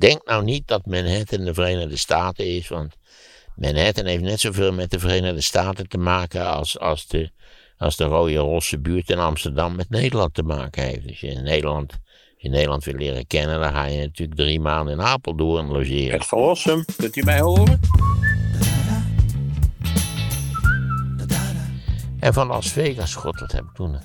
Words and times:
denk 0.00 0.26
nou 0.26 0.44
niet 0.44 0.68
dat 0.68 0.86
Manhattan 0.86 1.44
de 1.44 1.54
Verenigde 1.54 1.96
Staten 1.96 2.46
is, 2.46 2.68
want 2.68 2.96
Manhattan 3.54 4.06
heeft 4.06 4.22
net 4.22 4.40
zoveel 4.40 4.72
met 4.72 4.90
de 4.90 4.98
Verenigde 4.98 5.40
Staten 5.40 5.88
te 5.88 5.98
maken 5.98 6.46
als, 6.46 6.78
als, 6.78 7.06
de, 7.06 7.30
als 7.78 7.96
de 7.96 8.04
rode 8.04 8.36
rosse 8.36 8.78
buurt 8.78 9.10
in 9.10 9.18
Amsterdam 9.18 9.76
met 9.76 9.90
Nederland 9.90 10.34
te 10.34 10.42
maken 10.42 10.82
heeft. 10.82 11.06
Dus 11.06 11.20
je 11.20 11.26
in 11.26 11.42
Nederland, 11.42 11.92
als 11.92 12.00
je 12.36 12.48
Nederland 12.48 12.84
wil 12.84 12.94
leren 12.94 13.26
kennen, 13.26 13.60
dan 13.60 13.72
ga 13.72 13.84
je 13.84 14.00
natuurlijk 14.00 14.38
drie 14.38 14.60
maanden 14.60 14.94
in 14.94 15.00
Apeldoorn 15.00 15.66
logeren. 15.66 16.18
Het 16.18 16.26
verlossen, 16.26 16.84
kunt 16.96 17.16
u 17.16 17.22
mij 17.22 17.40
horen? 17.40 17.80
En 22.20 22.32
van 22.32 22.46
Las 22.46 22.68
Vegas, 22.68 23.14
god, 23.14 23.40
wat 23.40 23.52
heb 23.52 23.64
ik 23.64 23.74
toen... 23.74 23.96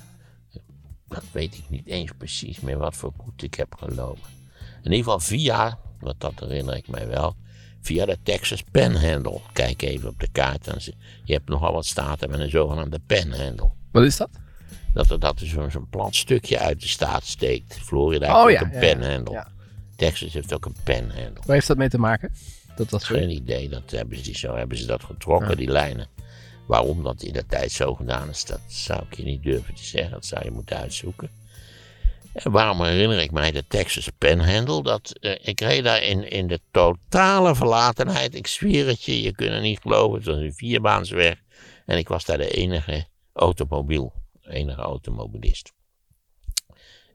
Dat 1.08 1.24
weet 1.32 1.54
ik 1.54 1.64
niet 1.68 1.86
eens 1.86 2.10
precies 2.18 2.60
meer 2.60 2.78
wat 2.78 2.96
voor 2.96 3.12
boete 3.16 3.46
ik 3.46 3.54
heb 3.54 3.74
gelopen. 3.74 4.41
In 4.82 4.90
ieder 4.90 5.04
geval 5.04 5.20
via, 5.20 5.78
want 6.00 6.20
dat 6.20 6.32
herinner 6.40 6.76
ik 6.76 6.88
mij 6.88 7.08
wel, 7.08 7.36
via 7.80 8.06
de 8.06 8.18
Texas 8.22 8.62
Panhandle. 8.70 9.40
Kijk 9.52 9.82
even 9.82 10.08
op 10.08 10.20
de 10.20 10.28
kaart. 10.32 10.66
En 10.66 10.78
je 11.24 11.32
hebt 11.32 11.48
nogal 11.48 11.72
wat 11.72 11.86
staten 11.86 12.30
met 12.30 12.40
een 12.40 12.50
zogenaamde 12.50 12.98
Panhandle. 13.06 13.70
Wat 13.92 14.04
is 14.04 14.16
dat? 14.16 14.30
Dat 14.94 15.10
er 15.10 15.18
dat 15.18 15.40
zo'n 15.44 15.70
zo'n 15.70 15.88
plat 15.88 16.14
stukje 16.14 16.58
uit 16.58 16.80
de 16.80 16.88
staat 16.88 17.24
steekt. 17.24 17.78
Florida 17.82 18.40
Oh, 18.40 18.46
heeft 18.46 18.60
ja, 18.60 18.66
ook 18.66 18.72
een 18.72 18.80
ja, 18.80 18.86
ja. 18.86 18.94
Panhandle. 18.94 19.34
Ja. 19.34 19.48
Texas 19.96 20.32
heeft 20.32 20.54
ook 20.54 20.64
een 20.64 20.76
Panhandle. 20.84 21.42
Waar 21.46 21.54
heeft 21.54 21.66
dat 21.66 21.76
mee 21.76 21.88
te 21.88 21.98
maken? 21.98 22.32
Dat 22.76 22.90
dat 22.90 23.02
zo 23.02 23.14
Geen 23.14 23.30
idee, 23.30 23.68
dat 23.68 23.90
hebben 23.90 24.24
ze, 24.24 24.38
zo 24.38 24.56
hebben 24.56 24.76
ze 24.76 24.86
dat 24.86 25.04
getrokken, 25.04 25.56
die 25.56 25.70
lijnen. 25.70 26.06
Waarom 26.66 27.02
dat 27.02 27.22
in 27.22 27.32
de 27.32 27.46
tijd 27.46 27.72
zo 27.72 27.94
gedaan 27.94 28.28
is, 28.28 28.44
dat 28.44 28.60
zou 28.66 29.02
ik 29.10 29.16
je 29.16 29.22
niet 29.22 29.42
durven 29.42 29.74
te 29.74 29.84
zeggen. 29.84 30.10
Dat 30.10 30.26
zou 30.26 30.44
je 30.44 30.50
moeten 30.50 30.76
uitzoeken. 30.76 31.30
Waarom 32.32 32.82
herinner 32.82 33.18
ik 33.18 33.30
mij 33.30 33.50
de 33.50 33.66
Texas 33.66 34.08
Panhandle? 34.18 34.82
Dat, 34.82 35.18
eh, 35.18 35.48
ik 35.48 35.60
reed 35.60 35.84
daar 35.84 36.02
in, 36.02 36.30
in 36.30 36.46
de 36.46 36.60
totale 36.70 37.54
verlatenheid. 37.54 38.34
Ik 38.34 38.46
zweer 38.46 38.86
het 38.86 39.02
je, 39.02 39.22
je 39.22 39.32
kunt 39.34 39.52
het 39.52 39.62
niet 39.62 39.80
geloven. 39.80 40.16
Het 40.16 40.26
was 40.26 40.36
een 40.36 40.54
vierbaansweg. 40.54 41.42
En 41.86 41.98
ik 41.98 42.08
was 42.08 42.24
daar 42.24 42.38
de 42.38 42.50
enige 42.50 43.06
automobiel, 43.32 44.12
enige 44.42 44.80
automobilist. 44.80 45.72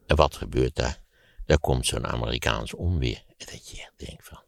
En 0.07 0.15
wat 0.15 0.35
gebeurt 0.35 0.75
daar? 0.75 1.01
Daar 1.45 1.59
komt 1.59 1.85
zo'n 1.85 2.07
Amerikaans 2.07 2.73
onweer. 2.73 3.23
En 3.37 3.45
dat 3.51 3.69
je 3.69 3.77
echt 3.77 3.93
denkt 4.07 4.27
van, 4.27 4.43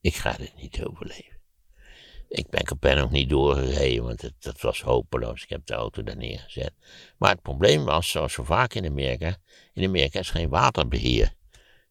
ik 0.00 0.14
ga 0.14 0.32
dit 0.32 0.54
niet 0.56 0.84
overleven. 0.84 1.40
Ik 2.32 2.50
ben 2.50 2.64
Capelle 2.64 3.00
nog 3.00 3.10
niet 3.10 3.28
doorgereden, 3.28 4.04
want 4.04 4.22
het, 4.22 4.34
dat 4.38 4.60
was 4.60 4.82
hopeloos. 4.82 5.42
Ik 5.42 5.48
heb 5.48 5.66
de 5.66 5.74
auto 5.74 6.02
daar 6.02 6.16
neergezet. 6.16 6.72
Maar 7.18 7.30
het 7.30 7.42
probleem 7.42 7.84
was, 7.84 8.10
zoals 8.10 8.32
zo 8.32 8.44
vaak 8.44 8.74
in 8.74 8.86
Amerika, 8.86 9.36
in 9.72 9.84
Amerika 9.84 10.18
is 10.18 10.30
geen 10.30 10.48
waterbeheer. 10.48 11.34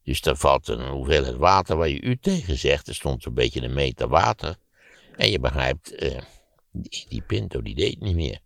Dus 0.04 0.22
er 0.22 0.36
valt 0.36 0.68
een 0.68 0.88
hoeveelheid 0.88 1.36
water 1.36 1.78
waar 1.78 1.90
je 1.90 2.02
u 2.02 2.18
tegen 2.18 2.58
zegt. 2.58 2.88
Er 2.88 2.96
stond 2.96 3.24
zo'n 3.24 3.34
beetje 3.34 3.62
een 3.62 3.74
meter 3.74 4.08
water. 4.08 4.58
En 5.16 5.30
je 5.30 5.40
begrijpt, 5.40 5.96
eh, 5.96 6.22
die, 6.72 7.22
Pinto 7.22 7.62
die 7.62 7.76
deed 7.76 8.00
niet 8.00 8.16
meer. 8.16 8.40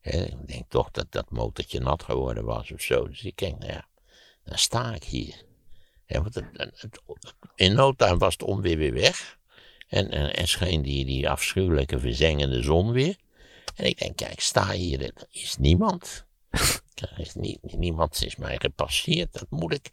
Ik 0.00 0.48
denk 0.48 0.64
toch 0.68 0.90
dat 0.90 1.06
dat 1.12 1.30
motortje 1.30 1.80
nat 1.80 2.02
geworden 2.02 2.44
was 2.44 2.72
of 2.72 2.80
zo. 2.80 3.08
Dus 3.08 3.22
ik 3.22 3.36
denk, 3.36 3.58
nou 3.58 3.72
ja, 3.72 3.88
dan 4.44 4.58
sta 4.58 4.94
ik 4.94 5.04
hier. 5.04 5.44
In 7.54 7.74
no 7.74 7.92
time 7.92 8.18
was 8.18 8.32
het 8.32 8.42
onweer 8.42 8.76
weer 8.76 8.92
weg. 8.92 9.38
En, 9.90 10.10
en, 10.10 10.34
en 10.34 10.48
scheen 10.48 10.82
die, 10.82 11.04
die 11.04 11.28
afschuwelijke 11.28 11.98
verzengende 11.98 12.62
zon 12.62 12.92
weer. 12.92 13.16
En 13.74 13.84
ik 13.84 13.98
denk, 13.98 14.16
kijk, 14.16 14.40
sta 14.40 14.70
hier, 14.70 15.00
er 15.02 15.26
is 15.30 15.56
niemand. 15.58 16.24
Er 17.00 17.20
is 17.20 17.34
niemand 17.60 18.24
is 18.24 18.36
mij 18.36 18.56
gepasseerd, 18.58 19.32
dat 19.32 19.46
moet 19.50 19.72
ik. 19.72 19.90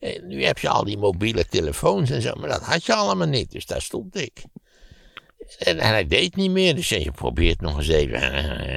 Eh, 0.00 0.22
nu 0.22 0.44
heb 0.44 0.58
je 0.58 0.68
al 0.68 0.84
die 0.84 0.98
mobiele 0.98 1.46
telefoons 1.46 2.10
en 2.10 2.22
zo, 2.22 2.34
maar 2.34 2.48
dat 2.48 2.62
had 2.62 2.86
je 2.86 2.94
allemaal 2.94 3.26
niet, 3.26 3.50
dus 3.50 3.66
daar 3.66 3.82
stond 3.82 4.16
ik. 4.16 4.44
En, 5.58 5.78
en 5.78 5.88
hij 5.88 6.06
deed 6.06 6.36
niet 6.36 6.50
meer, 6.50 6.74
dus 6.74 6.88
je 6.88 7.10
probeert 7.10 7.60
nog 7.60 7.76
eens 7.76 7.88
even. 7.88 8.20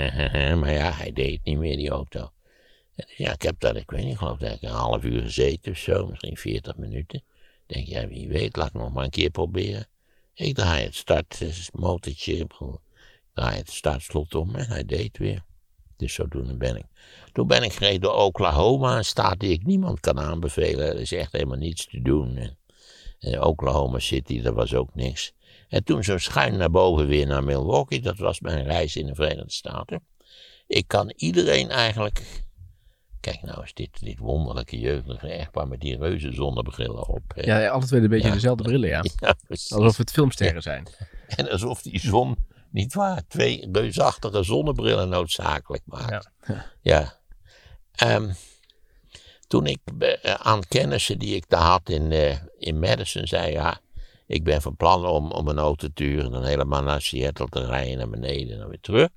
Maar 0.59 0.73
ja, 0.73 0.91
hij 0.91 1.13
deed 1.13 1.39
niet 1.43 1.57
meer, 1.57 1.75
die 1.75 1.89
auto. 1.89 2.19
En 2.19 3.05
dus 3.07 3.17
ja, 3.17 3.33
ik 3.33 3.41
heb 3.41 3.59
daar, 3.59 3.75
ik 3.75 3.91
weet 3.91 4.03
niet, 4.03 4.11
ik 4.11 4.17
geloof 4.17 4.37
dat 4.37 4.51
ik 4.51 4.61
een 4.61 4.69
half 4.69 5.03
uur 5.03 5.21
gezeten 5.21 5.71
of 5.71 5.77
zo, 5.77 6.07
misschien 6.07 6.37
40 6.37 6.77
minuten. 6.77 7.23
Denk, 7.65 7.87
ja, 7.87 8.07
wie 8.07 8.27
weet, 8.27 8.55
laat 8.55 8.67
ik 8.67 8.73
nog 8.73 8.93
maar 8.93 9.03
een 9.03 9.09
keer 9.09 9.29
proberen. 9.29 9.87
Ik 10.39 10.55
draai 10.55 10.83
het 10.83 10.95
startmotortje, 10.95 12.37
ik 12.37 12.51
draai 13.33 13.57
het 13.57 13.71
startslot 13.71 14.35
om 14.35 14.55
en 14.55 14.67
hij 14.67 14.85
deed 14.85 15.17
weer. 15.17 15.43
Dus 15.97 16.13
zodoende 16.13 16.57
ben 16.57 16.75
ik. 16.75 16.85
Toen 17.31 17.47
ben 17.47 17.63
ik 17.63 17.73
gereden 17.73 18.01
door 18.01 18.13
Oklahoma, 18.13 18.97
een 18.97 19.05
staat 19.05 19.39
die 19.39 19.51
ik 19.51 19.65
niemand 19.65 19.99
kan 19.99 20.19
aanbevelen. 20.19 20.87
Er 20.87 20.99
is 20.99 21.11
echt 21.11 21.31
helemaal 21.31 21.57
niets 21.57 21.85
te 21.85 22.01
doen. 22.01 22.35
En, 22.35 22.57
en 23.19 23.43
Oklahoma 23.43 23.99
City, 23.99 24.41
daar 24.41 24.53
was 24.53 24.73
ook 24.73 24.95
niks. 24.95 25.33
En 25.69 25.83
toen 25.83 26.03
zo 26.03 26.17
schuin 26.17 26.57
naar 26.57 26.71
boven 26.71 27.07
weer 27.07 27.27
naar 27.27 27.43
Milwaukee, 27.43 28.01
dat 28.01 28.17
was 28.17 28.39
mijn 28.39 28.63
reis 28.63 28.95
in 28.95 29.05
de 29.05 29.15
Verenigde 29.15 29.51
Staten. 29.51 30.03
Ik 30.67 30.87
kan 30.87 31.13
iedereen 31.15 31.69
eigenlijk. 31.69 32.43
Kijk 33.19 33.41
nou 33.41 33.61
eens, 33.61 33.73
dit, 33.73 33.99
dit 33.99 34.17
wonderlijke 34.19 34.79
jeugdige 34.79 35.27
echtpaar 35.27 35.67
met 35.67 35.79
die 35.81 35.97
reuze 35.97 36.33
zonnebrillen 36.33 37.07
op. 37.07 37.21
hè. 37.35 37.41
Ja, 37.41 37.59
ja, 37.59 37.69
alle 37.69 37.85
twee 37.85 38.01
een 38.01 38.09
beetje 38.09 38.27
Ja. 38.27 38.33
dezelfde 38.33 38.63
brillen, 38.63 38.89
ja. 38.89 39.03
Alsof 39.49 39.97
het 39.97 40.11
filmsterren 40.11 40.61
zijn. 40.61 40.87
En 41.27 41.49
alsof 41.49 41.81
die 41.81 41.99
zon, 41.99 42.37
niet 42.71 42.93
waar, 42.93 43.21
twee 43.27 43.67
reusachtige 43.71 44.43
zonnebrillen 44.43 45.09
noodzakelijk 45.09 45.83
maakt. 45.85 46.29
Ja. 46.47 46.65
Ja. 46.81 47.17
Ehm, 47.95 48.31
toen 49.47 49.65
ik 49.65 49.79
eh, 49.99 50.33
aan 50.33 50.61
kennissen 50.67 51.19
die 51.19 51.35
ik 51.35 51.43
daar 51.49 51.61
had 51.61 51.89
in, 51.89 52.11
eh, 52.11 52.37
in 52.57 52.79
Madison 52.79 53.27
zei, 53.27 53.51
ja, 53.51 53.79
ik 54.27 54.43
ben 54.43 54.61
van 54.61 54.75
plan 54.75 55.05
om, 55.05 55.31
om 55.31 55.47
een 55.47 55.57
auto 55.57 55.87
te 55.93 56.03
huren 56.03 56.31
dan 56.31 56.43
helemaal 56.45 56.83
naar 56.83 57.01
Seattle 57.01 57.47
te 57.49 57.65
rijden, 57.65 57.97
naar 57.97 58.09
beneden 58.09 58.53
en 58.53 58.59
dan 58.59 58.69
weer 58.69 58.81
terug. 58.81 59.09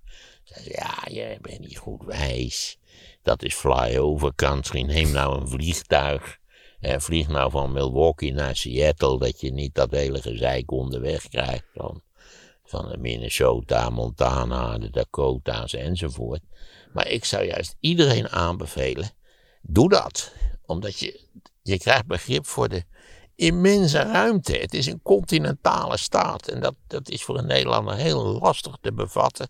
Zei 0.44 0.64
ze, 0.64 0.70
ja, 0.70 0.94
je 1.10 1.38
bent 1.40 1.60
niet 1.60 1.78
goed 1.78 2.04
wijs. 2.04 2.78
Dat 3.22 3.42
is 3.42 3.54
flyover 3.54 4.34
country. 4.34 4.82
Neem 4.82 5.10
nou 5.10 5.40
een 5.40 5.48
vliegtuig. 5.48 6.40
Eh, 6.80 6.98
vlieg 6.98 7.28
nou 7.28 7.50
van 7.50 7.72
Milwaukee 7.72 8.32
naar 8.32 8.56
Seattle, 8.56 9.18
dat 9.18 9.40
je 9.40 9.52
niet 9.52 9.74
dat 9.74 9.90
hele 9.90 10.22
gezeik 10.22 10.70
onderweg 10.70 11.28
krijgt 11.28 11.64
van, 11.74 12.02
van 12.64 13.00
Minnesota, 13.00 13.90
Montana, 13.90 14.78
de 14.78 14.90
Dakota's 14.90 15.74
enzovoort. 15.74 16.40
Maar 16.92 17.08
ik 17.08 17.24
zou 17.24 17.44
juist 17.44 17.76
iedereen 17.80 18.28
aanbevelen, 18.28 19.10
doe 19.60 19.88
dat. 19.88 20.32
Omdat 20.66 20.98
je, 20.98 21.20
je 21.62 21.78
krijgt 21.78 22.06
begrip 22.06 22.46
voor 22.46 22.68
de 22.68 22.84
immense 23.34 23.98
ruimte. 23.98 24.56
Het 24.56 24.74
is 24.74 24.86
een 24.86 25.02
continentale 25.02 25.96
staat 25.96 26.48
en 26.48 26.60
dat, 26.60 26.74
dat 26.86 27.08
is 27.08 27.24
voor 27.24 27.38
een 27.38 27.46
Nederlander 27.46 27.94
heel 27.94 28.38
lastig 28.40 28.76
te 28.80 28.92
bevatten. 28.92 29.48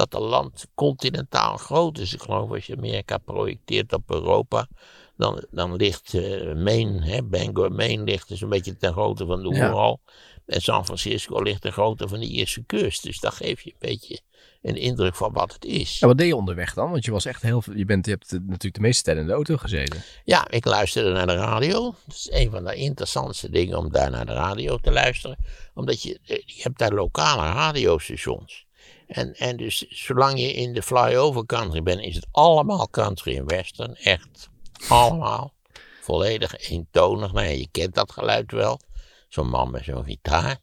Dat 0.00 0.14
een 0.14 0.28
land 0.28 0.66
continentaal 0.74 1.56
groot 1.56 1.98
is. 1.98 2.14
Ik 2.14 2.22
geloof 2.22 2.50
als 2.50 2.66
je 2.66 2.76
Amerika 2.76 3.18
projecteert 3.18 3.92
op 3.92 4.10
Europa, 4.10 4.68
dan, 5.16 5.44
dan 5.50 5.76
ligt 5.76 6.14
eh, 6.14 6.54
Maine, 6.54 7.04
hè, 7.04 7.22
Bangor, 7.22 7.72
Maine 7.72 8.04
ligt 8.04 8.28
dus 8.28 8.40
een 8.40 8.48
beetje 8.48 8.76
ten 8.76 8.92
grootte 8.92 9.26
van 9.26 9.42
de 9.42 9.54
Ja. 9.54 9.68
Oeral. 9.68 10.00
En 10.46 10.60
San 10.60 10.84
Francisco 10.84 11.42
ligt 11.42 11.60
ten 11.60 11.72
grootte 11.72 12.08
van 12.08 12.20
de 12.20 12.26
Ierse 12.26 12.62
kust. 12.64 13.02
Dus 13.02 13.20
dat 13.20 13.34
geeft 13.34 13.62
je 13.62 13.70
een 13.70 13.76
beetje 13.78 14.20
een 14.62 14.76
indruk 14.76 15.14
van 15.14 15.32
wat 15.32 15.52
het 15.52 15.64
is. 15.64 16.00
En 16.00 16.08
wat 16.08 16.18
deed 16.18 16.26
je 16.26 16.36
onderweg 16.36 16.74
dan? 16.74 16.90
Want 16.90 17.04
je 17.04 17.10
was 17.10 17.24
echt 17.24 17.42
heel. 17.42 17.62
Je, 17.74 17.84
bent, 17.84 18.06
je 18.06 18.10
hebt 18.10 18.32
eh, 18.32 18.38
natuurlijk 18.40 18.74
de 18.74 18.80
meeste 18.80 19.02
tijd 19.02 19.16
in 19.16 19.26
de 19.26 19.32
auto 19.32 19.56
gezeten. 19.56 20.02
Ja, 20.24 20.50
ik 20.50 20.64
luisterde 20.64 21.12
naar 21.12 21.26
de 21.26 21.34
radio. 21.34 21.94
Dat 22.06 22.16
is 22.16 22.28
een 22.30 22.50
van 22.50 22.64
de 22.64 22.74
interessantste 22.74 23.50
dingen 23.50 23.78
om 23.78 23.92
daar 23.92 24.10
naar 24.10 24.26
de 24.26 24.32
radio 24.32 24.76
te 24.76 24.90
luisteren. 24.90 25.36
Omdat 25.74 26.02
je, 26.02 26.18
eh, 26.26 26.36
je 26.46 26.62
hebt 26.62 26.78
daar 26.78 26.92
lokale 26.92 27.42
radiostations. 27.42 28.68
En, 29.10 29.34
en 29.34 29.56
dus 29.56 29.78
zolang 29.88 30.38
je 30.38 30.52
in 30.52 30.72
de 30.72 30.82
flyover 30.82 31.46
country 31.46 31.82
bent, 31.82 32.00
is 32.00 32.14
het 32.14 32.26
allemaal 32.30 32.88
country 32.88 33.36
en 33.36 33.46
western. 33.46 33.94
Echt 33.94 34.48
allemaal. 34.88 35.54
Volledig 36.00 36.68
eentonig. 36.68 37.32
Nou 37.32 37.46
je 37.46 37.68
kent 37.70 37.94
dat 37.94 38.12
geluid 38.12 38.52
wel. 38.52 38.80
Zo'n 39.28 39.48
man 39.48 39.70
met 39.70 39.84
zo'n 39.84 40.04
gitaar. 40.04 40.58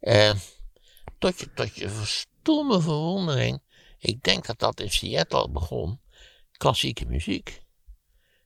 Eh, 0.00 0.32
tot, 1.18 1.40
je, 1.40 1.52
tot 1.54 1.74
je 1.74 1.88
stomme 2.04 2.80
verwondering. 2.80 3.62
Ik 3.98 4.22
denk 4.22 4.46
dat 4.46 4.58
dat 4.58 4.80
in 4.80 4.90
Seattle 4.90 5.50
begon. 5.50 6.00
Klassieke 6.52 7.06
muziek. 7.06 7.62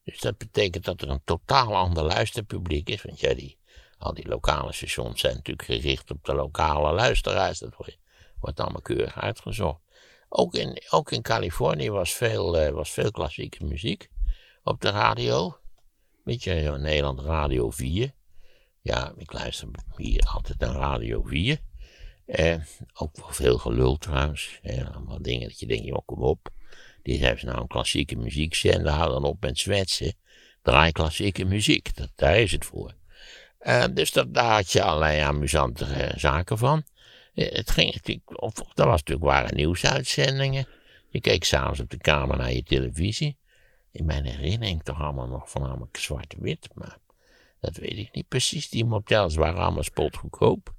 Dus 0.05 0.21
dat 0.21 0.39
betekent 0.39 0.85
dat 0.85 1.01
er 1.01 1.09
een 1.09 1.25
totaal 1.25 1.75
ander 1.75 2.05
luisterpubliek 2.05 2.89
is. 2.89 3.03
Want 3.03 3.21
ja, 3.21 3.35
die, 3.35 3.59
al 3.99 4.15
die 4.15 4.29
lokale 4.29 4.73
stations 4.73 5.21
zijn 5.21 5.35
natuurlijk 5.35 5.69
gericht 5.69 6.11
op 6.11 6.25
de 6.25 6.35
lokale 6.35 6.93
luisteraars. 6.93 7.59
Dat 7.59 7.75
wordt, 7.77 7.99
wordt 8.47 8.61
allemaal 8.61 8.97
keurig 8.97 9.21
uitgezocht. 9.21 9.81
Ook 10.29 10.55
in, 10.55 10.83
ook 10.91 11.13
in 11.13 11.23
Californië 11.23 11.91
was 11.91 12.13
veel, 12.13 12.59
eh, 12.59 12.73
was 12.73 12.91
veel 12.91 13.11
klassieke 13.11 13.65
muziek 13.65 14.09
op 14.63 14.81
de 14.81 14.91
radio. 14.91 15.59
Weet 16.25 16.43
je, 16.43 16.55
in 16.55 16.81
Nederland 16.81 17.21
Radio 17.21 17.71
4. 17.71 18.13
Ja, 18.81 19.13
ik 19.17 19.33
luister 19.33 19.69
hier 19.97 20.29
altijd 20.33 20.59
naar 20.59 20.75
Radio 20.75 21.23
4. 21.23 21.59
Eh, 22.27 22.57
ook 22.95 23.17
wel 23.17 23.29
veel 23.31 23.59
gelul 23.59 23.97
trouwens. 23.97 24.59
Eh, 24.63 24.95
allemaal 24.95 25.23
dingen 25.23 25.49
dat 25.49 25.61
je 25.61 25.67
denkt, 25.67 25.85
joh, 25.85 26.05
kom 26.05 26.23
op. 26.23 26.49
Dit 27.03 27.21
hebben 27.21 27.41
ze 27.41 27.47
nou 27.47 27.61
een 27.61 27.67
klassieke 27.67 28.17
muziekzender, 28.17 28.93
hou 28.93 29.11
dan 29.11 29.25
op 29.25 29.41
met 29.41 29.59
zwetsen. 29.59 30.15
Draai 30.63 30.93
klassieke 30.93 31.45
muziek, 31.45 31.97
dat, 31.97 32.11
daar 32.15 32.39
is 32.39 32.53
het 32.53 32.65
voor. 32.65 32.95
Eh, 33.59 33.85
dus 33.93 34.13
dat, 34.13 34.35
daar 34.35 34.53
had 34.53 34.73
je 34.73 34.83
allerlei 34.83 35.21
amusante 35.21 35.85
eh, 35.85 36.19
zaken 36.19 36.59
van. 36.59 36.85
Eh, 37.37 37.53
het 37.53 37.71
ging 37.71 37.95
natuurlijk, 37.95 38.29
dat 38.75 38.87
was 38.87 39.03
natuurlijk 39.03 39.55
nieuwsuitzendingen. 39.55 40.67
Je 41.09 41.21
keek 41.21 41.45
s'avonds 41.45 41.81
op 41.81 41.91
de 41.91 41.99
kamer 41.99 42.37
naar 42.37 42.53
je 42.53 42.63
televisie. 42.63 43.37
In 43.93 44.05
mijn 44.05 44.25
herinnering 44.25 44.83
toch 44.83 45.01
allemaal 45.01 45.27
nog 45.27 45.51
voornamelijk 45.51 45.97
zwart-wit, 45.97 46.69
maar 46.75 46.99
dat 47.61 47.77
weet 47.77 47.99
ik 47.99 48.15
niet 48.15 48.29
precies. 48.29 48.69
Die 48.69 48.85
motels 48.85 49.35
waren 49.35 49.61
allemaal 49.61 49.83
spotgoedkoop. 49.83 50.75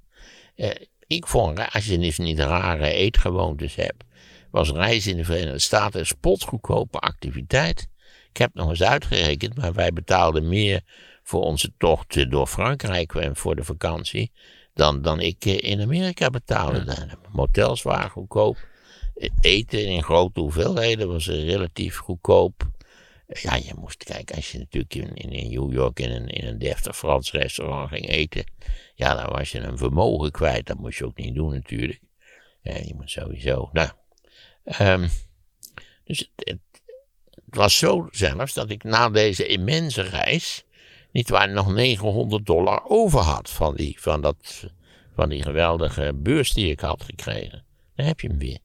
Eh, 0.54 0.70
ik 1.06 1.26
vond, 1.26 1.72
als 1.72 1.86
je 1.86 1.98
dus 1.98 2.18
niet 2.18 2.38
rare 2.38 2.92
eetgewoontes 2.92 3.74
hebt, 3.74 4.04
was 4.50 4.70
reizen 4.70 5.10
in 5.10 5.16
de 5.16 5.24
Verenigde 5.24 5.58
Staten 5.58 6.00
een 6.00 6.06
spotgoedkope 6.06 6.98
activiteit. 6.98 7.88
Ik 8.30 8.36
heb 8.36 8.54
nog 8.54 8.68
eens 8.68 8.82
uitgerekend, 8.82 9.56
maar 9.56 9.72
wij 9.72 9.92
betaalden 9.92 10.48
meer 10.48 10.82
voor 11.22 11.42
onze 11.42 11.72
tocht 11.76 12.30
door 12.30 12.46
Frankrijk 12.46 13.14
en 13.14 13.36
voor 13.36 13.56
de 13.56 13.64
vakantie 13.64 14.32
dan, 14.78 15.02
dan 15.02 15.20
ik 15.20 15.44
eh, 15.44 15.70
in 15.70 15.80
Amerika 15.80 16.30
betaalde. 16.30 16.84
De 16.84 17.08
motels 17.32 17.82
waren 17.82 18.10
goedkoop. 18.10 18.56
Eten 19.40 19.86
in 19.86 20.02
grote 20.02 20.40
hoeveelheden 20.40 21.08
was 21.08 21.26
relatief 21.26 21.96
goedkoop. 21.96 22.70
Ja, 23.26 23.54
je 23.54 23.72
moest 23.76 24.04
kijken, 24.04 24.36
als 24.36 24.52
je 24.52 24.58
natuurlijk 24.58 24.94
in, 24.94 25.14
in, 25.14 25.50
New 25.50 25.72
York 25.72 26.00
in 26.00 26.10
een, 26.10 26.28
in 26.28 26.46
een 26.46 26.58
deftig 26.58 26.96
Frans 26.96 27.32
restaurant 27.32 27.88
ging 27.88 28.08
eten, 28.08 28.44
ja, 28.94 29.14
dan 29.14 29.32
was 29.32 29.50
je 29.52 29.58
een 29.58 29.78
vermogen 29.78 30.30
kwijt. 30.30 30.66
Dat 30.66 30.78
moest 30.78 30.98
je 30.98 31.06
ook 31.06 31.16
niet 31.16 31.34
doen 31.34 31.52
natuurlijk. 31.52 32.00
Ja, 32.62 32.74
je 32.74 32.94
moet 32.94 33.10
sowieso, 33.10 33.68
nou, 33.72 33.90
um, 34.80 35.08
dus 36.04 36.18
het, 36.18 36.48
het, 36.48 36.58
was 37.44 37.78
zo 37.78 38.08
zelfs 38.10 38.54
dat 38.54 38.70
ik 38.70 38.84
na 38.84 39.08
deze 39.08 39.46
immense 39.46 40.02
reis, 40.02 40.64
niet 41.10 41.28
waar, 41.28 41.48
nog 41.48 41.72
900 41.72 42.46
dollar 42.46 42.82
over 42.84 43.20
had 43.20 43.50
van 43.50 43.74
die, 43.74 44.00
van 44.00 44.20
dat, 44.20 44.64
van 45.14 45.28
die 45.28 45.42
geweldige 45.42 46.12
beurs 46.14 46.52
die 46.52 46.70
ik 46.70 46.80
had 46.80 47.02
gekregen. 47.02 47.64
Dan 47.94 48.06
heb 48.06 48.20
je 48.20 48.28
hem 48.28 48.38
weer. 48.38 48.58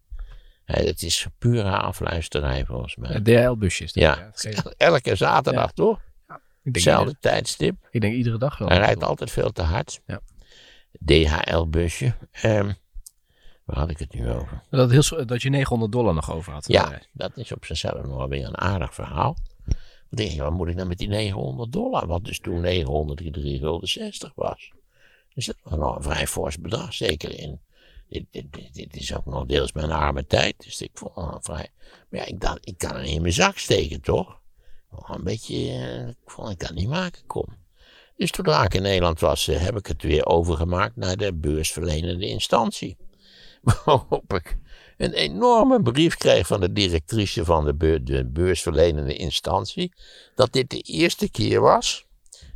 Het 0.66 1.01
is 1.01 1.28
pure 1.38 1.78
afluisterij 1.78 2.66
volgens 2.66 2.95
mij. 2.95 3.22
DHL-busjes. 3.22 3.94
Ja, 3.94 4.31
elke 4.78 5.16
zaterdag 5.16 5.72
toch? 5.72 6.00
Ja, 6.28 6.42
Hetzelfde 6.63 7.16
tijdstip. 7.19 7.88
Ik 7.92 8.01
denk 8.01 8.13
iedere 8.13 8.38
dag 8.38 8.57
wel. 8.57 8.68
Hij 8.68 8.78
rijdt 8.78 9.04
altijd 9.04 9.31
veel 9.31 9.51
te 9.51 9.62
hard. 9.62 10.01
Ja. 10.06 10.22
DHL-busje. 11.06 12.13
Um, 12.44 12.75
waar 13.66 13.78
had 13.78 13.89
ik 13.89 14.00
het 14.00 14.13
nu 14.13 14.30
over? 14.30 14.63
Dat, 14.69 14.92
heel, 14.92 15.25
dat 15.25 15.42
je 15.42 15.50
900 15.50 15.92
dollar 15.92 16.13
nog 16.13 16.31
over 16.31 16.54
had. 16.54 16.68
Ja, 16.68 17.00
dat 17.12 17.38
is 17.38 17.51
op 17.51 17.66
zichzelf 17.66 18.04
nog 18.04 18.18
wel 18.18 18.30
weer 18.30 18.46
een 18.46 18.57
aardig 18.57 18.94
verhaal. 18.94 19.38
Dan 20.13 20.25
denk 20.25 20.38
je, 20.38 20.44
wat 20.44 20.54
moet 20.54 20.68
ik 20.68 20.75
nou 20.75 20.88
met 20.88 20.98
die 20.98 21.07
900 21.07 21.71
dollar? 21.71 22.07
Wat 22.07 22.24
dus 22.24 22.39
toen 22.39 22.62
903 22.62 23.60
gulden 23.60 23.89
60 23.89 24.31
was. 24.36 24.71
Dus 25.33 25.45
dat 25.45 25.56
was 25.63 25.80
nog 25.80 25.95
een 25.95 26.04
vrij 26.04 26.27
fors 26.27 26.60
bedrag. 26.60 26.94
Zeker 26.94 27.39
in 27.39 27.60
dit, 28.07 28.74
dit, 28.74 28.95
is 28.95 29.15
ook 29.15 29.25
nog 29.25 29.45
deels 29.45 29.71
mijn 29.71 29.92
arme 29.92 30.25
tijd. 30.25 30.56
Dus 30.63 30.81
ik 30.81 30.92
vond 30.94 31.33
het 31.33 31.45
vrij. 31.45 31.69
Maar 32.10 32.19
ja, 32.19 32.25
ik, 32.25 32.42
dacht, 32.42 32.68
ik 32.68 32.77
kan 32.77 32.95
het 32.95 33.07
in 33.07 33.21
mijn 33.21 33.33
zak 33.33 33.57
steken, 33.57 34.01
toch? 34.01 34.39
Een 35.07 35.24
beetje. 35.24 35.56
Uh, 35.56 36.07
ik 36.07 36.15
vond 36.25 36.50
ik 36.50 36.60
dat 36.60 36.74
niet 36.74 36.89
maken 36.89 37.25
kon. 37.25 37.48
Dus 38.18 38.31
toen 38.31 38.63
ik 38.63 38.74
in 38.74 38.81
Nederland 38.81 39.19
was, 39.19 39.48
uh, 39.48 39.62
heb 39.62 39.77
ik 39.77 39.86
het 39.86 40.04
weer 40.04 40.25
overgemaakt 40.25 40.95
naar 40.95 41.18
de 41.18 41.33
beursverlenende 41.33 42.27
instantie. 42.27 42.98
Waarop 43.86 44.33
ik 44.33 44.57
een 45.03 45.13
enorme 45.13 45.81
brief 45.81 46.15
kreeg 46.15 46.47
van 46.47 46.59
de 46.59 46.71
directrice 46.71 47.45
van 47.45 47.65
de, 47.65 48.03
de 48.03 48.25
beursverlenende 48.25 49.15
instantie. 49.15 49.94
Dat 50.35 50.51
dit 50.51 50.69
de 50.69 50.79
eerste 50.79 51.29
keer 51.29 51.61
was 51.61 52.05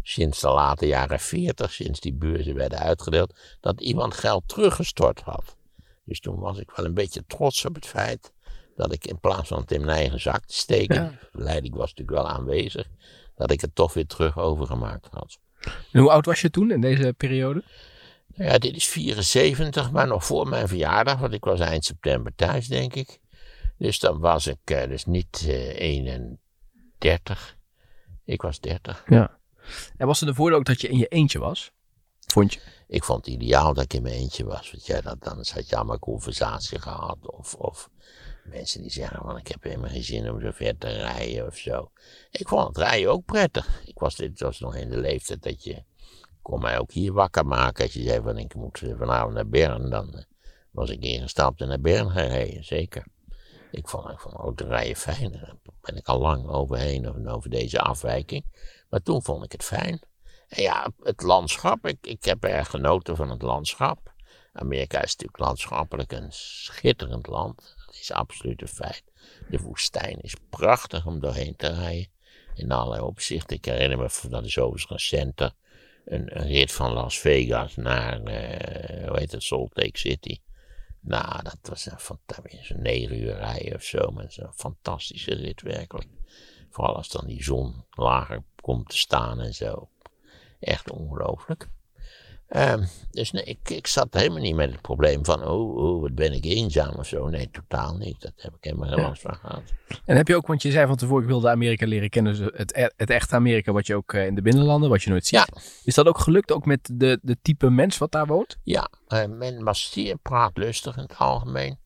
sinds 0.04 0.40
de 0.40 0.48
late 0.48 0.88
jaren 0.88 1.20
40, 1.20 1.74
sinds 1.74 2.00
die 2.00 2.14
beurzen 2.14 2.56
werden 2.56 2.80
uitgedeeld, 2.80 3.34
dat 3.62 3.82
iemand 3.82 4.14
geld 4.14 4.44
teruggestort 4.48 5.22
had. 5.22 5.56
Dus 6.04 6.20
toen 6.20 6.40
was 6.40 6.58
ik 6.58 6.72
wel 6.76 6.86
een 6.86 6.94
beetje 6.94 7.24
trots 7.28 7.66
op 7.66 7.76
het 7.76 7.86
feit 7.86 8.34
dat 8.76 8.94
ik 8.94 9.06
in 9.06 9.20
plaats 9.20 9.48
van 9.48 9.60
het 9.60 9.72
in 9.72 9.86
mijn 9.86 9.98
eigen 9.98 10.20
zak 10.20 10.46
te 10.46 10.54
steken, 10.54 11.20
de 11.32 11.44
leiding 11.44 11.76
was 11.76 11.94
natuurlijk 11.94 12.18
wel 12.18 12.28
aanwezig, 12.28 12.88
dat 13.36 13.52
ik 13.52 13.62
het 13.62 13.76
toch 13.76 13.94
weer 13.94 14.08
terug 14.08 14.38
overgemaakt 14.38 15.08
had. 15.12 15.40
En 15.92 16.00
hoe 16.00 16.12
oud 16.12 16.26
was 16.26 16.42
je 16.42 16.50
toen 16.50 16.72
in 16.72 16.82
deze 16.82 17.14
periode? 17.18 17.64
Ja, 18.38 18.58
dit 18.58 18.76
is 18.76 18.88
74, 18.88 19.92
maar 19.92 20.08
nog 20.08 20.26
voor 20.26 20.48
mijn 20.48 20.68
verjaardag, 20.68 21.20
want 21.20 21.34
ik 21.34 21.44
was 21.44 21.60
eind 21.60 21.86
september 21.86 22.36
thuis, 22.36 22.68
denk 22.68 22.96
ik. 22.96 23.20
Dus 23.78 24.00
dan 24.00 24.20
was 24.20 24.48
ik 24.48 24.72
uh, 24.72 24.88
dus 24.88 25.06
niet 25.06 25.44
uh, 25.48 25.70
eh, 25.70 25.80
31. 25.80 27.58
Ik 28.26 28.42
was 28.42 28.60
30. 28.60 29.04
Ja. 29.08 29.38
En 29.98 30.08
was 30.08 30.22
er 30.22 30.28
de 30.28 30.34
voordeel 30.34 30.58
ook 30.58 30.66
dat 30.66 30.82
je 30.82 30.88
in 30.88 30.98
je 30.98 31.08
eentje 31.08 31.40
was? 31.40 31.72
Vond 32.28 32.54
je? 32.54 32.60
Ik 32.88 33.04
vond 33.04 33.26
het 33.26 33.34
ideaal 33.34 33.74
dat 33.74 33.84
ik 33.84 33.94
in 33.94 34.02
mijn 34.02 34.16
eentje 34.16 34.46
was. 34.46 34.72
Want 34.72 34.86
ja, 34.86 35.02
dan, 35.02 35.18
dan 35.20 35.46
had 35.54 35.70
je 35.70 35.76
allemaal 35.76 36.00
conversatie 36.00 36.80
gehad. 36.80 37.18
Of, 37.22 37.54
of 37.54 37.90
mensen 38.46 38.82
die 38.82 38.92
zeggen 38.92 39.22
van 39.22 39.38
ik 39.38 39.48
heb 39.48 39.64
helemaal 39.64 39.90
geen 39.90 40.04
zin 40.04 40.32
om 40.32 40.42
zo 40.42 40.52
ver 40.52 40.78
te 40.78 40.88
rijden 40.88 41.48
of 41.48 41.58
zo. 41.58 41.92
Ik 42.32 42.48
vond 42.48 42.68
het 42.68 42.78
rijden 42.78 43.12
ook 43.12 43.26
prettig. 43.26 43.82
Ik 43.86 44.00
was, 44.00 44.16
dit 44.16 44.40
was 44.40 44.60
nog 44.60 44.76
in 44.76 44.90
de 44.90 44.98
leeftijd 44.98 45.44
dat 45.44 45.64
je 45.64 45.84
kon 46.48 46.62
mij 46.62 46.80
ook 46.80 46.92
hier 46.92 47.14
wakker 47.14 47.46
maken. 47.46 47.84
Als 47.84 47.94
je 47.94 48.04
zei 48.04 48.22
van 48.22 48.38
ik 48.38 48.56
moet 48.56 48.84
vanavond 48.98 49.34
naar 49.34 49.48
Bern, 49.48 49.90
dan 49.90 50.14
eh, 50.14 50.24
was 50.72 50.90
ik 50.90 51.02
ingestapt 51.02 51.62
en 51.62 51.68
naar 51.68 51.80
Bern 51.80 52.10
gereden, 52.10 52.64
zeker. 52.64 53.06
Ik 53.72 53.88
vond, 53.88 54.10
ik 54.10 54.20
vond 54.20 54.36
autorijden 54.36 54.96
fijn. 54.96 55.32
Daar 55.32 55.54
ben 55.82 55.96
ik 55.96 56.08
al 56.08 56.20
lang 56.20 56.48
overheen 56.48 57.28
over 57.28 57.50
deze 57.50 57.80
afwijking. 57.80 58.46
Maar 58.90 59.02
toen 59.02 59.24
vond 59.24 59.44
ik 59.44 59.52
het 59.52 59.64
fijn. 59.64 60.00
En 60.48 60.62
ja, 60.62 60.92
het 61.04 61.22
landschap. 61.22 61.88
Ik, 61.88 61.98
ik 62.02 62.24
heb 62.24 62.44
erg 62.44 62.70
genoten 62.70 63.16
van 63.16 63.30
het 63.30 63.42
landschap. 63.42 64.14
Amerika 64.54 64.98
is 64.98 65.12
natuurlijk 65.12 65.40
landschappelijk 65.40 66.12
een 66.12 66.32
schitterend 66.32 67.28
land. 67.28 67.76
Dat 67.86 67.96
is 67.96 68.12
absoluut 68.12 68.62
een 68.62 68.68
feit. 68.68 69.04
De 69.50 69.60
woestijn 69.60 70.22
is 70.22 70.36
prachtig 70.50 71.06
om 71.06 71.20
doorheen 71.20 71.56
te 71.56 71.68
rijden. 71.68 72.12
In 72.54 72.72
allerlei 72.72 73.02
opzichten. 73.02 73.58
Ik 73.58 73.66
herinner 73.66 73.98
me, 73.98 74.30
dat 74.30 74.46
is 74.46 74.58
overigens 74.58 74.92
recenter, 74.92 75.54
een, 76.08 76.28
rit 76.28 76.72
van 76.72 76.94
Las 76.94 77.20
Vegas 77.20 77.76
naar, 77.76 78.20
uh, 78.20 79.08
hoe 79.08 79.20
heet 79.20 79.32
het, 79.32 79.44
Salt 79.44 79.72
Lake 79.74 79.98
City. 79.98 80.40
Nou, 81.00 81.44
dat 81.44 81.58
was 81.62 81.86
een, 81.86 82.00
fantastische 82.00 82.74
negen 82.74 83.20
uur 83.20 83.36
rijden 83.36 83.76
of 83.76 83.84
zo. 83.84 84.12
Maar 84.12 84.34
een 84.36 84.54
fantastische 84.54 85.36
rit 85.36 85.62
werkelijk. 85.62 86.08
Vooral 86.70 86.96
als 86.96 87.10
dan 87.10 87.26
die 87.26 87.44
zon 87.44 87.86
lager 87.90 88.44
komt 88.62 88.90
te 88.90 88.98
staan 88.98 89.42
en 89.42 89.54
zo. 89.54 89.90
Echt 90.60 90.92
ongelooflijk. 90.92 91.70
Um, 92.56 92.88
dus 93.12 93.32
nee, 93.32 93.44
ik, 93.44 93.70
ik 93.70 93.88
zat 93.88 94.08
helemaal 94.14 94.42
niet 94.42 94.56
met 94.56 94.72
het 94.72 94.82
probleem 94.82 95.26
van, 95.26 95.44
oh, 95.44 95.78
oh, 95.78 96.02
wat 96.02 96.16
ben 96.16 96.34
ik 96.34 96.46
eenzaam 96.46 96.96
of 96.96 97.08
zo. 97.08 97.30
Nee, 97.30 97.50
totaal 97.52 97.98
niet. 97.98 98.22
Dat 98.22 98.32
heb 98.36 98.54
ik 98.54 98.64
helemaal 98.64 98.90
geen 98.90 99.02
last 99.02 99.22
van 99.22 99.36
gehad. 99.36 99.62
En 100.06 100.16
heb 100.16 100.28
je 100.28 100.36
ook, 100.36 100.48
want 100.48 100.62
je 100.62 100.72
zei 100.72 100.88
van 100.88 100.96
tevoren, 100.96 101.22
ik 101.22 101.30
wilde 101.30 101.50
Amerika 101.50 101.88
leren 101.88 102.10
kennen, 102.10 102.36
dus 102.36 102.50
het, 102.54 102.76
e-, 102.76 102.90
het 102.96 103.10
echte 103.10 103.36
Amerika 103.36 103.72
wat 103.72 103.88
je 103.88 103.96
ook 103.96 104.14
eh, 104.14 104.26
in 104.26 104.36
de 104.36 104.42
binnenlanden, 104.42 104.90
wat 104.90 105.04
je 105.04 105.10
nooit 105.10 105.26
ziet. 105.26 105.40
Ja. 105.40 105.62
Is 105.84 105.96
dat 105.96 106.08
ook 106.08 106.20
gelukt, 106.20 106.52
ook 106.52 106.66
met 106.66 106.90
de, 106.94 107.20
de 107.22 107.38
type 107.42 107.70
mens 107.70 107.98
wat 107.98 108.12
daar 108.12 108.28
woont? 108.28 108.58
Ja, 108.64 108.90
uh, 109.08 109.26
men 109.26 109.64
was 109.64 109.92
zeer 109.92 110.18
praatlustig 110.18 110.96
in 110.96 111.04
het 111.04 111.18
algemeen. 111.18 111.78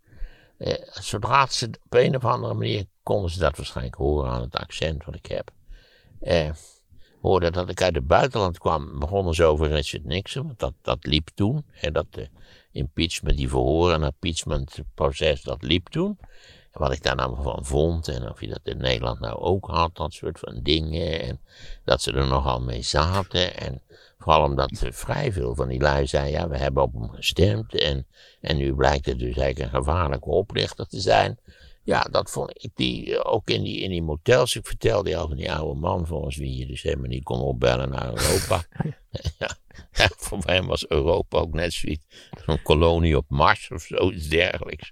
Uh, 0.57 0.73
zodra 0.89 1.47
ze 1.47 1.65
op 1.65 1.93
een 1.93 2.15
of 2.15 2.25
andere 2.25 2.53
manier 2.53 2.85
konden 3.03 3.31
ze 3.31 3.39
dat 3.39 3.57
waarschijnlijk 3.57 3.95
horen 3.95 4.31
aan 4.31 4.41
het 4.41 4.55
accent 4.55 5.05
wat 5.05 5.15
ik 5.15 5.25
heb 5.25 5.51
eh, 6.21 6.49
hoorde 7.21 7.51
dat 7.51 7.69
ik 7.69 7.81
uit 7.81 7.95
het 7.95 8.07
buitenland 8.07 8.57
kwam, 8.57 8.99
begonnen 8.99 9.33
ze 9.33 9.43
over 9.43 9.67
Richard 9.67 10.05
Nixon, 10.05 10.45
want 10.45 10.59
dat, 10.59 10.73
dat 10.81 11.05
liep 11.05 11.29
toen. 11.33 11.65
Hè, 11.71 11.91
dat 11.91 12.05
de 12.09 12.29
impeachment, 12.71 13.37
die 13.37 13.49
verhoren 13.49 13.95
en 13.95 14.03
impeachmentproces, 14.03 15.41
dat 15.41 15.63
liep 15.63 15.89
toen. 15.89 16.17
En 16.71 16.79
wat 16.79 16.91
ik 16.91 17.03
daar 17.03 17.15
nou 17.15 17.43
van 17.43 17.65
vond 17.65 18.07
en 18.07 18.29
of 18.29 18.41
je 18.41 18.47
dat 18.47 18.59
in 18.63 18.77
Nederland 18.77 19.19
nou 19.19 19.39
ook 19.39 19.65
had, 19.67 19.95
dat 19.95 20.13
soort 20.13 20.39
van 20.39 20.59
dingen. 20.63 21.21
En 21.21 21.39
dat 21.83 22.01
ze 22.01 22.11
er 22.11 22.27
nogal 22.27 22.61
mee 22.61 22.81
zaten. 22.81 23.57
En 23.57 23.81
vooral 24.17 24.43
omdat 24.43 24.71
vrij 24.89 25.31
veel 25.31 25.55
van 25.55 25.67
die 25.67 25.79
lui 25.79 26.07
zeiden, 26.07 26.31
ja, 26.31 26.47
we 26.47 26.57
hebben 26.57 26.83
op 26.83 26.93
hem 26.93 27.09
gestemd. 27.09 27.75
En, 27.75 28.05
en 28.41 28.57
nu 28.57 28.75
blijkt 28.75 29.05
het 29.05 29.19
dus 29.19 29.37
eigenlijk 29.37 29.59
een 29.59 29.83
gevaarlijke 29.83 30.29
oplichter 30.29 30.87
te 30.87 30.99
zijn. 30.99 31.39
Ja, 31.91 32.01
dat 32.11 32.31
vond 32.31 32.63
ik 32.63 32.71
die, 32.75 33.17
eh, 33.17 33.33
ook 33.33 33.49
in 33.49 33.63
die, 33.63 33.79
in 33.79 33.89
die 33.89 34.01
motels. 34.01 34.55
Ik 34.55 34.65
vertelde 34.65 35.17
al 35.17 35.27
van 35.27 35.37
die 35.37 35.51
oude 35.51 35.79
man 35.79 36.07
volgens 36.07 36.35
wie 36.35 36.57
je 36.57 36.65
dus 36.65 36.81
helemaal 36.81 37.07
niet 37.07 37.23
kon 37.23 37.39
opbellen 37.39 37.89
naar 37.89 38.07
Europa. 38.07 38.63
ja, 39.39 39.57
voor 40.17 40.39
mij 40.45 40.63
was 40.63 40.87
Europa 40.87 41.37
ook 41.37 41.53
net 41.53 41.73
zoiets. 41.73 42.05
Zo'n 42.45 42.61
kolonie 42.61 43.17
op 43.17 43.25
Mars 43.29 43.69
of 43.71 43.81
zoiets 43.81 44.27
dergelijks. 44.27 44.91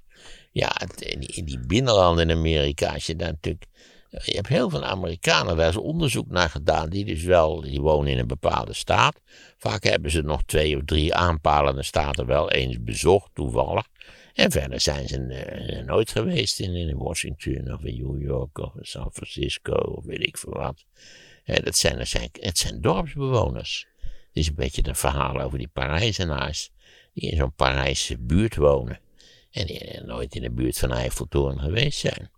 Ja, 0.51 0.82
in 0.98 1.20
die, 1.20 1.29
in 1.29 1.46
die 1.46 1.60
binnenlanden 1.60 2.29
in 2.29 2.38
Amerika, 2.38 2.94
als 2.94 3.06
je 3.06 3.15
daar 3.15 3.32
natuurlijk. 3.32 3.65
Je 4.10 4.36
hebt 4.36 4.48
heel 4.48 4.70
veel 4.70 4.84
Amerikanen, 4.84 5.58
daar 5.58 5.70
is 5.70 5.77
onderzoek 5.77 6.27
naar 6.27 6.50
gedaan, 6.50 6.89
die 6.89 7.06
dus 7.06 7.24
wel, 7.24 7.62
die 7.62 7.82
wonen 7.82 8.12
in 8.12 8.18
een 8.18 8.27
bepaalde 8.27 8.74
staat. 8.74 9.22
Vaak 9.58 9.84
hebben 9.84 10.12
ze 10.12 10.22
nog 10.22 10.44
twee 10.46 10.77
of 10.77 10.82
drie 10.86 11.15
aanpalende 11.15 11.84
staten 11.84 12.25
wel 12.25 12.51
eens 12.51 12.84
bezocht, 12.84 13.29
toevallig. 13.34 13.88
En 14.33 14.51
verder 14.51 14.79
zijn 14.79 15.07
ze 15.07 15.19
uh, 15.19 15.86
nooit 15.86 16.12
geweest 16.12 16.59
in, 16.59 16.75
in 16.75 16.98
Washington 16.98 17.74
of 17.74 17.83
in 17.83 17.98
New 17.98 18.21
York 18.21 18.57
of 18.57 18.75
in 18.75 18.86
San 18.86 19.12
Francisco 19.13 19.74
of 19.74 20.05
weet 20.05 20.27
ik 20.27 20.38
veel 20.38 20.53
wat. 20.53 20.86
dat 21.45 21.77
zijn, 21.77 22.07
zijn, 22.07 22.29
het 22.39 22.57
zijn 22.57 22.81
dorpsbewoners. 22.81 23.88
Het 24.00 24.38
is 24.38 24.48
een 24.48 24.55
beetje 24.55 24.81
het 24.81 24.98
verhaal 24.98 25.41
over 25.41 25.57
die 25.57 25.67
Parijzenaars. 25.67 26.71
Die 27.13 27.31
in 27.31 27.38
zo'n 27.38 27.53
Parijse 27.53 28.17
buurt 28.17 28.55
wonen. 28.55 29.00
En 29.51 29.65
die 29.65 30.01
nooit 30.01 30.36
in 30.36 30.41
de 30.41 30.51
buurt 30.51 30.77
van 30.77 30.91
Eiffeltoren 30.91 31.59
geweest 31.59 32.00
zijn. 32.00 32.29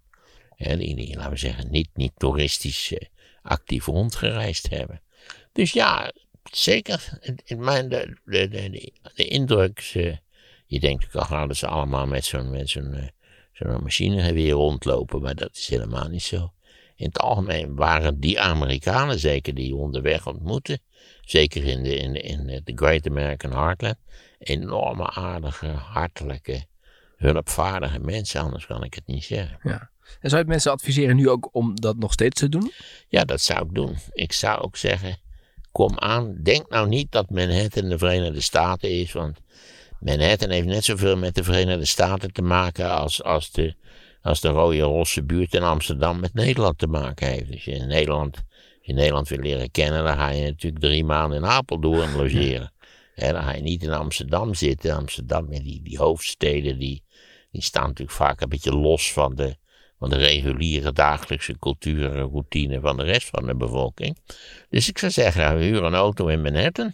En 0.58 0.80
die, 0.80 1.16
laten 1.16 1.32
we 1.32 1.38
zeggen, 1.38 1.72
niet, 1.72 1.90
niet 1.94 2.12
toeristisch 2.18 2.92
uh, 2.92 3.00
actief 3.42 3.86
rondgereisd 3.86 4.70
hebben. 4.70 5.02
Dus 5.52 5.72
ja, 5.72 6.12
zeker. 6.52 7.20
In 7.44 7.60
mijn, 7.60 7.90
de, 7.90 8.18
de, 8.26 8.48
de, 8.48 8.94
de 9.16 9.28
indruk. 9.28 9.80
Je 10.72 10.80
denkt, 10.80 11.16
al 11.16 11.24
hadden 11.24 11.58
ze 11.58 11.68
allemaal 11.68 12.08
met 12.08 12.26
zo'n 12.26 12.62
zo'n 12.64 12.94
uh, 12.94 13.08
zo'n 13.52 13.84
machine 13.84 14.34
weer 14.34 14.52
rondlopen. 14.52 15.22
Maar 15.22 15.36
dat 15.36 15.50
is 15.54 15.68
helemaal 15.68 16.08
niet 16.08 16.24
zo. 16.24 16.54
In 16.96 17.06
het 17.06 17.20
algemeen 17.20 17.76
waren 17.76 18.20
die 18.20 18.40
Amerikanen 18.40 19.20
zeker 19.20 19.54
die 19.54 19.76
onderweg 19.76 20.28
ontmoeten. 20.28 20.80
Zeker 21.22 21.64
in 21.64 21.84
de, 21.84 21.96
in 21.96 22.14
de, 22.14 22.22
in 22.22 22.62
de 22.64 22.72
Great 22.76 23.08
American 23.08 23.52
Heartland. 23.52 23.96
Enorme 24.40 25.10
aardige, 25.10 25.68
hartelijke, 25.68 26.66
hulpvaardige 27.18 28.00
mensen. 28.00 28.42
Anders 28.42 28.66
kan 28.66 28.84
ik 28.84 28.94
het 28.94 29.08
niet 29.08 29.24
zeggen. 29.24 29.60
Ja. 29.64 29.90
En 30.20 30.30
zou 30.30 30.42
je 30.42 30.48
mensen 30.48 30.72
adviseren 30.72 31.16
nu 31.16 31.30
ook 31.30 31.50
om 31.52 31.76
dat 31.76 31.98
nog 31.98 32.14
steeds 32.14 32.40
te 32.40 32.50
doen? 32.50 32.72
Ja, 33.08 33.24
dat 33.24 33.42
zou 33.42 33.66
ik 33.66 33.74
doen. 33.74 33.98
Ik 34.12 34.32
zou 34.32 34.62
ook 34.62 34.78
zeggen, 34.78 35.18
kom 35.72 36.00
aan. 36.00 36.38
Denk 36.44 36.70
nou 36.70 36.88
niet 36.88 37.12
dat 37.12 37.30
Manhattan 37.30 37.90
de 37.90 37.98
Verenigde 37.98 38.42
Staten 38.42 38.90
is. 38.90 39.12
Want 39.12 39.40
Manhattan 40.02 40.50
heeft 40.50 40.68
net 40.68 40.84
zoveel 40.84 41.18
met 41.18 41.36
de 41.36 41.44
Verenigde 41.44 41.86
Staten 41.86 42.34
te 42.34 42.42
maken 42.42 42.92
als, 42.92 43.24
als, 43.24 43.52
de, 43.52 43.76
als 44.22 44.42
de 44.42 44.48
rode 44.48 44.80
rosse 44.80 45.24
buurt 45.24 45.54
in 45.54 45.64
Amsterdam 45.64 46.20
met 46.20 46.34
Nederland 46.34 46.78
te 46.78 46.88
maken 46.88 47.28
heeft. 47.28 47.52
Dus 47.52 47.66
je 47.66 47.72
in 47.72 47.88
Nederland, 47.88 48.36
als 48.36 48.46
je 48.82 48.94
Nederland 48.94 49.30
wil 49.30 49.40
leren 49.40 49.72
kennen, 49.72 50.04
dan 50.04 50.18
ga 50.18 50.30
je 50.30 50.44
natuurlijk 50.44 50.82
drie 50.82 51.04
maanden 51.04 51.38
in 51.38 51.46
Apeldoorn 51.46 52.16
logeren. 52.16 52.72
En 53.16 53.34
dan 53.34 53.44
ga 53.44 53.54
je 53.56 53.62
niet 53.62 53.84
in 53.84 53.94
Amsterdam 53.94 54.54
zitten. 54.54 54.96
Amsterdam 54.96 55.52
en 55.52 55.64
die, 55.64 55.82
die 55.84 55.98
hoofdsteden, 55.98 56.80
die, 56.80 57.04
die 57.52 57.62
staan 57.62 57.88
natuurlijk 57.88 58.18
vaak 58.18 58.42
een 58.42 58.50
beetje 58.50 58.76
los 58.76 59.14
van 59.14 59.36
de, 59.36 59.56
van 60.00 60.10
de 60.10 60.18
reguliere 60.18 60.94
dagelijkse 60.94 61.60
cultuur 61.60 62.16
en 62.16 62.30
routine 62.30 62.80
van 62.80 62.98
de 62.98 63.04
rest 63.04 63.30
van 63.30 63.46
de 63.46 63.56
bevolking. 63.56 64.18
Dus 64.70 64.90
ik 64.90 64.98
zou 64.98 65.12
zeggen, 65.12 65.58
huur 65.58 65.84
een 65.84 65.96
auto 65.96 66.28
in 66.28 66.42
Manhattan. 66.42 66.94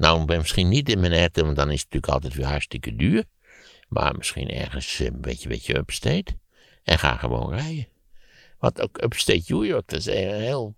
Nou, 0.00 0.24
misschien 0.24 0.68
niet 0.68 0.88
in 0.88 1.00
Manhattan, 1.00 1.44
want 1.44 1.56
dan 1.56 1.70
is 1.70 1.80
het 1.80 1.84
natuurlijk 1.84 2.12
altijd 2.12 2.34
weer 2.34 2.46
hartstikke 2.46 2.96
duur. 2.96 3.24
Maar 3.88 4.16
misschien 4.16 4.48
ergens 4.48 4.98
een 4.98 5.20
beetje, 5.20 5.48
beetje 5.48 5.76
upstate. 5.76 6.38
En 6.82 6.98
ga 6.98 7.16
gewoon 7.16 7.54
rijden. 7.54 7.86
Wat 8.58 8.80
ook 8.80 9.02
upstate 9.02 9.42
New 9.46 9.64
York, 9.64 9.88
dat 9.88 9.98
is 9.98 10.06
heel. 10.06 10.76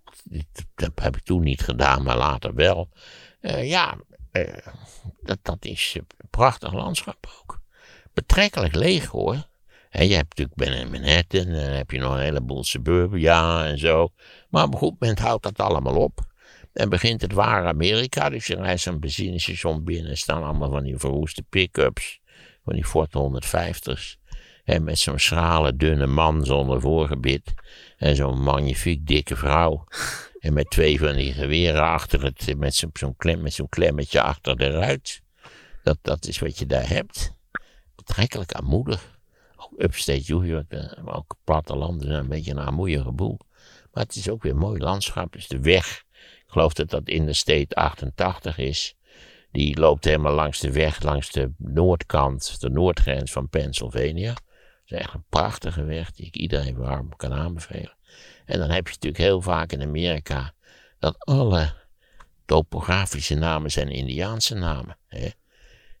Dat 0.75 0.91
heb 0.95 1.15
ik 1.15 1.23
toen 1.23 1.43
niet 1.43 1.61
gedaan, 1.61 2.03
maar 2.03 2.17
later 2.17 2.53
wel. 2.53 2.89
Uh, 3.41 3.69
ja, 3.69 3.97
uh, 4.31 4.57
dat, 5.21 5.37
dat 5.41 5.65
is 5.65 5.95
een 5.97 6.27
prachtig 6.29 6.73
landschap 6.73 7.27
ook. 7.41 7.61
Betrekkelijk 8.13 8.75
leeg 8.75 9.05
hoor. 9.05 9.47
En 9.89 10.07
je 10.07 10.15
hebt 10.15 10.37
natuurlijk 10.37 10.91
Manhattan, 10.91 11.45
en 11.45 11.53
dan 11.53 11.75
heb 11.75 11.91
je 11.91 11.99
nog 11.99 12.13
een 12.13 12.21
heleboel 12.21 12.63
suburbia 12.63 13.65
en 13.65 13.77
zo. 13.77 14.07
Maar 14.49 14.63
op 14.63 14.73
een 14.73 14.79
goed 14.79 14.99
moment 14.99 15.19
houdt 15.19 15.43
dat 15.43 15.59
allemaal 15.59 15.95
op. 15.95 16.31
En 16.73 16.89
begint 16.89 17.21
het 17.21 17.33
ware 17.33 17.67
Amerika. 17.67 18.29
Dus 18.29 18.47
je 18.47 18.55
rijdt 18.55 18.81
zo'n 18.81 18.99
benzinestation 18.99 19.83
binnen. 19.83 20.17
staan 20.17 20.43
allemaal 20.43 20.69
van 20.69 20.83
die 20.83 20.97
verroeste 20.97 21.43
pick-ups. 21.43 22.19
Van 22.63 22.73
die 22.73 22.85
Ford 22.85 23.13
150's. 23.17 24.17
En 24.63 24.83
met 24.83 24.99
zo'n 24.99 25.19
schrale, 25.19 25.75
dunne 25.75 26.07
man 26.07 26.45
zonder 26.45 26.81
voorgebit. 26.81 27.53
En 27.97 28.15
zo'n 28.15 28.41
magnifiek 28.41 29.07
dikke 29.07 29.35
vrouw. 29.35 29.87
En 30.39 30.53
met 30.53 30.69
twee 30.69 30.99
van 30.99 31.15
die 31.15 31.33
geweren 31.33 31.83
achter 31.83 32.23
het. 32.23 32.57
Met 32.57 32.75
zo'n 32.75 33.15
klem, 33.17 33.41
met 33.41 33.53
zo'n 33.53 33.69
klemmetje 33.69 34.21
achter 34.21 34.57
de 34.57 34.69
ruit. 34.69 35.21
Dat, 35.83 35.97
dat 36.01 36.27
is 36.27 36.39
wat 36.39 36.59
je 36.59 36.65
daar 36.65 36.89
hebt. 36.89 37.31
Betrekkelijk 37.95 38.51
aanmoedig 38.51 39.13
upstate 39.77 40.23
New 40.27 40.45
York, 40.45 40.71
eh, 40.71 41.15
ook 41.15 41.35
plattelanden 41.43 42.07
zijn 42.07 42.19
een 42.19 42.27
beetje 42.27 42.51
een 42.51 42.57
armoeige 42.57 43.11
boel. 43.11 43.39
Maar 43.91 44.03
het 44.03 44.15
is 44.15 44.29
ook 44.29 44.43
weer 44.43 44.51
een 44.51 44.57
mooi 44.57 44.79
landschap. 44.79 45.33
Dus 45.33 45.47
de 45.47 45.59
weg, 45.59 46.03
geloof 46.53 46.73
dat 46.73 46.89
dat 46.89 47.07
in 47.07 47.25
de 47.25 47.33
state 47.33 47.75
88 47.75 48.57
is. 48.57 48.95
Die 49.51 49.79
loopt 49.79 50.05
helemaal 50.05 50.33
langs 50.33 50.59
de 50.59 50.71
weg, 50.71 51.01
langs 51.01 51.31
de 51.31 51.51
noordkant, 51.57 52.61
de 52.61 52.69
noordgrens 52.69 53.31
van 53.31 53.49
Pennsylvania. 53.49 54.33
Dat 54.33 54.41
is 54.85 54.97
echt 54.97 55.13
een 55.13 55.25
prachtige 55.29 55.83
weg 55.83 56.11
die 56.11 56.25
ik 56.25 56.35
iedereen 56.35 56.77
warm 56.77 57.15
kan 57.15 57.33
aanbevelen. 57.33 57.97
En 58.45 58.59
dan 58.59 58.69
heb 58.69 58.87
je 58.87 58.93
natuurlijk 58.93 59.23
heel 59.23 59.41
vaak 59.41 59.71
in 59.71 59.81
Amerika 59.81 60.53
dat 60.99 61.25
alle 61.25 61.73
topografische 62.45 63.35
namen 63.35 63.71
zijn 63.71 63.89
Indiaanse 63.89 64.55
namen. 64.55 64.97
Hè? 65.07 65.29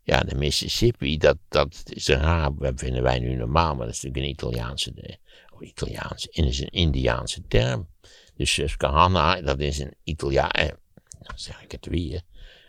Ja, 0.03 0.19
de 0.19 0.35
Mississippi, 0.35 1.17
dat, 1.17 1.37
dat 1.47 1.83
is 1.85 2.07
een 2.07 2.19
raar, 2.19 2.55
dat 2.55 2.79
vinden 2.79 3.03
wij 3.03 3.19
nu 3.19 3.35
normaal, 3.35 3.75
maar 3.75 3.85
dat 3.85 3.95
is 3.95 4.01
natuurlijk 4.01 4.25
een 4.39 4.47
Italiaanse, 4.47 5.19
of 5.53 5.61
Italiaanse, 5.61 6.27
is 6.31 6.59
een 6.59 6.69
Indiaanse 6.69 7.47
term. 7.47 7.87
Dus 8.35 8.53
Susquehanna, 8.53 9.41
dat 9.41 9.59
is 9.59 9.79
een 9.79 9.95
Italiaan, 10.03 10.77
dan 11.19 11.37
zeg 11.39 11.63
ik 11.63 11.71
het 11.71 11.85
weer, 11.85 12.21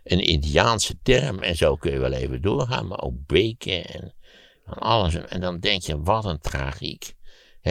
een 0.05 0.21
Indiaanse 0.21 0.99
term. 1.03 1.39
En 1.39 1.57
zo 1.57 1.77
kun 1.77 1.93
je 1.93 1.99
wel 1.99 2.13
even 2.13 2.43
doorgaan, 2.43 2.87
maar 2.87 3.01
ook 3.01 3.27
beken 3.27 3.85
en 3.85 4.15
van 4.67 4.79
alles. 4.79 5.15
En 5.15 5.41
dan 5.41 5.61
denk 5.61 5.83
je, 5.83 6.01
wat 6.01 6.25
een 6.25 6.41
tragiek. 6.41 7.15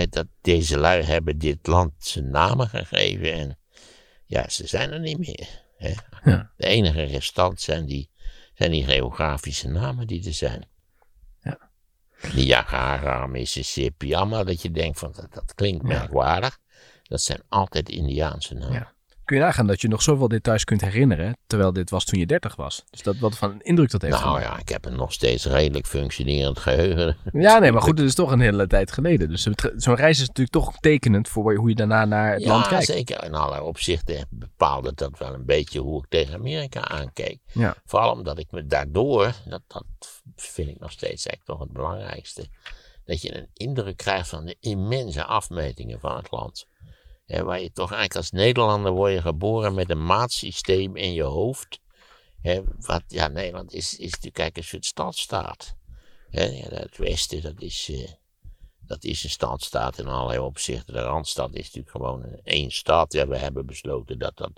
dat 0.10 0.28
deze 0.42 0.78
lui 0.78 1.02
hebben 1.02 1.38
dit 1.38 1.68
land 1.68 1.94
zijn 1.98 2.30
namen 2.30 2.68
gegeven 2.68 3.34
en 3.34 3.58
ja, 4.26 4.50
ze 4.50 4.68
zijn 4.68 4.92
er 4.92 5.00
niet 5.00 5.18
meer. 5.18 5.62
Ja. 6.24 6.52
De 6.58 6.68
enige 6.68 7.04
restant 7.04 7.62
zijn 7.62 7.86
die 7.86 8.10
zijn 8.54 8.72
die 8.72 8.86
geografische 8.86 9.68
namen 9.68 10.08
die 10.08 10.26
er 10.26 10.34
zijn. 10.34 10.68
Ja. 11.42 11.70
Niagara, 12.34 13.28
Mississippi, 13.28 14.14
allemaal 14.14 14.46
dat 14.46 14.62
je 14.62 14.72
denkt 14.72 15.00
van 15.00 15.12
dat, 15.12 15.34
dat 15.34 15.54
klinkt 15.54 15.84
merkwaardig. 15.84 16.60
Dat 17.04 17.22
zijn 17.22 17.42
altijd 17.50 17.90
Indiaanse 17.90 18.54
namen. 18.54 18.74
Ja. 18.74 18.94
Kun 19.26 19.38
je 19.38 19.44
nagaan 19.44 19.68
dat 19.68 19.82
je 19.82 19.88
nog 19.88 20.02
zoveel 20.02 20.28
details 20.28 20.64
kunt 20.64 20.82
herinneren, 20.82 21.38
terwijl 21.48 21.74
dit 21.74 21.90
was 21.90 22.06
toen 22.06 22.20
je 22.20 22.26
30 22.26 22.56
was. 22.56 22.84
Dus 22.90 23.02
dat, 23.02 23.18
wat 23.18 23.38
van 23.38 23.52
een 23.52 23.62
indruk 23.62 23.92
dat 23.92 24.02
heeft 24.02 24.20
Nou 24.20 24.42
ja, 24.42 24.60
ik 24.60 24.70
heb 24.70 24.86
een 24.86 24.96
nog 24.96 25.14
steeds 25.14 25.46
redelijk 25.46 25.86
functionerend 25.86 26.60
geheugen. 26.60 27.18
Ja, 27.32 27.60
nee, 27.60 27.72
maar 27.72 27.82
goed, 27.82 27.98
het 27.98 28.08
is 28.08 28.16
toch 28.16 28.32
een 28.32 28.40
hele 28.40 28.68
tijd 28.68 28.92
geleden. 28.92 29.30
Dus 29.30 29.48
zo'n 29.76 29.96
reis 29.96 30.20
is 30.20 30.28
natuurlijk 30.28 30.56
toch 30.56 30.78
tekenend 30.80 31.30
voor 31.30 31.56
hoe 31.56 31.70
je 31.70 31.76
daarna 31.76 32.06
naar 32.06 32.34
het 32.34 32.46
land 32.46 32.68
kijkt. 32.68 32.88
Ja, 32.88 32.94
zeker. 32.94 33.24
In 33.24 33.34
allerlei 33.34 33.62
opzichten 33.62 34.28
bepaalde 34.30 34.92
dat 34.96 35.18
wel 35.18 35.34
een 35.34 35.46
beetje 35.46 35.80
hoe 35.80 36.04
ik 36.04 36.10
tegen 36.10 36.34
Amerika 36.34 36.88
aankeek. 36.88 37.40
Ja. 37.52 37.76
Vooral 37.86 38.12
omdat 38.12 38.40
ik 38.40 38.52
me 38.52 38.66
daardoor, 38.66 39.34
dat, 39.46 39.62
dat 39.68 39.86
vind 40.36 40.70
ik 40.70 40.80
nog 40.80 40.92
steeds 40.92 41.26
echt 41.26 41.46
toch 41.46 41.60
het 41.60 41.72
belangrijkste, 41.72 42.48
dat 43.06 43.22
je 43.22 43.38
een 43.38 43.50
indruk 43.54 43.98
krijgt 43.98 44.30
van 44.30 44.46
de 44.46 44.56
immense 44.60 45.24
afmetingen 45.24 46.00
van 46.00 46.16
het 46.16 46.32
land 46.32 46.68
waar 47.42 47.62
je 47.62 47.72
toch 47.72 47.92
eigenlijk 47.92 48.16
als 48.16 48.32
Nederlander 48.32 48.92
word 48.92 49.14
je 49.14 49.22
geboren 49.22 49.74
met 49.74 49.90
een 49.90 50.06
maatsysteem 50.06 50.96
in 50.96 51.14
je 51.14 51.24
hoofd. 51.24 51.80
wat, 52.80 53.04
ja, 53.08 53.28
Nederland 53.28 53.74
is, 53.74 53.98
is 53.98 54.12
natuurlijk 54.12 54.58
een 54.58 54.64
soort 54.64 54.86
stadstaat. 54.86 55.76
Het 56.30 56.98
Westen, 56.98 57.42
dat 57.42 57.62
is, 57.62 57.90
uh, 57.90 58.08
dat 58.86 59.04
is 59.04 59.24
een 59.24 59.30
stadstaat 59.30 60.00
in 60.00 60.08
allerlei 60.08 60.40
opzichten. 60.40 60.94
De 60.94 61.02
Randstad 61.02 61.54
is 61.54 61.64
natuurlijk 61.64 61.90
gewoon 61.90 62.24
één 62.44 62.72
stad. 62.72 63.14
Ja, 63.14 63.28
we 63.28 63.38
hebben 63.38 63.66
besloten 63.66 64.20
dat 64.20 64.38
dat 64.38 64.52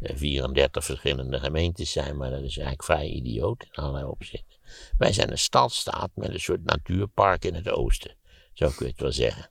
34 0.00 0.84
verschillende 0.84 1.40
gemeentes 1.40 1.92
zijn, 1.92 2.16
maar 2.16 2.30
dat 2.30 2.42
is 2.42 2.56
eigenlijk 2.56 2.84
vrij 2.84 3.08
idioot 3.08 3.62
in 3.62 3.82
allerlei 3.82 4.04
opzichten. 4.04 4.56
Wij 4.98 5.12
zijn 5.12 5.30
een 5.30 5.38
stadstaat 5.38 6.10
met 6.14 6.30
een 6.30 6.40
soort 6.40 6.64
natuurpark 6.64 7.44
in 7.44 7.54
het 7.54 7.68
oosten. 7.68 8.16
Zo 8.52 8.68
kun 8.68 8.86
je 8.86 8.92
het 8.92 9.00
wel 9.00 9.12
zeggen. 9.12 9.49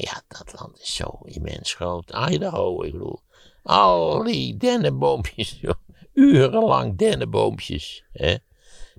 Ja, 0.00 0.22
dat 0.28 0.60
land 0.60 0.80
is 0.80 0.94
zo 0.94 1.18
immens 1.24 1.74
groot. 1.74 2.10
Idaho, 2.30 2.82
ik 2.82 2.92
bedoel. 2.92 3.20
Al 3.62 4.22
die 4.22 4.56
dennenboompjes, 4.56 5.58
joh. 5.60 5.74
Urenlang 6.12 6.98
dennenboompjes. 6.98 8.04
Hè? 8.12 8.36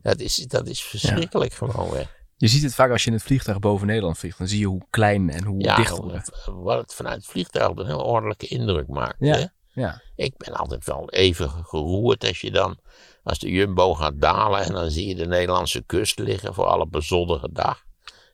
Dat, 0.02 0.20
is, 0.20 0.36
dat 0.36 0.68
is 0.68 0.84
verschrikkelijk 0.84 1.54
gewoon 1.54 1.90
weg. 1.90 2.18
Je 2.38 2.48
ziet 2.48 2.64
het 2.64 2.76
vaak 2.76 2.92
als 2.92 3.04
je 3.04 3.10
in 3.10 3.16
het 3.16 3.26
vliegtuig 3.26 3.60
boven 3.60 3.88
Nederland 3.88 4.18
vliegt. 4.18 4.38
Dan 4.38 4.48
zie 4.48 4.60
je 4.60 4.66
hoe 4.66 4.86
klein 4.90 5.30
en 5.30 5.44
hoe 5.44 5.64
dicht 5.64 5.98
het 5.98 6.32
Wat 6.46 6.82
het 6.82 6.94
vanuit 6.94 7.16
het 7.16 7.26
vliegtuig 7.26 7.76
een 7.76 7.86
heel 7.86 8.04
ordelijke 8.04 8.48
indruk 8.48 8.88
maakt. 8.88 9.16
Ja. 9.20 9.36
Hè? 9.36 9.46
Ja. 9.74 10.02
Ik 10.16 10.38
ben 10.38 10.54
altijd 10.54 10.86
wel 10.86 11.10
even 11.10 11.50
geroerd 11.50 12.28
als 12.28 12.42
je 12.42 12.52
dan, 12.52 12.80
als 13.24 13.40
de 13.40 13.50
Jumbo 13.50 13.94
gaat 13.94 14.22
dalen 14.22 14.64
en 14.64 14.74
dan 14.74 14.90
zie 14.90 15.08
je 15.08 15.16
de 15.16 15.26
Nederlandse 15.26 15.84
kust 15.86 16.20
liggen 16.20 16.54
voor 16.54 16.66
alle 16.66 16.88
bezoldige 16.88 17.50
dag 17.52 17.88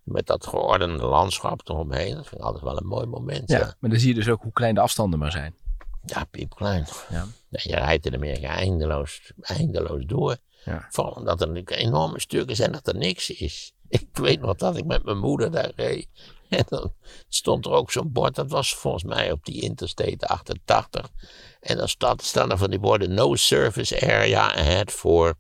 met 0.06 0.28
dat 0.28 0.48
geordende 0.48 1.06
landschap 1.06 1.62
eromheen. 1.70 2.16
Dat 2.16 2.28
vind 2.28 2.42
ik 2.42 2.46
altijd 2.46 2.64
wel 2.64 2.78
een 2.78 2.88
mooi 2.88 3.06
moment. 3.06 3.50
Ja, 3.50 3.76
maar 3.80 3.90
dan 3.90 4.00
zie 4.00 4.10
je 4.10 4.16
dus 4.16 4.30
ook 4.30 4.42
hoe 4.42 4.52
klein 4.52 4.76
de 4.76 4.82
afstanden 4.82 5.20
maar 5.20 5.32
zijn. 5.32 5.56
Ja, 6.06 6.24
piepklein. 6.24 6.88
Ja. 7.10 7.26
Je 7.50 7.76
rijdt 7.76 8.06
in 8.06 8.14
Amerika 8.14 8.48
eindeloos, 8.48 9.32
eindeloos 9.42 10.06
door. 10.06 10.38
Ja. 10.66 10.88
Vooral 10.90 11.14
omdat 11.14 11.42
er 11.42 11.48
natuurlijk 11.48 11.78
enorme 11.80 12.20
stukken 12.20 12.56
zijn 12.56 12.72
dat 12.72 12.88
er 12.88 12.96
niks 12.96 13.30
is. 13.30 13.74
Ik 13.88 14.08
weet 14.12 14.42
nog 14.42 14.56
dat 14.56 14.78
ik 14.78 14.86
met 14.86 15.04
mijn 15.04 15.18
moeder 15.18 15.52
daar 15.52 15.72
reed. 15.76 16.08
En 16.50 16.64
dan 16.70 16.94
stond 17.30 17.66
er 17.66 17.72
ook 17.72 17.92
zo'n 17.92 18.12
bord, 18.12 18.36
dat 18.36 18.50
was 18.50 18.76
volgens 18.76 19.04
mij 19.04 19.32
op 19.32 19.46
die 19.46 19.62
Interstate 19.62 20.28
88. 20.28 21.10
En 21.60 21.78
dan 21.78 21.90
staat, 21.90 22.24
staan 22.24 22.52
er 22.52 22.58
van 22.58 22.70
die 22.70 22.80
borden, 22.80 23.14
no 23.14 23.36
service 23.36 24.02
area 24.02 24.54
ahead 24.56 24.92
for 24.92 25.36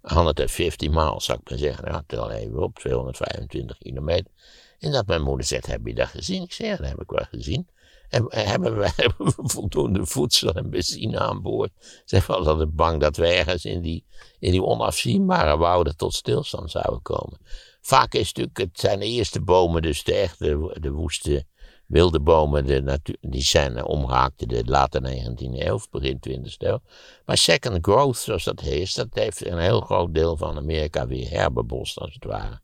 150 0.00 0.88
miles, 0.88 1.24
zou 1.24 1.38
ik 1.42 1.50
maar 1.50 1.58
zeggen. 1.58 2.04
Al 2.06 2.30
even 2.30 2.62
op, 2.62 2.78
225 2.78 3.78
kilometer. 3.78 4.30
En 4.78 4.92
dat 4.92 5.06
mijn 5.06 5.22
moeder 5.22 5.46
zegt, 5.46 5.66
heb 5.66 5.86
je 5.86 5.94
dat 5.94 6.08
gezien? 6.08 6.42
Ik 6.42 6.52
zeg, 6.52 6.66
ja, 6.66 6.76
dat 6.76 6.86
heb 6.86 7.00
ik 7.00 7.10
wel 7.10 7.26
gezien. 7.30 7.68
En 8.08 8.26
hebben 8.28 8.78
we, 8.78 8.90
hebben 8.96 9.26
we 9.26 9.32
voldoende 9.36 10.06
voedsel 10.06 10.52
en 10.52 10.70
benzine 10.70 11.18
aan 11.18 11.42
boord? 11.42 11.70
Ze 12.04 12.22
was 12.26 12.46
altijd 12.46 12.74
bang 12.74 13.00
dat 13.00 13.16
we 13.16 13.26
ergens 13.26 13.64
in 13.64 13.80
die, 13.80 14.04
in 14.38 14.50
die 14.50 14.62
onafzienbare 14.62 15.56
wouden 15.56 15.96
tot 15.96 16.14
stilstand 16.14 16.70
zouden 16.70 17.02
komen. 17.02 17.38
Vaak 17.80 18.12
is 18.14 18.28
het 18.28 18.36
natuurlijk, 18.36 18.58
het 18.58 18.80
zijn 18.80 18.98
de 18.98 19.06
eerste 19.06 19.40
bomen, 19.40 19.82
dus 19.82 20.04
de 20.04 20.14
echte, 20.14 20.76
de 20.80 20.90
woeste 20.90 21.44
wilde 21.90 22.20
bomen, 22.20 22.66
de 22.66 22.82
natuur, 22.82 23.16
die 23.20 23.42
zijn 23.42 23.84
omgehaakt 23.84 24.42
in 24.42 24.48
de 24.48 24.64
late 24.64 25.00
19e 25.00 25.66
eeuw, 25.66 25.80
begin 25.90 26.20
20e 26.28 26.56
eeuw. 26.58 26.80
Maar 27.24 27.36
second 27.36 27.78
growth, 27.82 28.16
zoals 28.16 28.44
dat 28.44 28.60
heet, 28.60 28.94
dat 28.94 29.08
heeft 29.10 29.46
een 29.46 29.58
heel 29.58 29.80
groot 29.80 30.14
deel 30.14 30.36
van 30.36 30.56
Amerika 30.56 31.06
weer 31.06 31.30
herbebost, 31.30 31.98
als 31.98 32.14
het 32.14 32.24
ware. 32.24 32.60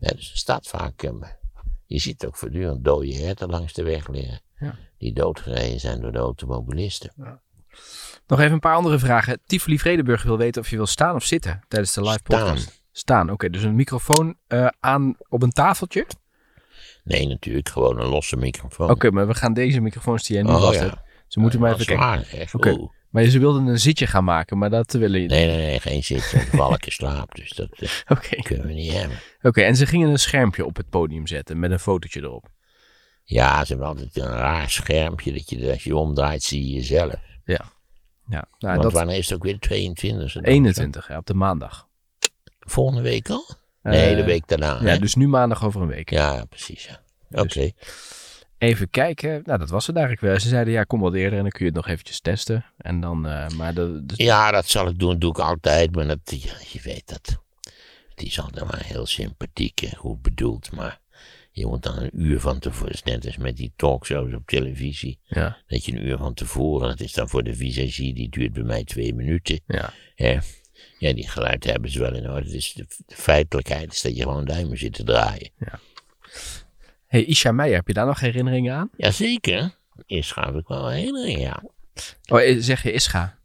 Ja, 0.00 0.08
dus 0.08 0.30
er 0.30 0.36
staat 0.36 0.66
vaak, 0.66 1.02
eh, 1.02 1.12
je 1.86 1.98
ziet 1.98 2.26
ook 2.26 2.36
voortdurend 2.36 2.84
dode 2.84 3.14
herten 3.14 3.50
langs 3.50 3.72
de 3.72 3.82
weg 3.82 4.08
liggen. 4.08 4.40
Ja. 4.58 4.74
Die 4.98 5.12
doodgereden 5.12 5.80
zijn 5.80 6.00
door 6.00 6.12
de 6.12 6.18
automobilisten. 6.18 7.12
Nog 8.26 8.40
even 8.40 8.52
een 8.52 8.60
paar 8.60 8.74
andere 8.74 8.98
vragen. 8.98 9.40
Tivoli 9.46 9.78
Vredenburg 9.78 10.22
wil 10.22 10.38
weten 10.38 10.62
of 10.62 10.70
je 10.70 10.76
wil 10.76 10.86
staan 10.86 11.14
of 11.14 11.24
zitten 11.24 11.64
tijdens 11.68 11.94
de 11.94 12.00
live 12.00 12.18
Staan. 12.24 12.40
podcast. 12.40 12.82
Staan, 12.92 13.30
oké. 13.30 13.50
dus 13.50 13.62
een 13.62 13.74
microfoon 13.74 14.36
eh, 14.46 14.66
aan 14.80 15.16
op 15.28 15.42
een 15.42 15.52
tafeltje. 15.52 16.06
Nee, 17.08 17.26
natuurlijk, 17.26 17.68
gewoon 17.68 18.00
een 18.00 18.08
losse 18.08 18.36
microfoon. 18.36 18.90
Oké, 18.90 19.10
maar 19.10 19.26
we 19.26 19.34
gaan 19.34 19.52
deze 19.52 19.80
microfoons 19.80 20.26
die 20.26 20.36
jij 20.36 20.44
nu 20.44 20.50
Oh, 20.50 20.60
vast 20.60 20.78
ja. 20.78 20.84
hebt. 20.84 20.96
Ze 21.26 21.40
moeten 21.40 21.60
maar 21.60 21.70
Dat 21.70 21.80
even 21.80 21.98
kijken. 21.98 22.48
Oké. 22.52 22.88
Maar 23.10 23.24
ze 23.24 23.38
wilden 23.38 23.66
een 23.66 23.78
zitje 23.78 24.06
gaan 24.06 24.24
maken, 24.24 24.58
maar 24.58 24.70
dat 24.70 24.92
willen 24.92 25.20
je 25.20 25.26
Nee, 25.28 25.46
nee, 25.46 25.56
nee, 25.56 25.80
geen 25.80 26.02
ik 26.72 26.86
in 26.86 26.92
slaap. 26.92 27.34
Dus 27.34 27.50
dat 27.50 27.68
eh, 27.78 28.42
kunnen 28.42 28.66
we 28.66 28.72
niet 28.72 28.92
hebben. 28.92 29.18
Oké, 29.42 29.62
en 29.62 29.76
ze 29.76 29.86
gingen 29.86 30.08
een 30.08 30.18
schermpje 30.18 30.64
op 30.64 30.76
het 30.76 30.88
podium 30.88 31.26
zetten 31.26 31.58
met 31.58 31.70
een 31.70 31.78
fotootje 31.78 32.20
erop. 32.20 32.48
Ja, 33.24 33.64
ze 33.64 33.72
hebben 33.72 33.86
altijd 33.88 34.16
een 34.16 34.28
raar 34.28 34.70
schermpje 34.70 35.32
dat 35.32 35.50
je 35.50 35.70
als 35.70 35.84
je 35.84 35.96
omdraait 35.96 36.42
zie 36.42 36.66
je 36.66 36.74
jezelf. 36.74 37.14
Ja. 37.44 37.76
Ja, 38.28 38.48
nou, 38.58 38.72
Want 38.72 38.82
dat 38.82 38.92
wanneer 38.92 39.16
is 39.16 39.28
het 39.28 39.38
ook 39.38 39.44
weer 39.44 39.58
22? 39.58 40.42
21, 40.42 41.08
ja, 41.08 41.16
op 41.16 41.26
de 41.26 41.34
maandag. 41.34 41.88
Volgende 42.58 43.02
week 43.02 43.30
al? 43.30 43.44
Nee, 43.82 44.10
Eh, 44.10 44.16
de 44.16 44.24
week 44.24 44.46
daarna. 44.46 44.78
Ja, 44.80 44.86
hè? 44.88 44.98
dus 44.98 45.14
nu 45.14 45.28
maandag 45.28 45.64
over 45.64 45.80
een 45.80 45.88
week. 45.88 46.10
ja 46.10 46.44
precies. 46.44 46.84
Ja. 46.86 47.40
Oké. 47.42 47.70
Even 48.58 48.90
kijken. 48.90 49.42
Nou, 49.44 49.58
dat 49.58 49.70
was 49.70 49.86
het 49.86 49.96
eigenlijk 49.96 50.26
wel. 50.26 50.40
Ze 50.40 50.48
zeiden, 50.48 50.72
ja, 50.72 50.84
kom 50.84 51.00
wat 51.00 51.14
eerder 51.14 51.36
en 51.38 51.42
dan 51.42 51.50
kun 51.50 51.60
je 51.60 51.66
het 51.66 51.74
nog 51.74 51.88
eventjes 51.88 52.20
testen. 52.20 52.64
En 52.76 53.00
dan, 53.00 53.26
eh, 53.26 53.48
maar 53.48 53.74
de, 53.74 54.02
de- 54.06 54.22
Ja, 54.24 54.50
dat 54.50 54.68
zal 54.68 54.88
ik 54.88 54.98
doen, 54.98 55.18
doe 55.18 55.30
ik 55.30 55.38
altijd. 55.38 55.94
Maar 55.94 56.06
dat, 56.06 56.18
ja, 56.24 56.52
je 56.72 56.80
weet 56.82 57.06
dat. 57.08 57.42
Het 58.08 58.22
is 58.26 58.40
altijd 58.40 58.64
maar 58.70 58.84
heel 58.84 59.06
sympathiek 59.06 59.80
en 59.82 59.96
goed 59.96 60.22
bedoeld. 60.22 60.72
Maar 60.72 61.00
je 61.50 61.66
moet 61.66 61.82
dan 61.82 61.98
een 61.98 62.10
uur 62.20 62.40
van 62.40 62.58
tevoren. 62.58 62.94
Net 63.04 63.26
als 63.26 63.36
met 63.36 63.56
die 63.56 63.72
talkshows 63.76 64.34
op 64.34 64.46
televisie. 64.46 65.18
ja, 65.24 65.56
Dat 65.66 65.84
je 65.84 65.92
een 65.92 66.06
uur 66.06 66.18
van 66.18 66.34
tevoren. 66.34 66.88
Dat 66.88 67.00
is 67.00 67.12
dan 67.12 67.28
voor 67.28 67.42
de 67.44 67.54
visagie, 67.54 68.14
die 68.14 68.28
duurt 68.28 68.52
bij 68.52 68.62
mij 68.62 68.84
twee 68.84 69.14
minuten. 69.14 69.60
ja. 69.66 69.92
Hè? 70.14 70.38
Ja, 70.98 71.12
die 71.12 71.28
geluid 71.28 71.64
hebben 71.64 71.90
ze 71.90 71.98
wel 71.98 72.14
in 72.14 72.30
orde. 72.30 72.50
Dus 72.50 72.72
de, 72.72 72.86
de 73.06 73.14
feitelijkheid 73.16 73.92
is 73.92 74.02
dat 74.02 74.16
je 74.16 74.22
gewoon 74.22 74.44
duimen 74.44 74.78
zit 74.78 74.92
te 74.92 75.04
draaien. 75.04 75.50
hey, 77.06 77.24
Isha 77.24 77.52
Meijer, 77.52 77.76
heb 77.76 77.86
je 77.86 77.92
daar 77.92 78.06
nog 78.06 78.20
herinneringen 78.20 78.74
aan? 78.74 78.90
Jazeker. 78.96 79.76
Eerst 80.06 80.32
ga 80.32 80.48
ik 80.48 80.68
wel 80.68 80.88
herinneren, 80.88 81.38
ja. 81.38 81.62
Oh, 82.28 82.40
eh, 82.40 82.56
zeg 82.58 82.82
je 82.82 82.92
Ischa? 82.92 83.38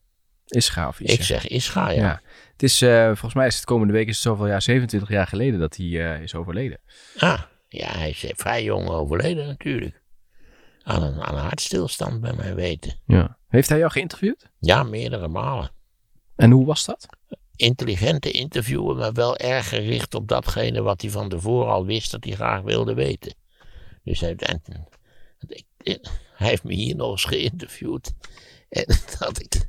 Ischa 0.47 0.87
of 0.87 0.99
Isha? 0.99 1.13
Ik 1.13 1.23
zeg 1.23 1.47
Ischa, 1.47 1.89
ja. 1.89 2.01
Ja. 2.01 2.21
Het 2.51 2.63
is, 2.63 2.81
eh, 2.81 3.05
volgens 3.05 3.33
mij 3.33 3.47
is 3.47 3.55
het 3.55 3.65
komende 3.65 3.93
week 3.93 4.07
is 4.07 4.13
het 4.13 4.23
zoveel 4.23 4.47
jaar, 4.47 4.61
27 4.61 5.09
jaar 5.09 5.27
geleden 5.27 5.59
dat 5.59 5.75
hij 5.75 5.85
eh, 5.85 6.21
is 6.21 6.35
overleden. 6.35 6.79
Ah, 7.17 7.41
ja, 7.67 7.87
hij 7.87 8.09
is 8.09 8.25
vrij 8.35 8.63
jong 8.63 8.89
overleden 8.89 9.47
natuurlijk. 9.47 10.01
Aan 10.83 11.03
een, 11.03 11.21
aan 11.21 11.35
een 11.35 11.43
hartstilstand 11.43 12.21
bij 12.21 12.33
mij 12.33 12.55
weten. 12.55 12.99
Ja. 13.05 13.37
Heeft 13.47 13.69
hij 13.69 13.77
jou 13.77 13.91
geïnterviewd? 13.91 14.49
Ja, 14.59 14.83
meerdere 14.83 15.27
malen. 15.27 15.71
En 16.35 16.51
hoe 16.51 16.65
was 16.65 16.85
dat? 16.85 17.07
Intelligente 17.55 18.31
interviewen, 18.31 18.97
maar 18.97 19.13
wel 19.13 19.37
erg 19.37 19.69
gericht 19.69 20.13
op 20.15 20.27
datgene 20.27 20.81
wat 20.81 21.01
hij 21.01 21.09
van 21.09 21.29
tevoren 21.29 21.73
al 21.73 21.85
wist 21.85 22.11
dat 22.11 22.23
hij 22.23 22.33
graag 22.33 22.61
wilde 22.61 22.93
weten. 22.93 23.33
Dus 24.03 24.19
hij, 24.19 24.35
ik- 25.77 26.07
hij 26.33 26.47
heeft 26.47 26.63
me 26.63 26.73
hier 26.73 26.95
nog 26.95 27.11
eens 27.11 27.23
geïnterviewd. 27.23 28.11
En 28.69 28.85
dat 29.19 29.39
ik. 29.41 29.67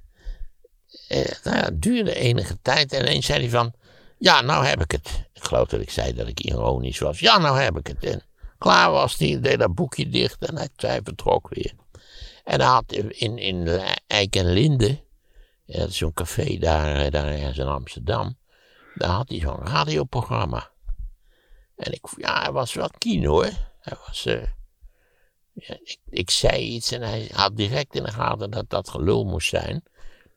Eh, 1.09 1.31
nou 1.45 1.57
ja, 1.57 1.71
duurde 1.75 2.15
enige 2.15 2.59
tijd. 2.63 2.93
En 2.93 3.01
ineens 3.01 3.27
zei 3.27 3.41
hij 3.41 3.51
van. 3.51 3.73
Ja, 4.19 4.41
nou 4.41 4.65
heb 4.67 4.81
ik 4.83 4.91
het. 4.91 5.27
Ik 5.33 5.45
geloof 5.45 5.69
dat 5.69 5.81
ik 5.81 5.91
zei 5.91 6.13
dat 6.15 6.29
ik 6.29 6.41
ironisch 6.41 6.99
was. 6.99 7.19
Ja, 7.19 7.39
nou 7.39 7.59
heb 7.61 7.77
ik 7.79 7.87
het. 7.87 8.05
En 8.05 8.23
klaar 8.59 8.91
was 8.91 9.19
hij, 9.19 9.41
deed 9.41 9.59
dat 9.59 9.75
boekje 9.75 10.09
dicht 10.09 10.45
en 10.47 10.57
hij, 10.57 10.69
hij 10.77 11.01
vertrok 11.05 11.49
weer. 11.55 11.73
En 12.45 12.61
hij 12.61 12.69
had 12.69 12.93
in, 12.93 13.39
in 13.39 13.69
Eik 14.07 14.37
en 14.37 14.53
Linde. 14.53 15.03
Ja, 15.65 15.79
dat 15.79 15.89
is 15.89 15.97
zo'n 15.97 16.13
café 16.13 16.59
daar, 16.59 16.97
eh, 16.97 17.11
daar 17.11 17.27
ergens 17.27 17.59
in 17.59 17.67
Amsterdam. 17.67 18.39
Daar 18.95 19.11
had 19.11 19.29
hij 19.29 19.39
zo'n 19.39 19.67
radioprogramma. 19.67 20.71
En 21.77 21.93
ik, 21.93 22.07
ja, 22.17 22.43
hij 22.43 22.53
was 22.53 22.75
wel 22.75 22.91
keen 22.99 23.25
hoor. 23.25 23.51
Hij 23.81 23.99
was, 24.07 24.27
eh, 24.27 24.47
ja, 25.53 25.77
ik, 25.83 25.99
ik 26.09 26.31
zei 26.31 26.63
iets 26.63 26.93
en 26.93 27.03
hij 27.03 27.31
had 27.33 27.57
direct 27.57 27.95
in 27.95 28.03
de 28.03 28.13
gaten 28.13 28.51
dat 28.51 28.71
dat 28.71 28.89
gelul 28.89 29.25
moest 29.25 29.49
zijn. 29.49 29.83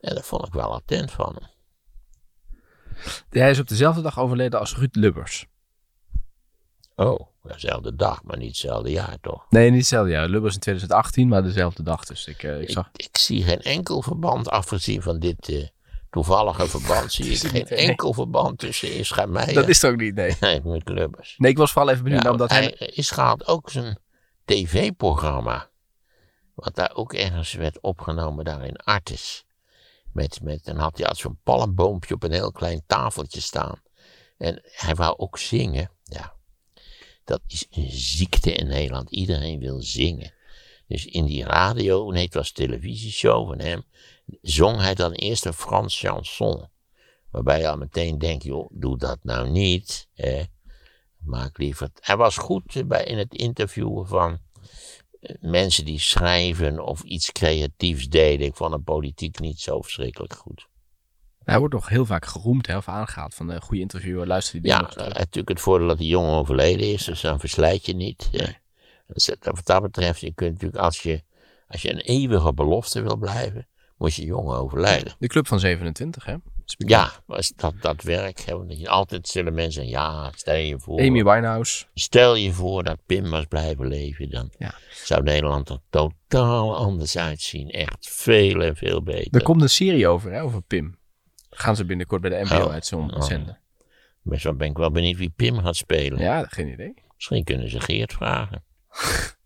En 0.00 0.14
dat 0.14 0.26
vond 0.26 0.46
ik 0.46 0.52
wel 0.52 0.72
attent 0.72 1.10
van 1.10 1.34
hem. 1.34 1.48
Hij 3.28 3.50
is 3.50 3.58
op 3.58 3.68
dezelfde 3.68 4.02
dag 4.02 4.18
overleden 4.18 4.58
als 4.60 4.76
Ruud 4.76 4.94
Lubbers. 4.94 5.46
Oh, 6.96 7.27
dezelfde 7.52 7.94
dag, 7.94 8.22
maar 8.22 8.38
niet 8.38 8.48
hetzelfde 8.48 8.90
jaar 8.90 9.16
toch? 9.20 9.46
Nee, 9.50 9.70
niet 9.70 9.78
hetzelfde 9.78 10.10
jaar. 10.10 10.28
Lubbers 10.28 10.54
in 10.54 10.60
2018, 10.60 11.28
maar 11.28 11.42
dezelfde 11.42 11.82
dag. 11.82 12.04
Dus 12.04 12.26
ik, 12.26 12.42
eh, 12.42 12.54
ik 12.54 12.62
Ik, 12.62 12.70
zag... 12.70 12.90
ik 12.92 13.16
zie 13.16 13.42
geen 13.42 13.60
enkel 13.60 14.02
verband, 14.02 14.50
afgezien 14.50 15.02
van 15.02 15.18
dit 15.18 15.48
eh, 15.48 15.66
toevallige 16.10 16.68
verband, 16.78 17.12
zie 17.12 17.30
ik 17.30 17.38
geen 17.38 17.66
nee. 17.68 17.78
enkel 17.78 18.12
verband 18.12 18.58
tussen 18.58 18.94
Ischa 18.94 19.26
Meijer 19.26 19.54
Dat 19.54 19.68
is 19.68 19.84
ook 19.84 19.96
niet, 19.96 20.14
nee. 20.14 20.36
en 20.40 20.68
met 20.68 20.88
Lubbers. 20.88 21.34
Nee, 21.38 21.50
ik 21.50 21.58
was 21.58 21.72
vooral 21.72 21.90
even 21.90 22.04
benieuwd, 22.04 22.22
Ja, 22.22 22.30
omdat 22.30 22.50
hij... 22.50 22.74
hij 22.78 22.86
is 22.86 23.10
gehad 23.10 23.46
ook 23.46 23.70
zijn 23.70 23.98
tv-programma. 24.44 25.68
Wat 26.54 26.74
daar 26.74 26.94
ook 26.94 27.12
ergens 27.12 27.52
werd 27.52 27.80
opgenomen, 27.80 28.44
daar 28.44 28.64
in 28.64 28.76
Artis. 28.76 29.44
Met, 30.12 30.42
met, 30.42 30.64
dan 30.64 30.76
had 30.76 30.98
hij 30.98 31.14
zo'n 31.14 31.38
palmboompje 31.42 32.14
op 32.14 32.22
een 32.22 32.32
heel 32.32 32.52
klein 32.52 32.82
tafeltje 32.86 33.40
staan. 33.40 33.82
En 34.38 34.62
hij 34.64 34.94
wou 34.94 35.18
ook 35.18 35.38
zingen. 35.38 35.90
Dat 37.28 37.42
is 37.46 37.66
een 37.70 37.90
ziekte 37.90 38.52
in 38.52 38.66
Nederland. 38.66 39.10
Iedereen 39.10 39.58
wil 39.58 39.82
zingen. 39.82 40.32
Dus 40.86 41.06
in 41.06 41.24
die 41.24 41.44
radio, 41.44 42.10
nee, 42.10 42.24
het 42.24 42.34
was 42.34 42.48
een 42.48 42.54
televisieshow 42.54 43.48
van 43.48 43.58
hem, 43.58 43.84
zong 44.42 44.80
hij 44.80 44.94
dan 44.94 45.12
eerst 45.12 45.44
een 45.46 45.52
Frans 45.52 45.98
chanson. 45.98 46.68
Waarbij 47.30 47.60
je 47.60 47.68
al 47.68 47.76
meteen 47.76 48.18
denkt, 48.18 48.44
joh, 48.44 48.70
doe 48.72 48.98
dat 48.98 49.18
nou 49.22 49.50
niet. 49.50 50.08
Hè. 50.14 50.42
Maak 51.18 51.58
liever. 51.58 51.90
Hij 52.00 52.16
was 52.16 52.36
goed 52.36 52.88
bij, 52.88 53.04
in 53.04 53.18
het 53.18 53.34
interviewen 53.34 54.06
van 54.06 54.38
eh, 55.20 55.36
mensen 55.40 55.84
die 55.84 56.00
schrijven 56.00 56.84
of 56.84 57.02
iets 57.02 57.32
creatiefs 57.32 58.08
deden. 58.08 58.46
Ik 58.46 58.56
vond 58.56 58.72
de 58.72 58.80
politiek 58.80 59.40
niet 59.40 59.60
zo 59.60 59.80
verschrikkelijk 59.82 60.34
goed. 60.34 60.68
Hij 61.48 61.58
wordt 61.58 61.74
nog 61.74 61.88
heel 61.88 62.06
vaak 62.06 62.26
geroemd 62.26 62.66
hè, 62.66 62.76
of 62.76 62.88
aangehaald 62.88 63.34
van 63.34 63.48
een 63.50 63.60
goede 63.62 63.80
interviewer. 63.80 64.26
Luister 64.26 64.62
die 64.62 64.70
Ja, 64.70 64.80
natuurlijk 64.96 65.48
het 65.48 65.60
voordeel 65.60 65.88
dat 65.88 65.98
die 65.98 66.08
jongen 66.08 66.34
overleden 66.34 66.92
is, 66.92 67.04
dus 67.04 67.20
dan 67.20 67.40
verslijt 67.40 67.86
je 67.86 67.94
niet. 67.94 68.28
hè. 68.32 68.46
Dus 69.06 69.30
Wat 69.40 69.66
dat 69.66 69.82
betreft, 69.82 70.20
je 70.20 70.32
kunt 70.34 70.52
natuurlijk 70.52 70.82
als 70.82 71.02
je, 71.02 71.22
als 71.68 71.82
je 71.82 71.90
een 71.92 72.00
eeuwige 72.00 72.52
belofte 72.52 73.02
wil 73.02 73.16
blijven, 73.16 73.66
moet 73.96 74.14
je 74.14 74.24
jong 74.24 74.48
overlijden. 74.48 75.14
De 75.18 75.26
club 75.26 75.46
van 75.46 75.60
27, 75.60 76.24
hè? 76.24 76.34
Ja, 76.76 77.10
dat, 77.56 77.72
dat 77.80 78.02
werk, 78.02 78.40
hè, 78.40 78.56
want 78.56 78.78
je, 78.78 78.88
altijd 78.88 79.28
zullen 79.28 79.54
mensen 79.54 79.86
ja, 79.86 80.32
stel 80.34 80.54
je 80.56 80.78
voor. 80.78 81.00
Amy 81.00 81.24
Winehouse. 81.24 81.84
Stel 81.94 82.34
je 82.34 82.52
voor 82.52 82.84
dat 82.84 82.98
Pim 83.06 83.30
was 83.30 83.44
blijven 83.44 83.86
leven, 83.86 84.30
dan 84.30 84.50
Ja. 84.58 84.74
zou 85.04 85.22
Nederland 85.22 85.68
er 85.68 85.78
totaal 85.90 86.76
anders 86.76 87.16
uitzien. 87.18 87.70
Echt 87.70 88.08
veel 88.10 88.62
en 88.62 88.76
veel 88.76 89.02
beter. 89.02 89.34
Er 89.34 89.42
komt 89.42 89.62
een 89.62 89.68
serie 89.70 90.08
over, 90.08 90.32
hè, 90.32 90.42
over 90.42 90.62
Pim. 90.62 90.98
Gaan 91.50 91.76
ze 91.76 91.84
binnenkort 91.84 92.20
bij 92.20 92.30
de 92.30 92.44
NPO 92.44 92.64
Oh. 92.64 92.72
uitzenden. 92.72 93.16
Oh. 93.16 94.42
wel 94.42 94.54
ben 94.56 94.68
ik 94.70 94.76
wel 94.76 94.90
benieuwd 94.90 95.16
wie 95.18 95.32
Pim 95.36 95.58
gaat 95.58 95.76
spelen. 95.76 96.18
Ja, 96.18 96.44
geen 96.48 96.68
idee. 96.68 96.94
Misschien 97.14 97.44
kunnen 97.44 97.70
ze 97.70 97.80
Geert 97.80 98.12
vragen. 98.12 98.62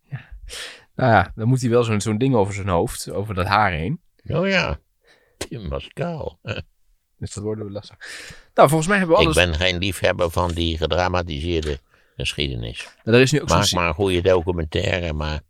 Nou 0.95 1.13
ja, 1.13 1.33
dan 1.35 1.49
moet 1.49 1.61
hij 1.61 1.71
wel 1.71 1.83
zo'n 1.85 2.01
zo'n 2.01 2.19
ding 2.19 2.35
over 2.35 2.55
zijn 2.55 2.69
hoofd, 2.69 3.11
over 3.11 3.35
dat 3.35 3.47
haar 3.47 3.73
heen. 3.73 4.01
Oh 4.27 4.49
ja, 4.49 4.79
Pim 5.49 5.69
was 5.69 5.89
kaal. 5.89 6.39
Dus 7.19 7.33
dat 7.35 7.45
worden 7.45 7.65
we 7.65 7.71
lastig. 7.71 7.97
Nou, 8.55 8.69
volgens 8.69 8.89
mij 8.89 8.99
hebben 8.99 9.17
we 9.17 9.23
Ik 9.23 9.29
alles... 9.29 9.45
ben 9.45 9.55
geen 9.55 9.79
liefhebber 9.79 10.31
van 10.31 10.51
die 10.53 10.77
gedramatiseerde 10.77 11.79
geschiedenis. 12.17 12.89
Er 13.05 13.15
is 13.21 13.33
nu 13.33 13.41
ook. 13.41 13.49
Maak 13.49 13.73
maar 13.73 13.89
een 13.89 13.95
goede 13.95 14.21
documentaire, 14.21 15.13
maar 15.13 15.41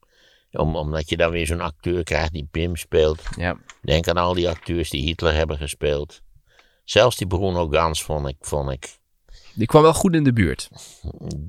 om, 0.50 0.76
omdat 0.76 1.08
je 1.08 1.16
dan 1.16 1.30
weer 1.30 1.46
zo'n 1.46 1.60
acteur 1.60 2.02
krijgt 2.04 2.32
die 2.32 2.48
Pim 2.50 2.76
speelt. 2.76 3.22
Ja. 3.36 3.56
Denk 3.82 4.08
aan 4.08 4.16
al 4.16 4.34
die 4.34 4.48
acteurs 4.48 4.90
die 4.90 5.02
Hitler 5.02 5.34
hebben 5.34 5.56
gespeeld. 5.58 6.22
Zelfs 6.84 7.16
die 7.16 7.26
Bruno 7.26 7.68
Gans 7.68 8.02
vond 8.02 8.28
ik, 8.28 8.36
vond 8.40 8.70
ik 8.70 8.98
Die 9.54 9.66
kwam 9.66 9.82
wel 9.82 9.94
goed 9.94 10.14
in 10.14 10.24
de 10.24 10.32
buurt. 10.32 10.68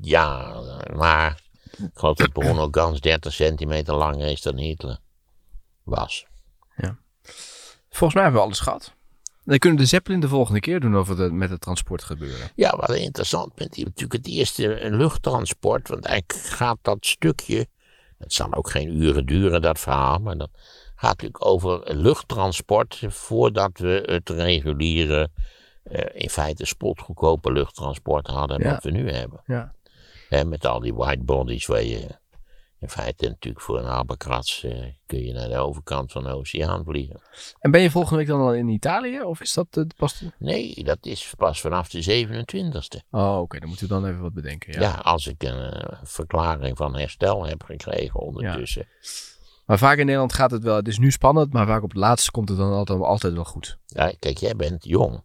ja, 0.02 0.62
maar 0.96 1.42
ik 1.78 1.90
geloof 1.94 2.18
dat 2.18 2.34
Bruno 2.34 2.68
Gans 2.72 3.00
30 3.02 3.34
centimeter 3.34 3.96
langer 3.96 4.28
is 4.28 4.42
dan 4.42 4.58
Hitler 4.58 5.00
was. 5.84 6.26
Volgens 7.90 8.14
mij 8.14 8.24
hebben 8.24 8.42
we 8.42 8.48
alles 8.48 8.60
gehad. 8.60 8.94
Dan 9.44 9.58
kunnen 9.58 9.80
we 9.80 9.84
de 9.84 9.90
Zeppelin 9.90 10.20
de 10.20 10.28
volgende 10.28 10.60
keer 10.60 10.80
doen 10.80 10.96
over 10.96 11.20
het 11.20 11.32
met 11.32 11.50
het 11.50 11.62
transport 11.62 12.04
gebeuren. 12.04 12.52
Ja, 12.56 12.76
wat 12.78 12.90
interessant 12.90 13.58
die, 13.58 13.86
natuurlijk 13.86 14.14
het 14.14 14.28
eerste 14.28 14.78
luchttransport, 14.90 15.88
want 15.88 16.06
eigenlijk 16.06 16.46
gaat 16.46 16.78
dat 16.82 17.06
stukje, 17.06 17.68
het 18.18 18.34
zal 18.34 18.54
ook 18.54 18.70
geen 18.70 19.02
uren 19.02 19.26
duren 19.26 19.62
dat 19.62 19.80
verhaal, 19.80 20.20
maar 20.20 20.38
dat 20.38 20.50
gaat 21.04 21.22
natuurlijk 21.22 21.46
over 21.46 21.96
luchttransport 21.96 23.02
voordat 23.08 23.78
we 23.78 24.04
het 24.06 24.30
reguliere, 24.30 25.30
eh, 25.84 26.22
in 26.22 26.30
feite 26.30 26.66
spotgoedkope 26.66 27.52
luchttransport 27.52 28.28
hadden 28.28 28.62
Ja. 28.64 28.70
wat 28.70 28.84
we 28.84 28.92
nu 28.92 29.12
hebben. 29.12 29.42
Ja. 29.46 29.74
Met 30.46 30.66
al 30.66 30.80
die 30.80 30.94
white 30.94 31.24
bodies 31.24 31.66
waar 31.66 31.84
je 31.84 32.08
in 32.80 32.90
feite 32.90 33.28
natuurlijk 33.28 33.64
voor 33.64 33.80
een 33.80 33.86
Albatros 33.86 34.64
eh, 34.64 34.84
kun 35.06 35.24
je 35.24 35.34
naar 35.34 35.48
de 35.48 35.58
overkant 35.58 36.12
van 36.12 36.24
de 36.24 36.30
oceaan 36.30 36.84
vliegen. 36.84 37.22
En 37.60 37.72
ben 37.72 37.82
je 37.82 37.92
volgende 37.92 38.18
week 38.18 38.28
dan 38.28 38.40
al 38.42 38.54
in 38.54 38.68
Italië? 38.68 39.22
Of 39.22 39.42
is 39.42 39.54
dat 39.54 39.68
eh, 39.72 39.84
pas... 39.98 40.24
Nee, 40.38 40.84
dat 40.84 40.98
is 41.02 41.34
pas 41.38 41.62
vanaf 41.62 41.90
de 41.90 42.26
27e. 42.26 43.00
Oh, 43.12 43.40
oké. 43.40 43.60
Dan 43.60 43.68
moeten 43.68 43.88
we 43.88 43.94
dan 43.94 44.06
even 44.06 44.22
wat 44.22 44.34
bedenken. 44.34 44.74
Ja. 44.74 44.82
Ja, 44.82 44.94
als 44.94 45.28
ik 45.28 45.44
een 45.44 45.98
verklaring 46.04 46.78
van 46.78 46.96
herstel 46.96 47.46
heb 47.46 47.64
gekregen 47.64 48.20
ondertussen. 48.20 48.88
Maar 49.66 49.78
vaak 49.78 49.98
in 49.98 50.06
Nederland 50.06 50.34
gaat 50.34 50.52
het 50.52 50.64
wel... 50.64 50.76
Het 50.76 50.88
is 50.88 50.98
nu 50.98 51.12
spannend, 51.12 51.54
maar 51.54 51.68
vaak 51.68 51.84
op 51.84 51.90
het 51.90 51.98
laatste 52.00 52.32
komt 52.32 52.50
het 52.50 52.58
dan 52.58 52.72
altijd, 52.72 53.00
altijd 53.00 53.34
wel 53.34 53.44
goed. 53.46 53.78
Ja, 53.86 54.14
kijk, 54.20 54.38
jij 54.38 54.56
bent 54.56 54.86
jong. 54.86 55.24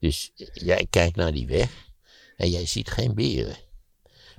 Dus 0.00 0.30
jij 0.52 0.86
kijkt 0.90 1.16
naar 1.16 1.32
die 1.32 1.46
weg 1.46 1.70
en 2.36 2.50
jij 2.50 2.66
ziet 2.66 2.90
geen 2.90 3.14
beren. 3.14 3.56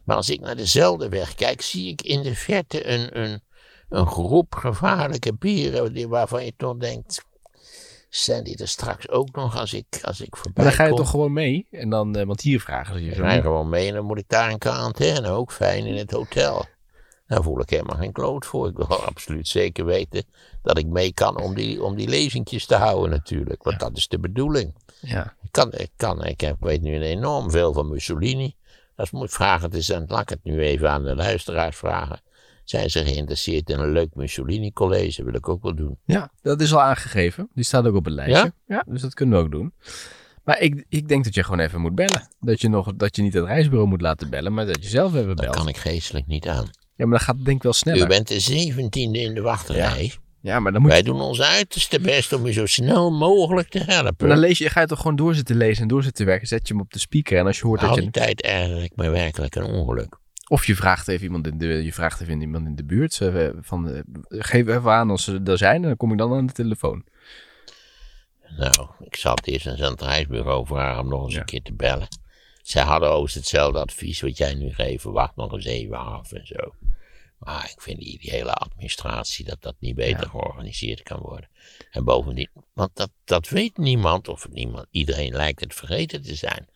Maar 0.04 0.16
als 0.16 0.30
ik 0.30 0.40
naar 0.40 0.56
dezelfde 0.56 1.10
weg 1.10 1.36
kijk, 1.36 1.62
zie 1.62 1.90
ik 1.92 2.02
in 2.02 2.22
de 2.24 2.36
verte 2.36 2.88
een, 2.88 3.20
een, 3.22 3.42
een 3.90 4.08
groep 4.08 4.56
gevaarlijke 4.56 5.34
beren 5.34 6.10
waarvan 6.10 6.46
je 6.46 6.54
toch 6.58 6.78
denkt, 6.78 7.26
zijn 8.10 8.44
die 8.44 8.58
er 8.58 8.68
straks 8.68 9.10
ook 9.10 9.36
nog 9.36 9.58
als 9.58 9.74
ik, 9.74 9.86
als 10.02 10.22
ik 10.22 10.36
voorbij 10.36 10.64
Maar 10.64 10.66
dan 10.66 10.74
ga 10.74 10.84
je 10.84 10.90
kom? 10.90 11.00
toch 11.00 11.10
gewoon 11.10 11.34
mee? 11.34 11.68
En 11.72 11.90
dan, 11.90 12.16
eh, 12.16 12.26
want 12.26 12.42
hier 12.42 12.60
vragen 12.62 12.96
ze 12.98 13.04
je 13.04 13.10
Ik 13.10 13.16
zo. 13.16 13.22
rij 13.22 13.42
gewoon 13.42 13.70
mee 13.70 13.88
en 13.88 13.94
dan 13.94 14.06
moet 14.06 14.18
ik 14.20 14.28
daar 14.30 14.52
in 14.52 14.58
quarantaine, 14.58 15.30
ook 15.30 15.52
fijn 15.52 15.86
in 15.86 15.96
het 15.98 16.12
hotel. 16.12 16.66
Daar 17.28 17.44
voel 17.44 17.60
ik 17.62 17.70
helemaal 17.70 17.98
geen 17.98 18.12
kloot 18.12 18.46
voor. 18.46 18.68
Ik 18.68 18.76
wil 18.78 19.04
absoluut 19.06 19.48
zeker 19.48 19.86
weten 19.86 20.24
dat 20.62 20.78
ik 20.78 20.86
mee 20.86 21.14
kan 21.14 21.42
om 21.42 21.56
die, 21.56 21.84
om 21.84 21.96
die 21.96 22.08
lezingjes 22.10 22.66
te 22.66 22.76
houden 22.76 23.10
natuurlijk. 23.10 23.64
Want 23.64 23.80
dat 23.80 23.98
is 23.98 24.08
de 24.08 24.20
bedoeling. 24.20 24.76
Ja. 25.02 25.34
Ik, 25.44 25.52
kan, 25.52 25.74
ik, 25.74 25.90
kan, 25.96 26.26
ik 26.26 26.42
heb, 26.42 26.56
weet 26.60 26.82
nu 26.82 27.00
enorm 27.02 27.52
veel 27.52 27.74
van 27.74 27.88
Mussolini. 27.90 28.56
Dat 28.96 29.12
moet 29.12 29.32
vragen 29.32 29.70
te 29.70 29.82
zijn. 29.82 30.06
Laat 30.08 30.22
ik 30.22 30.30
het 30.30 30.44
nu 30.44 30.60
even 30.62 30.90
aan 30.90 31.04
de 31.04 31.16
luisteraars 31.16 31.76
vragen. 31.78 32.22
Zijn 32.64 32.90
ze 32.90 33.06
geïnteresseerd 33.06 33.70
in 33.70 33.80
een 33.80 33.92
leuk 33.92 34.16
Mussolini 34.16 34.72
college? 34.72 35.24
Wil 35.24 35.34
ik 35.34 35.50
ook 35.50 35.64
wel 35.64 35.76
doen. 35.76 35.98
ja, 36.06 36.32
dat 36.42 36.62
is 36.62 36.74
al 36.74 36.82
aangegeven. 36.82 37.50
Die 37.54 37.64
staat 37.64 37.86
ook 37.86 37.96
op 37.96 38.06
het 38.06 38.14
lijstje. 38.14 38.54
Ja? 38.68 38.84
dus 38.88 39.02
dat 39.02 39.14
kunnen 39.14 39.38
we 39.40 39.44
ook 39.46 39.52
doen. 39.52 39.74
Maar 40.44 40.60
ik, 40.60 40.86
ik 40.90 41.08
denk 41.08 41.24
dat 41.24 41.34
je 41.34 41.44
gewoon 41.44 41.60
even 41.60 41.82
moet 41.82 41.96
bellen. 41.96 42.28
Dat 42.40 42.62
je, 42.62 42.70
nog, 42.70 42.96
dat 42.96 43.16
je 43.16 43.22
niet 43.22 43.34
het 43.34 43.46
reisbureau 43.46 43.88
moet 43.90 44.02
laten 44.02 44.30
bellen, 44.30 44.54
maar 44.54 44.66
dat 44.66 44.84
je 44.84 44.90
zelf 44.90 45.14
even 45.16 45.28
Dat 45.28 45.36
belt. 45.36 45.56
kan 45.56 45.68
ik 45.68 45.78
geestelijk 45.78 46.28
niet 46.28 46.48
aan. 46.48 46.70
Ja, 46.98 47.06
maar 47.06 47.18
dat 47.18 47.28
gaat 47.28 47.46
denk 47.46 47.58
ik 47.58 47.64
wel 47.64 47.74
sneller. 47.74 48.04
U 48.04 48.08
bent 48.08 48.28
de 48.28 48.40
zeventiende 48.40 49.20
in 49.20 49.34
de 49.34 49.42
wachtrij. 49.42 50.14
Ja, 50.42 50.60
maar 50.60 50.72
dan 50.72 50.82
moet 50.82 50.90
Wij 50.90 51.00
je... 51.00 51.06
doen 51.06 51.22
ons 51.22 51.42
uiterste 51.42 52.00
best 52.00 52.34
om 52.34 52.46
u 52.46 52.54
zo 52.54 52.66
snel 52.66 53.12
mogelijk 53.12 53.70
te 53.70 53.80
helpen. 53.80 54.28
Dan 54.30 54.38
lees 54.38 54.58
je, 54.58 54.70
ga 54.70 54.82
je 54.82 54.88
toch 54.88 55.00
gewoon 55.02 55.16
doorzitten 55.16 55.56
lezen 55.56 55.82
en 55.82 55.88
doorzitten 55.88 56.26
werken. 56.26 56.48
Zet 56.48 56.68
je 56.68 56.74
hem 56.74 56.84
op 56.84 56.94
de 56.94 57.00
speaker 57.00 57.38
en 57.38 57.46
als 57.46 57.58
je 57.60 57.66
hoort 57.66 57.80
dat 57.82 57.96
je... 57.96 58.02
die 58.02 58.12
tijd 58.12 58.46
ik 58.84 58.92
me 58.96 59.10
werkelijk 59.10 59.56
een 59.56 59.64
ongeluk. 59.64 60.18
Of 60.48 60.66
je 60.66 60.76
vraagt 60.76 61.08
even 61.08 61.24
iemand 61.26 61.48
in 61.48 61.58
de, 61.58 61.68
je 61.68 61.94
vraagt 61.94 62.22
even 62.22 62.42
iemand 62.42 62.66
in 62.66 62.76
de 62.76 62.86
buurt. 62.86 63.22
Van, 63.62 64.04
geef 64.30 64.68
even 64.68 64.92
aan 64.92 65.10
als 65.10 65.24
ze 65.24 65.42
er 65.46 65.58
zijn 65.58 65.76
en 65.82 65.88
dan 65.88 65.98
kom 65.98 66.12
ik 66.12 66.18
dan 66.18 66.34
aan 66.34 66.46
de 66.46 66.54
telefoon. 66.54 67.04
Nou, 68.58 68.88
ik 69.00 69.16
zal 69.16 69.34
het 69.36 69.48
eerst 69.48 69.68
aan 69.68 69.92
het 69.92 70.02
reisbureau 70.02 70.66
vragen 70.66 71.02
om 71.02 71.10
nog 71.10 71.24
eens 71.24 71.34
Ja. 71.34 71.40
een 71.40 71.46
keer 71.46 71.62
te 71.62 71.74
bellen. 71.74 72.08
Zij 72.68 72.84
hadden 72.84 73.10
ook 73.12 73.32
hetzelfde 73.32 73.80
advies 73.80 74.22
wat 74.22 74.38
jij 74.38 74.54
nu 74.54 74.74
geeft. 74.74 75.04
Wacht 75.04 75.36
nog 75.36 75.54
eens 75.54 75.66
even 75.66 75.98
af 75.98 76.32
en 76.32 76.48
zo. 76.48 76.74
Maar 77.40 77.70
ik 77.76 77.82
vind 77.82 78.00
die, 78.00 78.20
die 78.20 78.30
hele 78.32 78.54
administratie 78.54 79.46
dat 79.46 79.62
dat 79.62 79.76
niet 79.80 79.96
beter 79.96 80.24
Ja. 80.24 80.30
georganiseerd 80.30 81.04
kan 81.04 81.20
worden. 81.20 81.50
En 81.92 82.04
bovendien, 82.04 82.50
want 82.74 82.90
dat, 82.94 83.10
dat 83.26 83.50
weet 83.50 83.78
niemand, 83.78 84.28
of 84.28 84.48
niemand, 84.50 84.86
iedereen 84.92 85.34
lijkt 85.34 85.60
het 85.60 85.74
vergeten 85.74 86.22
te 86.22 86.36
zijn. 86.36 86.68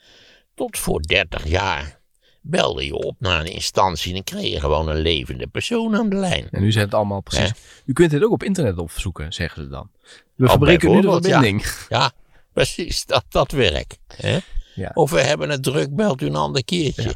Tot 0.55 0.77
voor 0.77 1.01
30 1.01 1.47
jaar 1.47 1.99
belde 2.41 2.85
je 2.85 2.93
op 2.93 3.15
naar 3.19 3.39
een 3.39 3.53
instantie 3.53 4.15
en 4.15 4.23
kreeg 4.23 4.53
je 4.53 4.59
gewoon 4.59 4.87
een 4.87 5.01
levende 5.01 5.47
persoon 5.47 5.95
aan 5.95 6.09
de 6.09 6.15
lijn. 6.15 6.47
En 6.51 6.61
nu 6.61 6.71
zijn 6.71 6.85
het 6.85 6.93
allemaal 6.93 7.21
precies. 7.21 7.53
U 7.85 7.93
kunt 7.93 8.11
dit 8.11 8.23
ook 8.23 8.31
op 8.31 8.43
internet 8.43 8.77
opzoeken, 8.77 9.33
zeggen 9.33 9.63
ze 9.63 9.69
dan. 9.69 9.91
We 10.35 10.49
verbreken 10.49 10.91
nu 10.91 11.01
de 11.01 11.07
ja. 11.07 11.19
verbinding. 11.21 11.65
Ja, 11.89 12.11
precies, 12.53 13.05
dat, 13.05 13.25
dat 13.29 13.51
werk. 13.51 13.97
Hè? 14.15 14.39
Ja. 14.75 14.91
Of 14.93 15.11
we 15.11 15.21
hebben 15.21 15.49
het 15.49 15.63
druk, 15.63 15.95
belt 15.95 16.21
u 16.21 16.25
een 16.25 16.35
ander 16.35 16.63
keertje. 16.63 17.15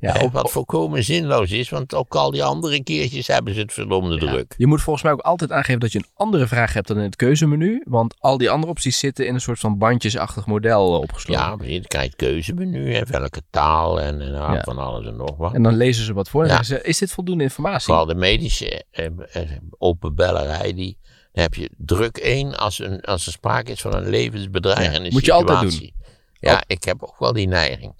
Ja, 0.00 0.30
wat 0.30 0.50
volkomen 0.50 1.04
zinloos 1.04 1.50
is, 1.50 1.68
want 1.70 1.94
ook 1.94 2.14
al 2.14 2.30
die 2.30 2.44
andere 2.44 2.82
keertjes 2.82 3.26
hebben 3.26 3.54
ze 3.54 3.60
het 3.60 3.72
verdomde 3.72 4.18
druk. 4.18 4.54
Je 4.56 4.66
moet 4.66 4.82
volgens 4.82 5.04
mij 5.04 5.12
ook 5.12 5.20
altijd 5.20 5.52
aangeven 5.52 5.80
dat 5.80 5.92
je 5.92 5.98
een 5.98 6.08
andere 6.14 6.46
vraag 6.46 6.72
hebt 6.72 6.88
dan 6.88 6.96
in 6.96 7.02
het 7.02 7.16
keuzemenu. 7.16 7.82
Want 7.88 8.14
al 8.18 8.38
die 8.38 8.50
andere 8.50 8.70
opties 8.72 8.98
zitten 8.98 9.26
in 9.26 9.34
een 9.34 9.40
soort 9.40 9.58
van 9.58 9.78
bandjesachtig 9.78 10.46
model 10.46 10.94
eh, 10.94 11.00
opgesloten. 11.00 11.66
Ja, 11.66 11.72
je 11.74 11.80
krijgt 11.86 12.06
het 12.06 12.16
keuzemenu 12.16 12.94
en 12.94 13.10
welke 13.10 13.40
taal 13.50 14.00
en, 14.00 14.20
en 14.20 14.30
nou, 14.32 14.52
Ja. 14.54 14.62
van 14.62 14.78
alles 14.78 15.06
en 15.06 15.16
nog 15.16 15.36
wat. 15.36 15.54
En 15.54 15.62
dan 15.62 15.76
lezen 15.76 16.04
ze 16.04 16.12
wat 16.12 16.28
voor 16.28 16.42
en 16.42 16.48
Ja. 16.48 16.62
zeggen 16.62 16.76
ze, 16.84 16.88
is 16.88 16.98
dit 16.98 17.12
voldoende 17.12 17.42
informatie? 17.44 17.84
Vooral 17.86 18.06
de 18.06 18.14
medische 18.14 18.84
eh, 18.90 19.04
eh, 19.32 19.50
open 19.78 20.14
bellerij, 20.14 20.74
die, 20.74 20.98
dan 21.32 21.42
heb 21.42 21.54
je 21.54 21.70
druk 21.76 22.16
1 22.16 22.56
als, 22.56 22.78
een, 22.78 23.00
als 23.00 23.26
er 23.26 23.32
sprake 23.32 23.70
is 23.70 23.80
van 23.80 23.94
een 23.94 24.08
levensbedreigende 24.08 25.06
Ja, 25.08 25.12
moet 25.12 25.24
je 25.26 25.32
situatie. 25.32 25.54
altijd 25.56 25.80
doen. 25.80 25.92
Ja, 26.50 26.64
ik 26.66 26.84
heb 26.84 27.02
ook 27.02 27.18
wel 27.18 27.32
die 27.32 27.46
neiging. 27.48 27.94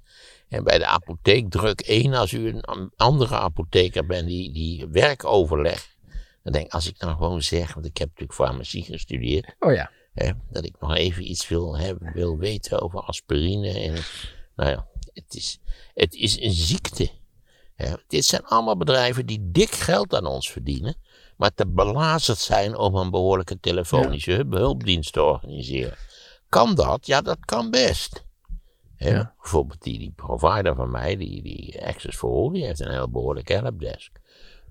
En 0.48 0.64
bij 0.64 0.78
de 0.78 0.86
apotheek 0.86 1.50
druk 1.50 1.80
1 1.80 2.14
als 2.14 2.32
u 2.32 2.48
een 2.48 2.60
an- 2.64 2.92
andere 2.96 3.34
apotheker 3.36 4.06
bent 4.06 4.26
die, 4.28 4.52
die 4.52 4.86
werkoverleg. 4.90 5.92
Dan 6.42 6.52
denk 6.52 6.66
ik, 6.66 6.72
als 6.72 6.86
ik 6.88 6.98
dan 6.98 7.16
gewoon 7.16 7.42
zeg, 7.42 7.74
want 7.74 7.86
ik 7.86 7.96
heb 7.96 8.08
natuurlijk 8.08 8.38
farmacie 8.38 8.84
gestudeerd. 8.84 9.54
Oh 9.58 9.72
ja. 9.74 9.90
Hè, 10.14 10.30
dat 10.50 10.64
ik 10.64 10.74
nog 10.80 10.94
even 10.94 11.30
iets 11.30 11.48
wil, 11.48 11.78
hebben, 11.78 12.12
wil 12.12 12.36
weten 12.38 12.80
over 12.80 13.00
aspirine. 13.00 13.68
En, 13.80 13.94
nou 14.56 14.70
ja, 14.70 14.86
het 15.14 15.34
is, 15.34 15.58
het 15.94 16.14
is 16.14 16.40
een 16.40 16.52
ziekte. 16.52 17.10
Hè. 17.74 17.92
Dit 18.08 18.24
zijn 18.24 18.44
allemaal 18.44 18.76
bedrijven 18.76 19.26
die 19.26 19.38
dik 19.50 19.70
geld 19.70 20.14
aan 20.14 20.26
ons 20.26 20.50
verdienen. 20.50 20.94
Maar 21.36 21.54
te 21.54 21.66
belazerd 21.66 22.38
zijn 22.38 22.76
om 22.76 22.94
een 22.96 23.10
behoorlijke 23.10 23.60
telefonische 23.60 24.32
hulp- 24.32 24.52
hulpdienst 24.52 25.12
te 25.12 25.22
organiseren. 25.22 25.96
Kan 26.48 26.74
dat? 26.74 27.06
Ja, 27.06 27.20
dat 27.20 27.38
kan 27.40 27.70
best. 27.70 28.23
Ja. 28.96 29.34
Bijvoorbeeld 29.40 29.82
die, 29.82 29.98
die 29.98 30.12
provider 30.16 30.74
van 30.74 30.90
mij, 30.90 31.16
die, 31.16 31.42
die 31.42 31.86
Access 31.86 32.16
for 32.18 32.30
All, 32.30 32.52
die 32.52 32.64
heeft 32.64 32.80
een 32.80 32.90
heel 32.90 33.10
behoorlijke 33.10 33.52
helpdesk. 33.52 34.12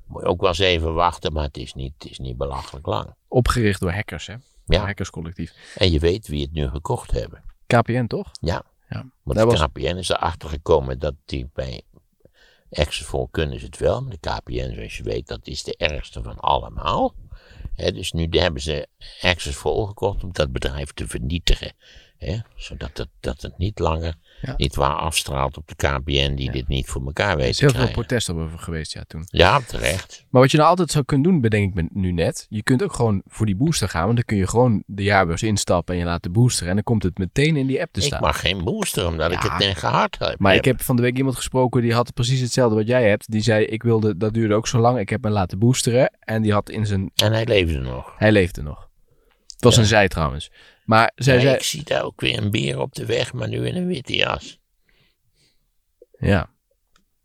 Moet 0.07 0.21
je 0.21 0.27
ook 0.27 0.39
wel 0.39 0.49
eens 0.49 0.59
even 0.59 0.93
wachten, 0.93 1.33
maar 1.33 1.43
het 1.43 1.57
is 1.57 1.73
niet, 1.73 1.93
het 1.97 2.12
is 2.12 2.19
niet 2.19 2.38
belachelijk 2.38 2.86
lang. 2.86 3.13
Opgericht 3.27 3.79
door 3.79 3.91
hackers, 3.91 4.27
hè? 4.27 4.36
Ja. 4.65 4.83
Hackerscollectief. 4.86 5.53
En 5.77 5.91
je 5.91 5.99
weet 5.99 6.27
wie 6.27 6.41
het 6.41 6.51
nu 6.53 6.67
gekocht 6.69 7.12
hebben. 7.12 7.43
KPN, 7.67 8.05
toch? 8.05 8.29
Ja, 8.41 8.63
Ja. 8.89 9.05
want 9.23 9.38
Dat 9.38 9.49
de 9.49 9.57
was- 9.57 9.67
KPN 9.67 9.95
is 9.97 10.09
erachter 10.09 10.49
gekomen 10.49 10.99
dat 10.99 11.13
die 11.25 11.49
bij 11.53 11.81
Access 12.71 13.07
for 13.07 13.19
All 13.19 13.27
kunnen 13.31 13.59
ze 13.59 13.65
het 13.65 13.77
wel. 13.77 14.01
Maar 14.01 14.12
de 14.12 14.17
KPN, 14.29 14.73
zoals 14.75 14.97
je 14.97 15.03
weet, 15.03 15.27
dat 15.27 15.47
is 15.47 15.63
de 15.63 15.75
ergste 15.77 16.23
van 16.23 16.39
allemaal. 16.39 17.13
Dus 17.75 18.12
nu 18.12 18.27
hebben 18.29 18.62
ze 18.62 18.88
Access 19.21 19.63
All 19.63 19.86
gekocht 19.86 20.23
om 20.23 20.29
dat 20.31 20.51
bedrijf 20.51 20.91
te 20.91 21.07
vernietigen. 21.07 21.71
Zodat 22.55 22.97
het, 22.97 23.07
dat 23.19 23.41
het 23.41 23.57
niet 23.57 23.79
langer 23.79 24.13
Ja. 24.41 24.53
niet 24.57 24.75
waar 24.75 24.95
afstraalt 24.95 25.57
op 25.57 25.67
de 25.67 25.75
KPN 25.75 26.36
die 26.36 26.51
dit 26.51 26.67
niet 26.67 26.88
voor 26.88 27.05
elkaar 27.05 27.31
Er 27.31 27.38
weet 27.38 27.49
is 27.49 27.59
heel 27.59 27.69
veel 27.69 27.91
protest 27.91 28.29
over 28.29 28.59
geweest, 28.59 28.93
ja, 28.93 29.03
toen. 29.07 29.23
Ja, 29.25 29.59
terecht. 29.59 30.25
Maar 30.29 30.41
wat 30.41 30.51
je 30.51 30.57
nou 30.57 30.69
altijd 30.69 30.91
zou 30.91 31.05
kunnen 31.05 31.31
doen, 31.31 31.41
bedenk 31.41 31.69
ik 31.69 31.73
me 31.83 31.89
nu 31.93 32.12
net. 32.12 32.45
Je 32.49 32.63
kunt 32.63 32.83
ook 32.83 32.93
gewoon 32.93 33.21
voor 33.27 33.45
die 33.45 33.55
booster 33.55 33.89
gaan. 33.89 34.03
Want 34.03 34.15
dan 34.15 34.25
kun 34.25 34.38
je 34.38 34.47
gewoon 34.47 34.83
de 34.86 35.03
jaarbeurs 35.03 35.43
instappen 35.43 35.93
en 35.93 35.99
je 35.99 36.05
laat 36.05 36.23
de 36.23 36.29
booster. 36.29 36.67
En 36.67 36.73
dan 36.73 36.83
komt 36.83 37.03
het 37.03 37.17
meteen 37.17 37.55
in 37.55 37.67
die 37.67 37.81
app 37.81 37.93
te 37.93 37.99
Ik 37.99 38.05
staan. 38.05 38.21
mag 38.21 38.39
geen 38.39 38.63
booster 38.63 39.07
omdat 39.07 39.31
ik 39.31 39.41
het 39.41 39.57
tegen 39.59 39.89
hard 39.89 40.19
heb. 40.19 40.39
Maar 40.39 40.55
ik 40.55 40.65
heb 40.65 40.81
van 40.81 40.95
de 40.95 41.01
week 41.01 41.17
iemand 41.17 41.36
gesproken 41.36 41.81
die 41.81 41.93
had 41.93 42.13
precies 42.13 42.39
hetzelfde 42.39 42.75
wat 42.75 42.88
jij 42.88 43.09
hebt. 43.09 43.31
Die 43.31 43.41
zei, 43.41 43.65
ik 43.65 43.83
wilde, 43.83 44.17
dat 44.17 44.33
duurde 44.33 44.53
ook 44.53 44.67
zo 44.67 44.79
lang. 44.79 44.99
Ik 44.99 45.09
heb 45.09 45.23
me 45.23 45.29
laten 45.29 45.59
boosteren. 45.59 46.12
En 46.19 46.41
die 46.41 46.53
had 46.53 46.69
in 46.69 46.86
zijn, 46.86 47.12
En 47.15 47.31
hij 47.31 47.45
leefde 47.45 47.62
nog. 47.65 48.13
hij 48.17 48.32
leefde 48.32 48.62
nog. 48.62 48.89
was 49.60 49.76
Ja. 49.76 49.82
een 49.82 49.88
zij 49.88 50.08
trouwens. 50.08 50.52
Maar 50.86 51.12
zij 51.15 51.39
zei... 51.39 51.56
Ik 51.56 51.63
zie 51.63 51.84
daar 51.84 52.04
ook 52.04 52.21
weer 52.21 52.38
een 52.38 52.52
beer 52.52 52.80
op 52.80 52.95
de 52.95 53.06
weg, 53.06 53.34
maar 53.34 53.47
nu 53.47 53.67
in 53.67 53.76
een 53.76 53.88
witte 53.88 54.15
jas. 54.15 54.60
Ja. 56.17 56.52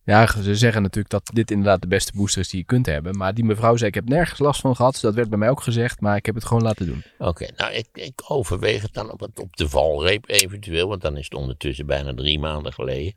Ja, 0.09 0.27
ze 0.42 0.57
zeggen 0.57 0.83
natuurlijk 0.83 1.11
dat 1.11 1.31
dit 1.33 1.51
inderdaad 1.51 1.81
de 1.81 1.88
beste 1.88 2.12
booster 2.14 2.40
is 2.40 2.48
die 2.48 2.61
je 2.61 2.66
kunt 2.66 2.87
hebben. 2.87 3.16
Maar 3.16 3.35
die 3.35 3.44
mevrouw 3.44 3.77
zei, 3.77 3.88
ik 3.88 3.94
heb 3.94 4.09
nergens 4.09 4.38
last 4.38 4.61
van 4.61 4.77
gehad. 4.77 4.98
Dat 5.01 5.14
werd 5.14 5.29
bij 5.29 5.38
mij 5.38 5.51
ook 5.51 5.62
gezegd, 5.62 6.01
maar 6.01 6.16
ik 6.16 6.27
heb 6.27 6.35
het 6.35 6.44
gewoon 6.44 6.62
laten 6.62 6.87
doen. 6.87 7.03
Oké, 7.18 7.46
nou 7.57 7.72
ik, 7.72 7.88
ik 7.92 8.20
overweeg 8.27 8.83
het 8.83 8.92
dan 8.92 9.12
op, 9.12 9.20
het, 9.20 9.40
op 9.40 9.57
de 9.57 9.68
valreep 9.68 10.29
eventueel, 10.29 10.88
want 10.88 11.01
dan 11.01 11.16
is 11.16 11.24
het 11.24 11.35
ondertussen 11.35 11.87
bijna 11.87 12.14
drie 12.14 12.38
maanden 12.38 12.72
geleden 12.72 13.14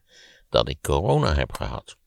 dat 0.50 0.70
ik 0.70 0.78
corona 0.82 1.34
heb 1.34 1.54
gehad. 1.54 1.98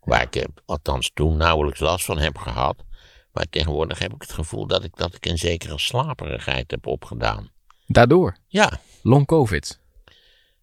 Waar 0.00 0.22
ik 0.22 0.36
eh, 0.36 0.44
althans 0.64 1.10
toen 1.14 1.36
nauwelijks 1.36 1.80
last 1.80 2.04
van 2.04 2.18
heb 2.18 2.38
gehad. 2.38 2.84
Maar 3.34 3.46
tegenwoordig 3.50 3.98
heb 3.98 4.14
ik 4.14 4.20
het 4.22 4.32
gevoel 4.32 4.66
dat 4.66 4.84
ik, 4.84 4.96
dat 4.96 5.14
ik 5.14 5.26
een 5.26 5.38
zekere 5.38 5.78
slaperigheid 5.78 6.70
heb 6.70 6.86
opgedaan. 6.86 7.50
Daardoor. 7.86 8.36
Ja, 8.46 8.80
Long 9.02 9.26
covid. 9.26 9.80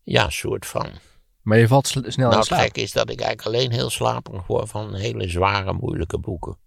ja, 0.03 0.29
soort 0.29 0.65
van. 0.65 0.87
Maar 1.41 1.57
je 1.57 1.67
valt 1.67 1.87
snel 1.87 2.03
Nou, 2.15 2.31
in 2.31 2.37
het 2.37 2.45
slaap. 2.45 2.59
gekke 2.61 2.81
is 2.81 2.91
dat 2.91 3.09
ik 3.09 3.21
eigenlijk 3.21 3.47
alleen 3.47 3.71
heel 3.71 3.89
slaperig 3.89 4.47
word 4.47 4.69
van 4.69 4.93
hele 4.95 5.27
zware, 5.29 5.73
moeilijke 5.73 6.17
boeken. 6.17 6.57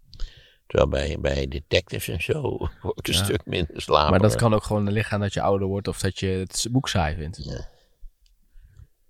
Terwijl 0.66 0.88
bij, 0.88 1.20
bij 1.20 1.48
detectives 1.48 2.08
en 2.08 2.22
zo 2.22 2.40
word 2.82 2.98
ik 2.98 3.08
een 3.08 3.14
Ja. 3.14 3.24
stuk 3.24 3.46
minder 3.46 3.82
slaperig. 3.82 4.10
Maar 4.10 4.28
dat 4.28 4.34
kan 4.38 4.54
ook 4.54 4.64
gewoon 4.64 4.90
liggen 4.90 5.20
dat 5.20 5.32
je 5.32 5.40
ouder 5.42 5.68
wordt 5.68 5.88
of 5.88 5.98
dat 6.00 6.18
je 6.18 6.26
het 6.26 6.66
boek 6.70 6.88
saai 6.88 7.16
vindt. 7.16 7.44
Ja. 7.44 7.68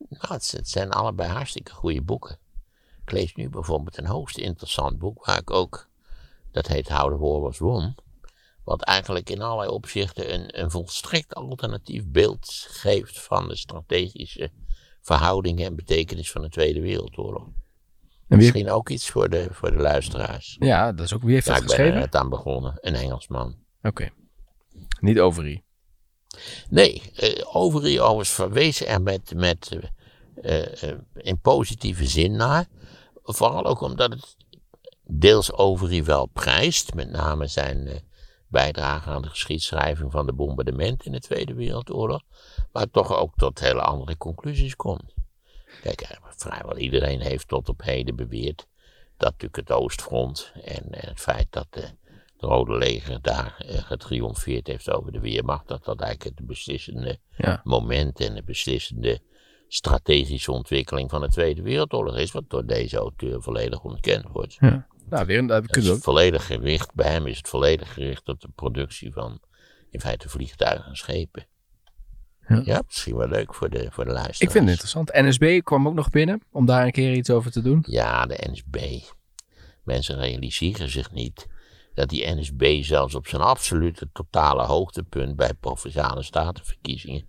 Nou, 0.08 0.34
het, 0.34 0.50
het 0.56 0.68
zijn 0.68 0.90
allebei 0.90 1.30
hartstikke 1.30 1.72
goede 1.72 2.02
boeken. 2.02 2.38
Ik 3.04 3.12
lees 3.12 3.34
nu 3.34 3.48
bijvoorbeeld 3.48 3.96
een 3.98 4.06
hoogst 4.06 4.38
interessant 4.38 4.98
boek 4.98 5.24
waar 5.24 5.38
ik 5.38 5.50
ook, 5.50 5.88
dat 6.54 6.66
heet 6.66 6.88
War 6.88 7.18
Was 7.18 7.58
Won. 7.58 7.94
Wat 8.64 8.82
eigenlijk 8.82 9.30
in 9.30 9.42
allerlei 9.42 9.70
opzichten 9.70 10.34
een, 10.34 10.60
een 10.60 10.70
volstrekt 10.70 11.34
alternatief 11.34 12.06
beeld 12.06 12.66
geeft 12.68 13.20
van 13.20 13.48
de 13.48 13.56
strategische 13.56 14.50
verhoudingen 15.00 15.66
en 15.66 15.76
betekenis 15.76 16.30
van 16.30 16.42
de 16.42 16.48
Tweede 16.48 16.80
Wereldoorlog. 16.80 17.42
En 17.44 17.52
wie, 18.28 18.36
Misschien 18.36 18.70
ook 18.70 18.88
iets 18.88 19.10
voor 19.10 19.28
de, 19.30 19.48
voor 19.50 19.70
de 19.70 19.76
luisteraars. 19.82 20.56
ja, 20.58 20.92
dat 20.92 21.04
is 21.04 21.14
ook, 21.14 21.22
wie 21.22 21.34
heeft 21.34 21.46
Ja, 21.46 21.52
dat 21.52 21.62
ik 21.62 21.68
ben 21.68 21.76
er 21.76 21.82
geschreven? 21.84 22.04
net 22.10 22.22
aan 22.22 22.28
begonnen. 22.28 22.74
Een 22.80 22.94
Engelsman. 22.94 23.56
Oké. 23.82 24.10
Niet 25.00 25.20
Overy. 25.20 25.62
Nee, 26.68 27.02
eh 27.16 27.56
Overy 27.56 27.98
overigens 27.98 28.30
verwees 28.30 28.86
er 28.86 29.02
met, 29.02 29.34
met, 29.34 29.78
eh, 30.42 30.82
eh, 30.82 30.98
in 31.14 31.38
positieve 31.40 32.06
zin 32.06 32.36
naar. 32.36 32.66
Vooral 33.22 33.64
ook 33.64 33.80
omdat 33.80 34.12
het 34.12 34.36
deels 35.06 35.52
Overy 35.52 36.04
wel 36.04 36.26
prijst. 36.26 36.94
Met 36.94 37.10
name 37.10 37.46
zijn 37.46 37.86
eh, 37.86 37.96
bijdrage 38.48 39.10
aan 39.10 39.22
de 39.22 39.28
geschiedschrijving 39.28 40.12
van 40.12 40.26
de 40.26 40.32
bombardementen 40.32 41.06
in 41.06 41.12
de 41.12 41.20
Tweede 41.20 41.54
Wereldoorlog. 41.54 42.22
Maar 42.72 42.90
toch 42.90 43.16
ook 43.16 43.32
tot 43.36 43.60
hele 43.60 43.82
andere 43.82 44.16
conclusies 44.16 44.76
komt. 44.76 45.14
Kijk, 45.82 46.00
eh, 46.00 46.16
vrijwel 46.36 46.76
iedereen 46.76 47.20
heeft 47.20 47.48
tot 47.48 47.68
op 47.68 47.82
heden 47.82 48.16
beweerd 48.16 48.66
dat 49.16 49.30
natuurlijk 49.30 49.68
het 49.68 49.72
Oostfront 49.72 50.52
en, 50.62 50.90
en 50.90 51.08
het 51.08 51.20
feit 51.20 51.46
dat 51.50 51.66
de, 51.70 51.88
Rode 52.44 52.76
Leger 52.78 53.18
daar 53.22 53.54
eh, 53.58 53.82
getriomfeerd 53.82 54.66
heeft 54.66 54.90
over 54.90 55.12
de 55.12 55.20
Weermacht, 55.20 55.68
dat 55.68 55.84
dat 55.84 56.00
eigenlijk 56.00 56.38
het 56.38 56.46
beslissende 56.46 57.18
Ja. 57.36 57.60
moment 57.64 58.20
en 58.20 58.34
de 58.34 58.42
beslissende 58.42 59.20
strategische 59.68 60.52
ontwikkeling 60.52 61.10
van 61.10 61.20
de 61.20 61.28
Tweede 61.28 61.62
Wereldoorlog 61.62 62.16
is, 62.16 62.32
wat 62.32 62.44
door 62.48 62.66
deze 62.66 62.96
auteur 62.96 63.42
volledig 63.42 63.82
ontkend 63.82 64.24
wordt. 64.32 64.56
ja. 64.60 64.86
Nou, 65.08 65.26
weer 65.26 65.38
een, 65.38 65.46
dat 65.46 65.62
Het 65.62 65.70
kunnen 65.70 65.90
we 65.90 65.96
is 65.96 66.02
ook. 66.02 66.04
volledig 66.12 66.46
gericht, 66.46 66.94
bij 66.94 67.10
hem 67.10 67.26
is 67.26 67.36
het 67.36 67.48
volledig 67.48 67.92
gericht 67.92 68.28
op 68.28 68.40
de 68.40 68.48
productie 68.54 69.12
van 69.12 69.40
in 69.90 70.00
feite 70.00 70.28
vliegtuigen 70.28 70.86
en 70.86 70.96
schepen. 70.96 71.46
Ja. 72.48 72.62
Ja, 72.64 72.82
misschien 72.86 73.16
wel 73.16 73.28
leuk 73.28 73.54
voor 73.54 73.70
de, 73.70 73.86
voor 73.90 74.04
de 74.04 74.10
luisteraars. 74.10 74.40
Ik 74.40 74.50
vind 74.50 74.62
het 74.64 74.72
interessant. 74.72 75.12
NSB 75.12 75.60
kwam 75.62 75.88
ook 75.88 75.94
nog 75.94 76.10
binnen 76.10 76.42
om 76.50 76.66
daar 76.66 76.84
een 76.84 76.92
keer 76.92 77.12
iets 77.12 77.30
over 77.30 77.50
te 77.50 77.62
doen. 77.62 77.84
Ja, 77.86 78.26
de 78.26 78.48
NSB. 78.50 79.00
Mensen 79.82 80.18
realiseren 80.18 80.90
zich 80.90 81.10
niet 81.12 81.46
dat 81.94 82.08
die 82.08 82.34
NSB 82.34 82.82
zelfs 82.82 83.14
op 83.14 83.26
zijn 83.26 83.42
absolute 83.42 84.08
totale 84.12 84.62
hoogtepunt 84.62 85.36
bij 85.36 85.54
provinciale 85.54 86.22
statenverkiezingen 86.22 87.28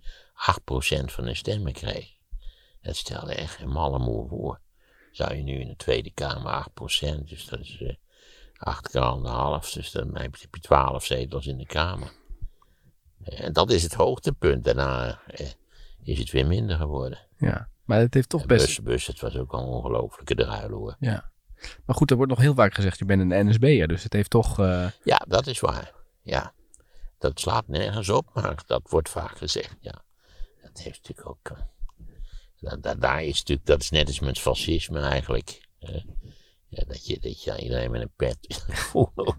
van 1.04 1.24
de 1.24 1.34
stemmen 1.34 1.72
kreeg. 1.72 2.14
Dat 2.82 2.96
stelde 2.96 3.34
echt 3.34 3.54
geen 3.54 3.68
malle 3.68 3.98
moer 3.98 4.28
voor. 4.28 4.60
Zou 5.16 5.34
je 5.34 5.42
nu 5.42 5.60
in 5.60 5.68
de 5.68 5.76
Tweede 5.76 6.10
Kamer 6.10 6.66
8%, 6.70 7.24
dus 7.24 7.46
dat 7.48 7.60
is 7.60 7.78
eh 7.80 7.94
8 8.58 8.88
keer 8.90 9.00
anderhalf, 9.00 9.70
dus 9.70 9.90
dan 9.90 10.16
heb 10.18 10.36
je 10.36 10.48
12 10.60 11.04
zetels 11.04 11.46
in 11.46 11.58
de 11.58 11.66
Kamer. 11.66 12.12
Eh, 13.24 13.40
En 13.44 13.52
dat 13.52 13.70
is 13.70 13.82
het 13.82 13.94
hoogtepunt. 13.94 14.64
Daarna 14.64 15.20
eh, 15.26 15.46
is 16.02 16.18
het 16.18 16.30
weer 16.30 16.46
minder 16.46 16.76
geworden. 16.76 17.18
Ja. 17.38 17.68
Maar 17.84 17.98
het 17.98 18.14
heeft 18.14 18.28
toch 18.28 18.40
En 18.40 18.46
best... 18.46 18.66
bus, 18.66 18.82
bus, 18.82 19.06
het 19.06 19.20
was 19.20 19.36
ook 19.36 19.52
al 19.52 19.60
een 19.60 19.66
ongelofelijke 19.68 20.34
druil 20.34 20.70
hoor. 20.70 20.96
Ja. 21.00 21.30
Maar 21.84 21.96
goed, 21.96 22.10
er 22.10 22.16
wordt 22.16 22.30
nog 22.32 22.40
heel 22.40 22.54
vaak 22.54 22.74
gezegd, 22.74 22.98
je 22.98 23.04
bent 23.04 23.32
een 23.32 23.46
NSB'er. 23.48 23.88
Dus 23.88 24.02
het 24.02 24.12
heeft 24.12 24.30
toch... 24.30 24.58
eh, 24.58 24.90
Ja, 25.04 25.24
dat 25.28 25.46
is 25.46 25.60
waar. 25.60 25.92
Ja. 26.22 26.52
Dat 27.18 27.40
slaat 27.40 27.68
nergens 27.68 28.08
op, 28.08 28.30
maar 28.34 28.62
dat 28.66 28.82
wordt 28.90 29.08
vaak 29.08 29.38
gezegd, 29.38 29.76
ja. 29.80 30.04
Dat 30.62 30.78
heeft 30.82 31.00
natuurlijk 31.08 31.28
ook... 31.28 31.56
da- 32.60 32.76
da- 32.76 32.94
daar 32.94 33.24
is 33.24 33.38
natuurlijk, 33.38 33.66
dat 33.66 33.82
is 33.82 33.90
net 33.90 34.06
als 34.06 34.20
met 34.20 34.38
fascisme 34.38 35.00
eigenlijk. 35.00 35.60
ja, 36.68 36.84
dat 36.86 37.06
je, 37.06 37.18
dat 37.20 37.42
je 37.42 37.52
aan 37.52 37.58
iedereen 37.58 37.90
met 37.90 38.00
een 38.00 38.12
pet... 38.16 38.38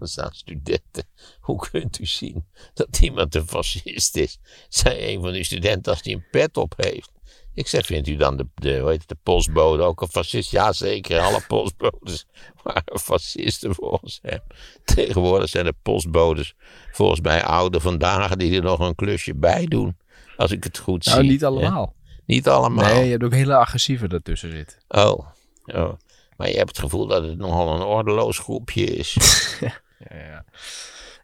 Staan 0.00 0.32
studenten. 0.32 1.08
Hoe 1.40 1.68
kunt 1.70 1.98
u 1.98 2.06
zien 2.06 2.46
dat 2.74 3.00
iemand 3.00 3.34
een 3.34 3.46
fascist 3.46 4.16
is? 4.16 4.38
Zei 4.68 5.14
een 5.14 5.20
van 5.20 5.32
die 5.32 5.44
studenten 5.44 5.92
als 5.92 6.02
hij 6.02 6.12
een 6.12 6.26
pet 6.30 6.56
op 6.56 6.74
heeft. 6.76 7.10
Ik 7.54 7.66
zeg, 7.66 7.86
vindt 7.86 8.08
u 8.08 8.16
dan 8.16 8.36
de, 8.36 8.46
de, 8.54 8.78
hoe 8.78 8.90
heet 8.90 8.98
het, 9.00 9.08
de 9.08 9.16
postbode 9.22 9.82
ook 9.82 10.00
een 10.00 10.08
fascist? 10.08 10.50
Jazeker, 10.50 11.20
alle 11.20 11.40
postbodes 11.48 12.26
waren 12.62 12.98
fascisten 12.98 13.74
volgens 13.74 14.18
hem. 14.22 14.40
Tegenwoordig 14.84 15.48
zijn 15.48 15.64
de 15.64 15.74
postbodes 15.82 16.54
volgens 16.92 17.20
mij 17.20 17.44
oude 17.44 17.80
vandaag 17.80 18.36
die 18.36 18.56
er 18.56 18.62
nog 18.62 18.78
een 18.78 18.94
klusje 18.94 19.34
bij 19.34 19.66
doen. 19.66 19.96
Als 20.36 20.50
ik 20.50 20.64
het 20.64 20.78
goed 20.78 21.04
nou, 21.04 21.20
zie. 21.20 21.30
niet 21.30 21.40
hè. 21.40 21.46
allemaal. 21.46 21.94
Niet 22.28 22.48
allemaal. 22.48 22.84
Nee, 22.94 23.04
je 23.04 23.10
hebt 23.10 23.24
ook 23.24 23.32
hele 23.32 23.56
agressieve 23.56 24.08
ertussen 24.08 24.50
zitten. 24.50 24.78
Oh. 24.88 25.26
oh. 25.64 25.92
Maar 26.36 26.48
je 26.48 26.56
hebt 26.56 26.68
het 26.68 26.78
gevoel 26.78 27.06
dat 27.06 27.22
het 27.22 27.38
nogal 27.38 27.74
een 27.74 27.82
ordeloos 27.82 28.38
groepje 28.38 28.84
is. 28.84 29.16
Ja, 30.10 30.16
ja. 30.16 30.44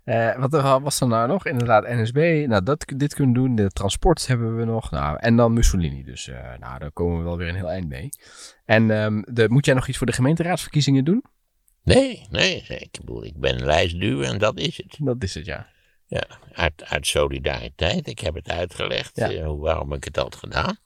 Eh, 0.04 0.38
wat 0.40 0.54
er 0.54 0.80
was 0.80 1.00
er 1.00 1.06
nou 1.08 1.28
nog? 1.28 1.46
Inderdaad, 1.46 1.84
NSB. 1.88 2.44
Nou, 2.48 2.62
dat, 2.62 2.84
dit 2.96 3.14
kunnen 3.14 3.34
doen. 3.34 3.54
De 3.54 3.68
transport 3.70 4.26
hebben 4.26 4.56
we 4.56 4.64
nog. 4.64 4.90
Nou, 4.90 5.16
en 5.20 5.36
dan 5.36 5.52
Mussolini. 5.52 6.04
Dus 6.04 6.28
eh, 6.28 6.36
nou, 6.60 6.78
daar 6.78 6.90
komen 6.92 7.18
we 7.18 7.24
wel 7.24 7.36
weer 7.36 7.48
een 7.48 7.54
heel 7.54 7.70
eind 7.70 7.88
mee. 7.88 8.08
En 8.64 8.90
ehm, 8.90 9.22
de, 9.26 9.48
moet 9.48 9.64
jij 9.66 9.74
nog 9.74 9.88
iets 9.88 9.98
voor 9.98 10.06
de 10.06 10.12
gemeenteraadsverkiezingen 10.12 11.04
doen? 11.04 11.24
Nee, 11.82 12.26
nee. 12.30 12.64
Ik 12.68 12.90
bedoel, 13.00 13.24
ik 13.24 13.36
ben 13.36 13.64
lijstduwer 13.64 14.28
en 14.28 14.38
dat 14.38 14.58
is 14.58 14.76
het. 14.76 14.96
Dat 14.98 15.22
is 15.22 15.34
het, 15.34 15.44
ja. 15.46 15.66
Ja, 16.06 16.24
uit, 16.52 16.84
uit 16.84 17.06
solidariteit. 17.06 18.08
Ik 18.08 18.18
heb 18.18 18.34
het 18.34 18.48
uitgelegd 18.48 19.16
Ja. 19.16 19.30
eh, 19.30 19.52
waarom 19.56 19.92
ik 19.92 20.04
het 20.04 20.16
had 20.16 20.36
gedaan. 20.36 20.76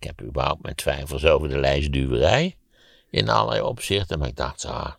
Ik 0.00 0.06
heb 0.06 0.22
überhaupt 0.22 0.62
mijn 0.62 0.74
twijfels 0.74 1.24
over 1.24 1.48
de 1.48 1.58
lijstduwerij. 1.58 2.56
In 3.10 3.28
allerlei 3.28 3.62
opzichten. 3.62 4.18
Maar 4.18 4.28
ik 4.28 4.36
dacht, 4.36 4.64
ah, 4.64 4.92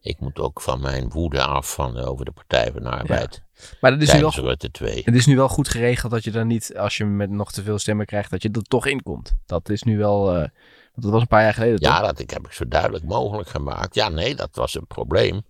ik 0.00 0.20
moet 0.20 0.38
ook 0.38 0.60
van 0.60 0.80
mijn 0.80 1.10
woede 1.10 1.42
af 1.42 1.74
van, 1.74 1.96
over 1.96 2.24
de 2.24 2.30
Partij 2.30 2.72
van 2.72 2.82
de 2.82 2.88
Arbeid. 2.88 3.42
Maar 3.80 3.90
dat 3.90 4.02
is 4.02 4.12
nu 4.12 4.20
wel, 4.20 4.30
Rutte 4.30 4.70
2. 4.70 5.02
het 5.04 5.14
is 5.14 5.26
nu 5.26 5.36
wel 5.36 5.48
goed 5.48 5.68
geregeld 5.68 6.12
dat 6.12 6.24
je 6.24 6.30
dan 6.30 6.46
niet, 6.46 6.76
als 6.76 6.96
je 6.96 7.04
met 7.04 7.30
nog 7.30 7.52
te 7.52 7.62
veel 7.62 7.78
stemmen 7.78 8.06
krijgt, 8.06 8.30
dat 8.30 8.42
je 8.42 8.50
er 8.50 8.62
toch 8.62 8.86
in 8.86 9.02
komt. 9.02 9.36
Dat 9.46 9.68
is 9.68 9.82
nu 9.82 9.98
wel, 9.98 10.34
eh, 10.34 10.48
dat 10.94 11.10
was 11.10 11.20
een 11.20 11.26
paar 11.26 11.42
jaar 11.42 11.54
geleden 11.54 11.80
toch? 11.80 11.92
Ja, 11.92 12.00
dat 12.00 12.18
ik, 12.18 12.30
heb 12.30 12.46
ik 12.46 12.52
zo 12.52 12.68
duidelijk 12.68 13.04
mogelijk 13.04 13.48
gemaakt. 13.48 13.94
Ja, 13.94 14.08
nee, 14.08 14.34
dat 14.34 14.50
was 14.52 14.74
een 14.74 14.86
probleem. 14.86 15.42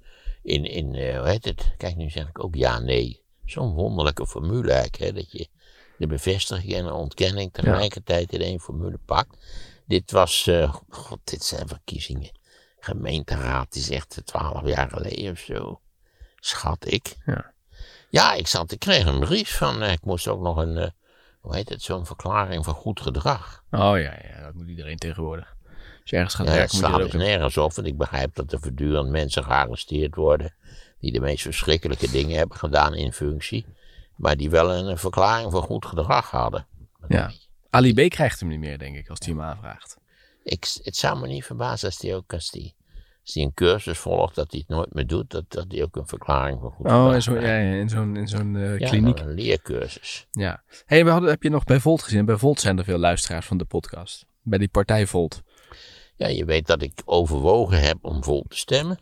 In, 0.43 0.65
in 0.65 0.95
eh, 0.95 1.19
hoe 1.19 1.29
heet 1.29 1.45
het? 1.45 1.75
Kijk, 1.77 1.97
nu 1.97 2.11
zeg 2.11 2.29
ik 2.29 2.45
ook 2.45 2.55
ja, 2.55 2.79
nee. 2.79 3.21
Zo'n 3.45 3.75
wonderlijke 3.75 4.27
formule 4.27 4.73
eigenlijk, 4.73 5.05
hè, 5.05 5.13
dat 5.13 5.33
je 5.33 5.49
de 5.99 6.07
bevestiging 6.07 6.75
en 6.75 6.85
de 6.85 6.93
ontkenning 6.93 7.53
tegelijkertijd 7.53 8.33
in 8.33 8.41
één 8.41 8.61
formule 8.61 8.99
pakt. 9.05 9.37
Dit 9.87 10.11
was, 10.11 10.47
eh, 10.47 10.75
god, 10.89 11.19
dit 11.25 11.45
zijn 11.45 11.69
verkiezingen. 11.69 12.31
Gemeenteraad 12.79 13.75
is 13.75 13.91
echt 13.91 14.23
twaalf 14.25 14.67
jaar 14.67 14.91
geleden 14.91 15.33
of 15.33 15.39
zo. 15.39 15.81
Schat 16.41 16.93
ik. 16.93 17.17
Ja. 17.27 17.55
Ja, 18.11 18.33
ik 18.33 18.47
zat, 18.47 18.73
ik 18.73 18.79
kreeg 18.79 19.07
een 19.07 19.21
brief 19.21 19.57
van, 19.57 19.83
eh, 19.83 19.93
ik 19.93 20.05
moest 20.05 20.29
ook 20.29 20.41
nog 20.41 20.57
een, 20.57 20.77
eh, 20.77 20.89
hoe 21.41 21.55
heet 21.55 21.69
het, 21.69 21.83
zo'n 21.83 22.07
verklaring 22.07 22.65
van 22.65 22.75
goed 22.75 23.01
gedrag. 23.01 23.65
Oh 23.71 23.99
ja, 23.99 24.19
ja, 24.23 24.43
dat 24.45 24.55
moet 24.55 24.69
iedereen 24.69 24.97
tegenwoordig. 24.97 25.55
Als 26.01 26.11
je 26.11 26.17
ergens 26.17 26.35
gaat 26.35 26.47
Ja, 26.47 26.53
het 26.53 26.61
werken, 26.61 26.79
slaat 26.79 27.01
dat 27.01 27.11
dus 27.11 27.21
nergens 27.21 27.57
op, 27.57 27.75
want 27.75 27.87
ik 27.87 27.97
begrijp 27.97 28.35
dat 28.35 28.53
er 28.53 28.61
voortdurend 28.61 29.11
mensen 29.11 29.45
gearresteerd 29.45 30.15
worden. 30.15 30.55
die 31.01 31.13
de 31.13 31.21
meest 31.21 31.43
verschrikkelijke 31.43 32.11
dingen 32.11 32.39
hebben 32.39 32.57
gedaan 32.57 32.95
in 32.95 33.13
functie. 33.13 33.67
Maar 34.17 34.37
die 34.37 34.51
wel 34.51 34.73
een, 34.75 34.87
een 34.87 34.99
verklaring 34.99 35.51
voor 35.51 35.63
goed 35.63 35.87
gedrag 35.87 36.31
hadden. 36.31 36.67
Ja. 37.09 37.31
Ali 37.71 37.95
B 38.07 38.11
krijgt 38.11 38.41
hem 38.41 38.49
niet 38.49 38.59
meer, 38.59 38.79
denk 38.79 38.97
ik, 38.97 39.09
als 39.09 39.19
hij 39.25 39.35
hem 39.35 39.43
aanvraagt. 39.43 39.97
Ik, 40.43 40.67
het 40.83 40.97
zou 40.97 41.21
me 41.21 41.27
niet 41.27 41.45
verbazen 41.45 41.89
als 41.89 41.99
die 41.99 42.15
ook 42.15 42.33
als 42.33 42.51
die, 42.51 42.75
als 43.23 43.35
hij 43.35 43.43
een 43.43 43.55
cursus 43.55 43.99
volgt, 43.99 44.35
dat 44.35 44.51
hij 44.51 44.61
het 44.67 44.69
nooit 44.77 44.95
meer 44.95 45.07
doet, 45.07 45.31
dat, 45.31 45.45
dat 45.49 45.65
hij 45.69 45.83
ook 45.83 45.97
een 45.97 46.07
verklaring 46.07 46.61
voor 46.61 46.73
goed 46.73 46.87
Oh, 46.87 47.11
in 47.15 47.23
zo'n 47.23 47.35
krijgt. 47.37 47.73
ja, 47.75 47.79
in 47.81 47.89
zo'n 47.89 48.17
in 48.17 48.29
zo'n 48.29 48.57
eh, 48.57 48.79
Ja, 48.79 48.89
kliniek. 48.89 49.19
een 49.19 49.35
leercursus. 49.35 50.27
Ja. 50.31 50.63
Hey, 50.87 51.05
we 51.05 51.11
hadden, 51.11 51.31
heb 51.31 51.43
je 51.43 51.51
nog 51.51 51.65
bij 51.65 51.81
Volt 51.81 52.03
gezien? 52.03 52.25
Bij 52.25 52.37
Volt 52.37 52.61
zijn 52.61 52.79
er 52.79 52.85
veel 52.85 52.99
luisteraars 52.99 53.47
van 53.47 53.59
de 53.59 53.65
podcast. 53.65 54.27
Bij 54.43 54.59
die 54.59 54.69
partij 54.69 55.07
Volt. 55.07 55.43
Ja, 56.17 56.27
je 56.29 56.45
weet 56.45 56.67
dat 56.67 56.83
ik 56.83 57.03
overwogen 57.05 57.81
heb 57.81 57.99
om 58.01 58.25
vol 58.25 58.45
te 58.49 58.57
stemmen. 58.57 58.99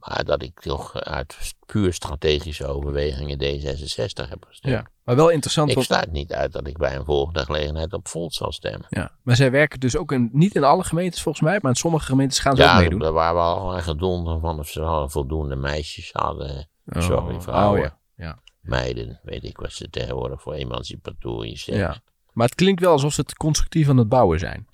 Maar 0.00 0.24
dat 0.24 0.42
ik 0.42 0.60
toch 0.60 0.94
uit 1.00 1.54
puur 1.66 1.92
strategische 1.94 2.66
overwegingen 2.66 3.38
D66 3.38 4.28
heb 4.28 4.44
gestemd. 4.48 4.74
Ja. 4.74 4.86
Maar 5.04 5.16
wel 5.16 5.28
interessant. 5.28 5.68
Ik 5.68 5.74
want- 5.74 5.86
sluit 5.86 6.12
niet 6.12 6.32
uit 6.32 6.52
dat 6.52 6.66
ik 6.66 6.76
bij 6.78 6.96
een 6.96 7.04
volgende 7.04 7.44
gelegenheid 7.44 7.92
op 7.92 8.08
Volt 8.08 8.34
zal 8.34 8.52
stemmen. 8.52 8.86
ja. 8.88 9.10
Maar 9.22 9.36
zij 9.36 9.50
werken 9.50 9.80
dus 9.80 9.96
ook 9.96 10.12
in, 10.12 10.28
niet 10.32 10.54
in 10.54 10.64
alle 10.64 10.84
gemeentes 10.84 11.22
volgens 11.22 11.44
mij, 11.44 11.58
maar 11.62 11.70
in 11.70 11.76
sommige 11.76 12.04
gemeentes 12.04 12.38
gaan 12.38 12.56
ze 12.56 12.62
ook 12.62 12.68
Ja, 12.68 12.78
meedoen. 12.78 12.98
daar 12.98 13.12
waren 13.12 13.34
we 13.36 13.40
al 13.42 13.74
aan 13.74 13.82
gedonder 13.82 14.40
van 14.40 14.58
of 14.58 14.68
ze 14.68 14.80
al 14.80 15.08
voldoende 15.08 15.56
meisjes 15.56 16.10
hadden. 16.12 16.68
Oh, 16.86 17.02
Sorry, 17.02 17.40
vrouwen, 17.40 17.80
Oh, 17.80 17.86
ja. 17.86 18.24
Ja. 18.24 18.38
meiden, 18.60 19.20
weet 19.22 19.44
ik 19.44 19.58
wat 19.58 19.72
ze 19.72 19.90
tegenwoordig 19.90 20.42
voor 20.42 20.52
emancipatorisch 20.52 21.64
zijn. 21.64 21.78
ja. 21.78 21.96
Maar 22.32 22.46
het 22.46 22.56
klinkt 22.56 22.80
wel 22.80 22.92
alsof 22.92 23.12
ze 23.12 23.20
het 23.20 23.34
constructief 23.34 23.88
aan 23.88 23.96
het 23.96 24.08
bouwen 24.08 24.38
zijn. 24.38 24.67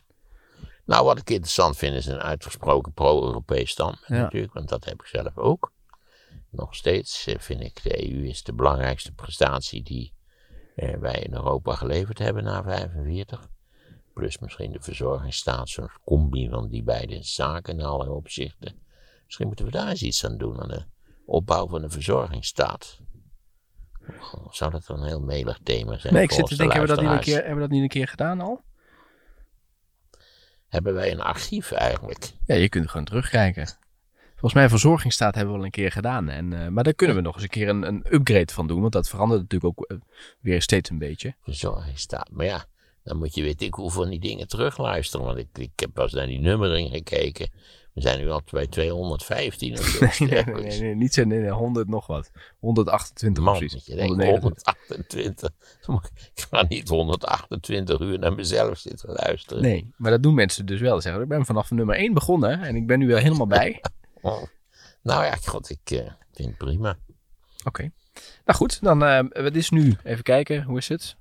Nou, 0.85 1.05
wat 1.05 1.18
ik 1.18 1.31
interessant 1.31 1.77
vind 1.77 1.94
is 1.94 2.07
een 2.07 2.20
uitgesproken 2.20 2.92
pro-Europees 2.92 3.70
standpunt 3.70 4.09
Ja. 4.09 4.23
natuurlijk, 4.23 4.53
want 4.53 4.68
dat 4.68 4.85
heb 4.85 5.01
ik 5.01 5.07
zelf 5.07 5.37
ook. 5.37 5.73
Nog 6.51 6.75
steeds 6.75 7.27
eh, 7.27 7.38
vind 7.38 7.61
ik 7.61 7.83
de 7.83 8.11
EU 8.12 8.27
is 8.27 8.42
de 8.42 8.53
belangrijkste 8.53 9.12
prestatie 9.12 9.83
die 9.83 10.12
eh, 10.75 10.97
wij 10.97 11.14
in 11.14 11.35
Europa 11.35 11.75
geleverd 11.75 12.18
hebben 12.18 12.44
na 12.44 12.62
45. 12.62 13.49
Plus 14.14 14.38
misschien 14.38 14.73
de 14.73 14.81
verzorgingsstaat, 14.81 15.68
zo'n 15.68 15.90
combi 16.05 16.49
van 16.49 16.68
die 16.68 16.83
beide 16.83 17.23
zaken 17.23 17.79
in 17.79 17.85
alle 17.85 18.11
opzichten. 18.11 18.83
Misschien 19.25 19.47
moeten 19.47 19.64
we 19.64 19.70
daar 19.70 19.88
eens 19.88 20.03
iets 20.03 20.25
aan 20.25 20.38
doen, 20.38 20.61
aan 20.61 20.68
de 20.68 20.85
opbouw 21.27 21.68
van 21.68 21.83
de 21.83 21.90
verzorgingsstaat. 21.90 22.99
Zou 24.51 24.70
dat 24.70 24.88
een 24.88 25.03
heel 25.03 25.20
melig 25.20 25.59
thema 25.62 25.99
zijn? 25.99 26.14
Nee, 26.14 26.23
ik 26.23 26.33
zit 26.33 26.47
te 26.47 26.57
denken, 26.57 26.77
hebben 26.79 26.97
we, 26.97 27.03
dat 27.03 27.11
niet 27.11 27.18
een 27.18 27.25
keer, 27.25 27.37
hebben 27.37 27.55
we 27.55 27.61
dat 27.61 27.70
niet 27.70 27.83
een 27.83 27.88
keer 27.88 28.09
gedaan 28.09 28.40
al? 28.40 28.62
Hebben 30.74 30.94
wij 30.94 31.12
een 31.12 31.20
archief 31.20 31.72
eigenlijk? 31.72 32.30
Ja, 32.46 32.54
je 32.54 32.68
kunt 32.68 32.90
gewoon 32.90 33.06
terugkijken. 33.06 33.66
Volgens 34.30 34.54
mij 34.54 34.68
verzorgingsstaat 34.68 35.34
hebben 35.34 35.52
we 35.52 35.58
al 35.58 35.64
een 35.64 35.70
keer 35.70 35.92
gedaan. 35.92 36.28
En, 36.28 36.52
eh, 36.52 36.68
maar 36.68 36.84
daar 36.84 36.94
kunnen 36.94 37.16
we 37.16 37.22
nog 37.22 37.34
eens 37.34 37.42
een 37.42 37.48
keer 37.48 37.68
een, 37.68 37.87
een 37.87 38.04
upgrade 38.10 38.52
van 38.52 38.66
doen. 38.66 38.80
Want 38.80 38.92
dat 38.92 39.08
verandert 39.08 39.40
natuurlijk 39.40 39.78
ook 39.78 39.87
eh, 39.90 39.96
weer 40.40 40.62
steeds 40.62 40.90
een 40.90 40.98
beetje. 40.98 41.34
verzorgingsstaat. 41.42 42.30
Maar 42.30 42.46
ja, 42.46 42.64
dan 43.02 43.16
moet 43.16 43.34
je 43.34 43.42
weet 43.42 43.62
ik 43.62 43.74
hoeveel 43.74 44.02
van 44.02 44.10
die 44.10 44.20
dingen 44.20 44.48
terugluisteren. 44.48 45.26
Want 45.26 45.38
ik, 45.38 45.48
ik 45.52 45.70
heb 45.76 45.90
pas 45.92 46.12
naar 46.12 46.26
die 46.26 46.40
nummering 46.40 46.90
gekeken. 46.90 47.50
We 47.94 48.00
zijn 48.00 48.18
nu 48.18 48.30
al 48.30 48.42
bij 48.50 48.66
215 48.66 49.78
of 49.78 49.85
zo. 49.85 50.07
Nee, 50.24 50.44
nee, 50.44 50.80
nee, 50.80 50.94
niet 50.94 51.14
zo, 51.14 51.24
nee, 51.24 51.40
nee, 51.40 51.50
100 51.50 51.88
nog 51.88 52.07
wat. 52.07 52.30
128 52.59 53.44
Man, 53.44 53.59
precies. 53.59 53.87
je 53.87 53.94
denkt 53.94 54.09
129. 54.09 55.50
128. 55.87 56.30
Ik 56.35 56.46
ga 56.50 56.64
niet 56.68 56.88
128 56.88 58.00
uur 58.00 58.18
naar 58.18 58.35
mezelf 58.35 58.78
zitten 58.78 59.12
luisteren. 59.12 59.62
Nee, 59.62 59.90
maar 59.96 60.11
dat 60.11 60.22
doen 60.22 60.35
mensen 60.35 60.66
dus 60.66 60.80
wel. 60.80 60.96
Ze 60.96 61.02
zeggen, 61.02 61.22
ik 61.22 61.28
ben 61.28 61.44
vanaf 61.44 61.70
nummer 61.70 61.96
1 61.96 62.14
begonnen 62.14 62.62
en 62.62 62.76
ik 62.76 62.87
ben 62.87 62.98
nu 62.98 63.07
wel 63.07 63.18
helemaal 63.18 63.46
bij. 63.46 63.80
Oh. 64.20 64.42
Nou 65.02 65.24
ja, 65.24 65.37
god, 65.44 65.70
ik 65.70 65.90
eh, 65.90 66.11
vind 66.33 66.48
het 66.48 66.59
prima. 66.59 66.96
Oké. 67.64 67.90
Nou 68.44 68.59
goed, 68.59 68.83
dan 68.83 69.04
eh, 69.04 69.42
wat 69.42 69.54
is 69.54 69.70
nu? 69.70 69.94
Even 70.02 70.22
kijken, 70.22 70.62
hoe 70.62 70.78
is 70.78 70.88
het? 70.88 71.16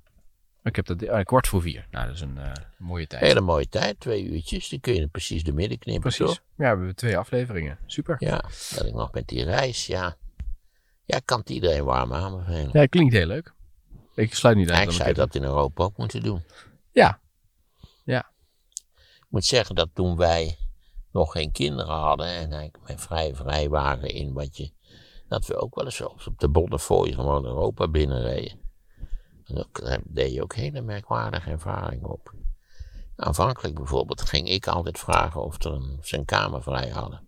Ik 0.63 0.75
heb 0.75 0.85
dat 0.85 1.07
ah, 1.07 1.23
kwart 1.25 1.47
voor 1.47 1.61
vier. 1.61 1.87
Nou, 1.91 2.05
dat 2.05 2.15
is 2.15 2.21
een 2.21 2.37
eh, 2.37 2.51
mooie 2.77 3.07
tijd. 3.07 3.21
Hele 3.21 3.41
mooie 3.41 3.67
tijd, 3.69 3.99
twee 3.99 4.23
uurtjes. 4.23 4.69
Die 4.69 4.79
kun 4.79 4.93
je 4.93 5.07
precies 5.07 5.43
de 5.43 5.53
midden 5.53 5.77
knippen, 5.79 6.01
Precies. 6.01 6.25
toch? 6.25 6.35
Ja, 6.35 6.43
we 6.57 6.65
hebben 6.65 6.95
twee 6.95 7.17
afleveringen. 7.17 7.79
Super. 7.85 8.15
Ja, 8.19 8.37
dat 8.75 8.85
ik 8.85 8.93
nog 8.93 9.11
met 9.11 9.27
die 9.27 9.43
reis, 9.43 9.85
ja. 9.87 10.15
Ja, 11.05 11.17
ik 11.17 11.25
kan 11.25 11.39
het 11.39 11.49
iedereen 11.49 11.83
warm 11.83 12.13
aanbevelen. 12.13 12.69
Ja, 12.73 12.85
klinkt 12.85 13.13
heel 13.13 13.25
leuk. 13.25 13.53
Ik 14.15 14.35
sluit 14.35 14.55
niet 14.57 14.71
uit. 14.71 14.83
ik 14.83 14.91
zou 14.91 15.01
ik 15.09 15.15
het- 15.15 15.15
dat 15.15 15.35
in 15.35 15.43
Europa 15.43 15.83
ook 15.83 15.97
moeten 15.97 16.23
doen. 16.23 16.43
Ja. 16.91 17.21
Ik 18.05 19.39
moet 19.39 19.45
zeggen 19.45 19.75
dat 19.75 19.89
toen 19.93 20.15
wij 20.17 20.57
nog 21.11 21.31
geen 21.31 21.51
kinderen 21.51 21.95
hadden 21.95 22.27
en 22.27 22.51
eigenlijk 22.51 22.99
vrij 22.99 23.35
vrij 23.35 23.69
waren 23.69 24.09
in 24.09 24.33
wat 24.33 24.57
je, 24.57 24.71
dat 25.27 25.45
we 25.45 25.55
ook 25.55 25.75
wel 25.75 25.85
eens 25.85 26.01
op 26.01 26.21
op 26.27 26.39
de 26.39 26.49
Bonnefoy 26.49 27.11
gewoon 27.13 27.45
Europa 27.45 27.87
binnenreden. 27.87 28.59
Daar 29.45 29.99
deed 30.03 30.33
je 30.33 30.43
ook 30.43 30.55
hele 30.55 30.81
merkwaardige 30.81 31.49
ervaringen 31.49 32.09
op. 32.09 32.33
Aanvankelijk 33.15 33.75
bijvoorbeeld 33.75 34.21
ging 34.21 34.49
ik 34.49 34.67
altijd 34.67 34.99
vragen 34.99 35.43
of, 35.43 35.65
of 35.65 36.05
ze 36.05 36.17
een 36.17 36.25
kamer 36.25 36.63
vrij 36.63 36.89
hadden. 36.89 37.27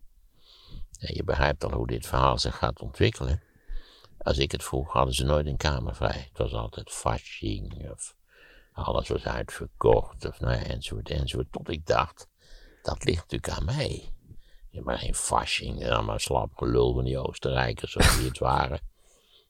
En 0.99 1.15
je 1.15 1.23
begrijpt 1.23 1.63
al 1.63 1.71
hoe 1.71 1.87
dit 1.87 2.07
verhaal 2.07 2.37
zich 2.37 2.57
gaat 2.57 2.79
ontwikkelen. 2.79 3.41
Als 4.17 4.37
ik 4.37 4.51
het 4.51 4.63
vroeg, 4.63 4.91
hadden 4.91 5.13
ze 5.13 5.23
nooit 5.23 5.45
een 5.45 5.57
kamer 5.57 5.95
vrij. 5.95 6.27
Het 6.29 6.37
was 6.37 6.53
altijd 6.53 6.89
fasching 6.89 7.91
of 7.91 8.15
alles 8.71 9.07
was 9.07 9.25
uitverkocht 9.25 10.25
of 10.25 10.39
nou 10.39 10.53
ja, 10.53 10.63
enzovoort 10.63 11.09
enzovoort. 11.09 11.51
Tot 11.51 11.69
ik 11.69 11.85
dacht, 11.85 12.27
dat 12.81 13.03
ligt 13.03 13.31
natuurlijk 13.31 13.59
aan 13.59 13.65
mij. 13.65 14.09
Je 14.69 14.81
maar 14.81 14.97
geen 14.97 15.15
fasching 15.15 15.89
allemaal 15.89 16.19
slap 16.19 16.57
gelul 16.57 17.03
die 17.03 17.19
Oostenrijkers 17.19 17.91
zoals 17.91 18.17
die 18.17 18.27
het 18.27 18.39
waren. 18.39 18.79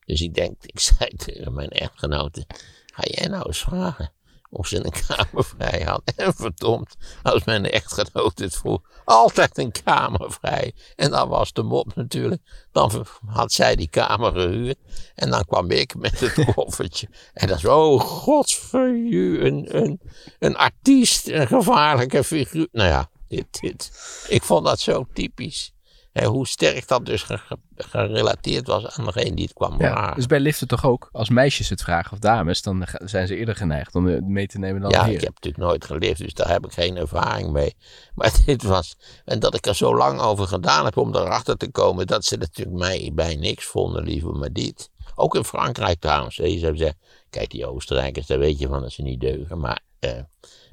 Dus 0.06 0.20
ik 0.20 0.34
denk, 0.34 0.56
ik 0.74 0.80
zei 0.80 1.10
tegen 1.10 1.54
mijn 1.54 1.70
echtgenote, 1.70 2.44
ga 2.86 3.02
jij 3.04 3.26
nou 3.26 3.46
eens 3.46 3.60
vragen 3.60 4.14
of 4.50 4.66
ze 4.66 4.84
een 4.84 4.92
kamer 5.06 5.44
vrij 5.44 5.82
had. 5.82 6.02
En 6.16 6.34
verdomd, 6.34 6.96
als 7.22 7.44
mijn 7.44 7.70
echtgenote 7.70 8.42
het 8.42 8.56
vroeg, 8.56 8.80
altijd 9.04 9.58
een 9.58 9.72
kamer 9.84 10.32
vrij. 10.32 10.72
En 10.96 11.10
dan 11.10 11.28
was 11.28 11.52
de 11.52 11.62
mop 11.62 11.94
natuurlijk, 11.94 12.42
dan 12.72 13.06
had 13.26 13.52
zij 13.52 13.76
die 13.76 13.88
kamer 13.88 14.32
gehuurd. 14.32 14.78
En 15.14 15.30
dan 15.30 15.44
kwam 15.44 15.70
ik 15.70 15.94
met 15.94 16.20
het 16.20 16.44
koffertje. 16.54 17.08
En 17.32 17.48
dan 17.48 17.58
zo, 17.58 17.92
oh 17.92 18.00
godsverju, 18.00 19.40
een, 19.40 19.76
een, 19.76 20.00
een 20.38 20.56
artiest, 20.56 21.28
een 21.28 21.46
gevaarlijke 21.46 22.24
figuur. 22.24 22.68
Nou 22.72 22.88
ja, 22.88 23.10
dit, 23.28 23.60
dit. 23.60 23.90
Ik 24.28 24.42
vond 24.42 24.64
dat 24.64 24.80
zo 24.80 25.06
typisch. 25.12 25.74
Hè, 26.16 26.26
hoe 26.26 26.46
sterk 26.46 26.88
dat 26.88 27.06
dus 27.06 27.22
ge- 27.22 27.38
ge- 27.38 27.56
gerelateerd 27.76 28.66
was 28.66 28.86
aan 28.86 29.04
degene 29.04 29.34
die 29.34 29.44
het 29.44 29.52
kwam 29.54 29.72
Ja, 29.80 29.90
vragen. 29.92 30.14
dus 30.16 30.26
bij 30.26 30.40
liften 30.40 30.68
toch 30.68 30.84
ook. 30.84 31.08
Als 31.12 31.28
meisjes 31.28 31.68
het 31.68 31.82
vragen 31.82 32.12
of 32.12 32.18
dames, 32.18 32.62
dan 32.62 32.86
zijn 33.04 33.26
ze 33.26 33.36
eerder 33.36 33.56
geneigd 33.56 33.94
om 33.94 34.06
het 34.06 34.24
mee 34.24 34.46
te 34.46 34.58
nemen 34.58 34.80
dan 34.80 34.90
Ja, 34.90 35.04
ik 35.04 35.20
heb 35.20 35.34
natuurlijk 35.34 35.62
nooit 35.64 35.84
geleefd, 35.84 36.18
dus 36.20 36.34
daar 36.34 36.48
heb 36.50 36.64
ik 36.66 36.72
geen 36.72 36.96
ervaring 36.96 37.50
mee. 37.50 37.74
Maar 38.14 38.32
dit 38.46 38.62
was, 38.62 38.96
en 39.24 39.38
dat 39.38 39.54
ik 39.54 39.66
er 39.66 39.74
zo 39.74 39.96
lang 39.96 40.20
over 40.20 40.46
gedaan 40.46 40.84
heb 40.84 40.96
om 40.96 41.14
erachter 41.14 41.56
te 41.56 41.70
komen 41.70 42.06
dat 42.06 42.24
ze 42.24 42.36
natuurlijk 42.36 42.76
mij 42.78 43.10
bij 43.14 43.34
niks 43.36 43.64
vonden, 43.64 44.02
liever 44.04 44.32
maar 44.32 44.52
dit. 44.52 44.90
Ook 45.14 45.34
in 45.34 45.44
Frankrijk 45.44 46.00
trouwens. 46.00 46.36
hè. 46.36 46.44
Je 46.44 46.58
zou 46.58 46.76
zeggen, 46.76 46.98
kijk 47.30 47.50
die 47.50 47.66
Oostenrijkers, 47.66 48.26
daar 48.26 48.38
weet 48.38 48.58
je 48.58 48.66
van 48.68 48.80
dat 48.80 48.92
ze 48.92 49.02
niet 49.02 49.20
deugen. 49.20 49.58
Maar 49.60 49.80
eh, 49.98 50.10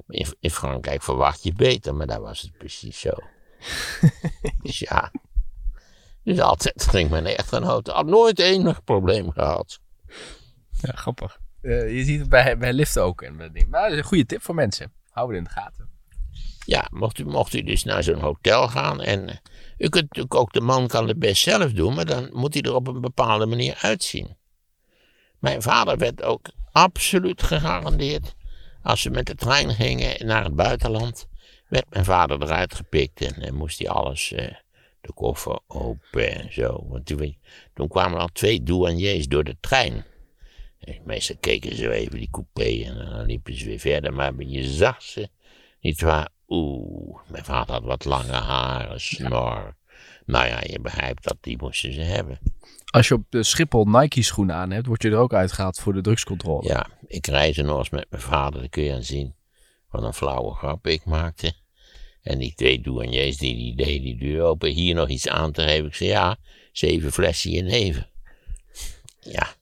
in, 0.08 0.26
in 0.40 0.50
Frankrijk 0.50 1.02
verwacht 1.02 1.42
je 1.42 1.52
beter, 1.52 1.94
maar 1.94 2.06
daar 2.06 2.20
was 2.20 2.40
het 2.40 2.58
precies 2.58 3.00
zo. 3.00 3.10
dus 4.62 4.78
ja. 4.78 5.10
Dus 6.24 6.40
altijd 6.40 6.86
ging 6.88 7.10
mijn 7.10 7.26
echtgenote, 7.26 7.90
had 7.90 8.06
nooit 8.06 8.38
enig 8.38 8.84
probleem 8.84 9.30
gehad. 9.30 9.80
Ja, 10.80 10.92
grappig. 10.92 11.38
Eh, 11.60 11.96
je 11.96 12.04
ziet 12.04 12.20
het 12.20 12.28
bij, 12.28 12.58
bij 12.58 12.72
liften 12.72 13.02
ook. 13.02 13.22
En. 13.22 13.36
Maar 13.36 13.82
dat 13.82 13.92
is 13.92 13.98
een 13.98 14.04
goede 14.04 14.26
tip 14.26 14.42
voor 14.42 14.54
mensen. 14.54 14.92
Hou 15.10 15.28
het 15.28 15.36
in 15.36 15.44
de 15.44 15.50
gaten. 15.50 15.88
Ja, 16.66 16.86
mocht 16.90 17.18
u, 17.18 17.24
mocht 17.24 17.54
u 17.54 17.62
dus 17.62 17.84
naar 17.84 18.02
zo'n 18.02 18.20
hotel 18.20 18.68
gaan 18.68 19.00
en 19.00 19.28
eh, 19.28 19.36
u 19.78 19.88
kunt 19.88 20.04
natuurlijk 20.04 20.34
ook, 20.34 20.52
de 20.52 20.60
man 20.60 20.86
kan 20.86 21.08
het 21.08 21.18
best 21.18 21.42
zelf 21.42 21.72
doen, 21.72 21.94
maar 21.94 22.06
dan 22.06 22.28
moet 22.32 22.54
hij 22.54 22.62
er 22.62 22.74
op 22.74 22.86
een 22.86 23.00
bepaalde 23.00 23.46
manier 23.46 23.78
uitzien. 23.80 24.36
Mijn 25.38 25.62
vader 25.62 25.98
werd 25.98 26.22
ook 26.22 26.50
absoluut 26.72 27.42
gegarandeerd, 27.42 28.34
als 28.82 29.02
we 29.02 29.10
met 29.10 29.26
de 29.26 29.34
trein 29.34 29.70
gingen 29.74 30.26
naar 30.26 30.44
het 30.44 30.54
buitenland, 30.54 31.26
werd 31.68 31.90
mijn 31.90 32.04
vader 32.04 32.42
eruit 32.42 32.74
gepikt 32.74 33.20
en 33.20 33.42
eh, 33.42 33.52
moest 33.52 33.78
hij 33.78 33.88
alles, 33.88 34.32
eh, 34.32 34.54
de 35.06 35.12
koffer 35.12 35.58
open 35.66 36.34
en 36.34 36.52
zo. 36.52 36.86
Want 36.88 37.06
toen, 37.06 37.36
toen 37.74 37.88
kwamen 37.88 38.16
er 38.16 38.20
al 38.20 38.28
twee 38.32 38.62
douaniers 38.62 39.28
door 39.28 39.44
de 39.44 39.56
trein. 39.60 40.04
En 40.78 41.00
meestal 41.04 41.36
keken 41.40 41.76
ze 41.76 41.90
even 41.90 42.18
die 42.18 42.28
coupé 42.30 42.84
en 42.84 42.94
dan 42.94 43.26
liepen 43.26 43.58
ze 43.58 43.66
weer 43.66 43.78
verder, 43.78 44.12
maar 44.12 44.32
je 44.36 44.64
zag 44.64 45.02
ze 45.02 45.28
niet 45.80 46.00
waar? 46.00 46.28
Oeh, 46.48 47.18
mijn 47.28 47.44
vader 47.44 47.74
had 47.74 47.84
wat 47.84 48.04
lange 48.04 48.32
haren, 48.32 49.00
snor. 49.00 49.76
Nou 50.26 50.46
ja, 50.46 50.60
je 50.66 50.80
begrijpt 50.80 51.24
dat, 51.24 51.36
die 51.40 51.56
moesten 51.58 51.92
ze 51.92 52.00
hebben. 52.00 52.38
Als 52.90 53.08
je 53.08 53.14
op 53.14 53.24
de 53.28 53.42
Schiphol 53.42 53.84
Nike 53.84 54.22
schoenen 54.22 54.54
aan 54.54 54.70
hebt, 54.70 54.86
word 54.86 55.02
je 55.02 55.10
er 55.10 55.16
ook 55.16 55.34
uitgehaald 55.34 55.78
voor 55.78 55.92
de 55.92 56.00
drugscontrole. 56.00 56.68
Ja, 56.68 56.86
ik 57.06 57.26
reisde 57.26 57.62
nog 57.62 57.78
eens 57.78 57.90
met 57.90 58.06
mijn 58.10 58.22
vader, 58.22 58.60
dan 58.60 58.68
kun 58.68 58.82
je 58.82 58.92
aan 58.92 59.02
zien 59.02 59.34
wat 59.90 60.02
een 60.02 60.14
flauwe 60.14 60.54
grap 60.54 60.86
ik 60.86 61.04
maakte. 61.04 61.52
En 62.24 62.38
die 62.38 62.54
twee 62.54 62.80
douaniers, 62.80 63.36
die, 63.36 63.56
die 63.56 63.74
deden 63.74 64.02
die 64.02 64.16
deur 64.16 64.42
open. 64.42 64.70
Hier 64.70 64.94
nog 64.94 65.08
iets 65.08 65.28
aan 65.28 65.52
te 65.52 65.62
geven. 65.62 65.86
Ik 65.86 65.94
zei, 65.94 66.10
ja, 66.10 66.36
zeven 66.72 67.12
flessen 67.12 67.66
leven. 67.66 68.06
Ja, 69.20 69.54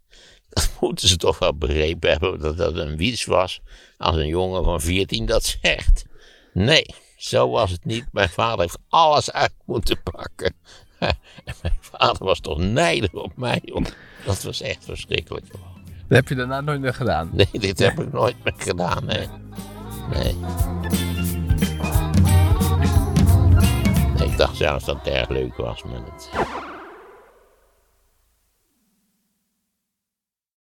dat 0.49 0.71
moeten 0.81 1.09
ze 1.09 1.17
toch 1.17 1.39
wel 1.39 1.55
begrepen 1.55 2.11
hebben 2.11 2.41
dat 2.41 2.57
dat 2.57 2.77
een 2.77 2.97
wiets 2.97 3.25
was. 3.25 3.61
Als 3.99 4.17
een 4.17 4.27
jongen 4.27 4.65
van 4.65 4.81
14 4.81 5.27
dat 5.27 5.45
zegt. 5.45 6.05
Nee, 6.53 6.87
zo 7.17 7.51
was 7.51 7.71
het 7.71 7.85
niet. 7.85 8.05
Mijn 8.13 8.29
vader 8.29 8.61
heeft 8.61 8.79
alles 8.89 9.33
uit 9.33 9.55
moeten 9.65 10.03
pakken. 10.03 10.55
En 11.45 11.55
mijn 11.63 11.79
vader 11.81 12.25
was 12.25 12.41
toch 12.41 12.59
nijdig 12.59 13.13
op 13.13 13.37
mij. 13.37 13.63
Dat 14.25 14.43
was 14.43 14.61
echt 14.61 14.85
verschrikkelijk. 14.85 15.47
Dat 15.51 15.61
heb 16.09 16.29
je 16.29 16.35
daarna 16.35 16.61
nooit 16.61 16.81
meer 16.81 16.95
gedaan? 16.95 17.31
Nee, 17.33 17.49
dit 17.53 17.79
heb 17.79 18.01
ik 18.01 18.13
nooit 18.13 18.45
meer 18.45 18.55
gedaan. 18.57 19.05
Nee. 19.05 19.29
nee. 20.11 21.12
Ik 24.33 24.39
dacht 24.39 24.57
zelfs 24.57 24.85
dat 24.85 24.97
het 24.97 25.15
erg 25.15 25.29
leuk 25.29 25.57
was, 25.57 25.83
met 25.83 26.03
het. 26.05 26.31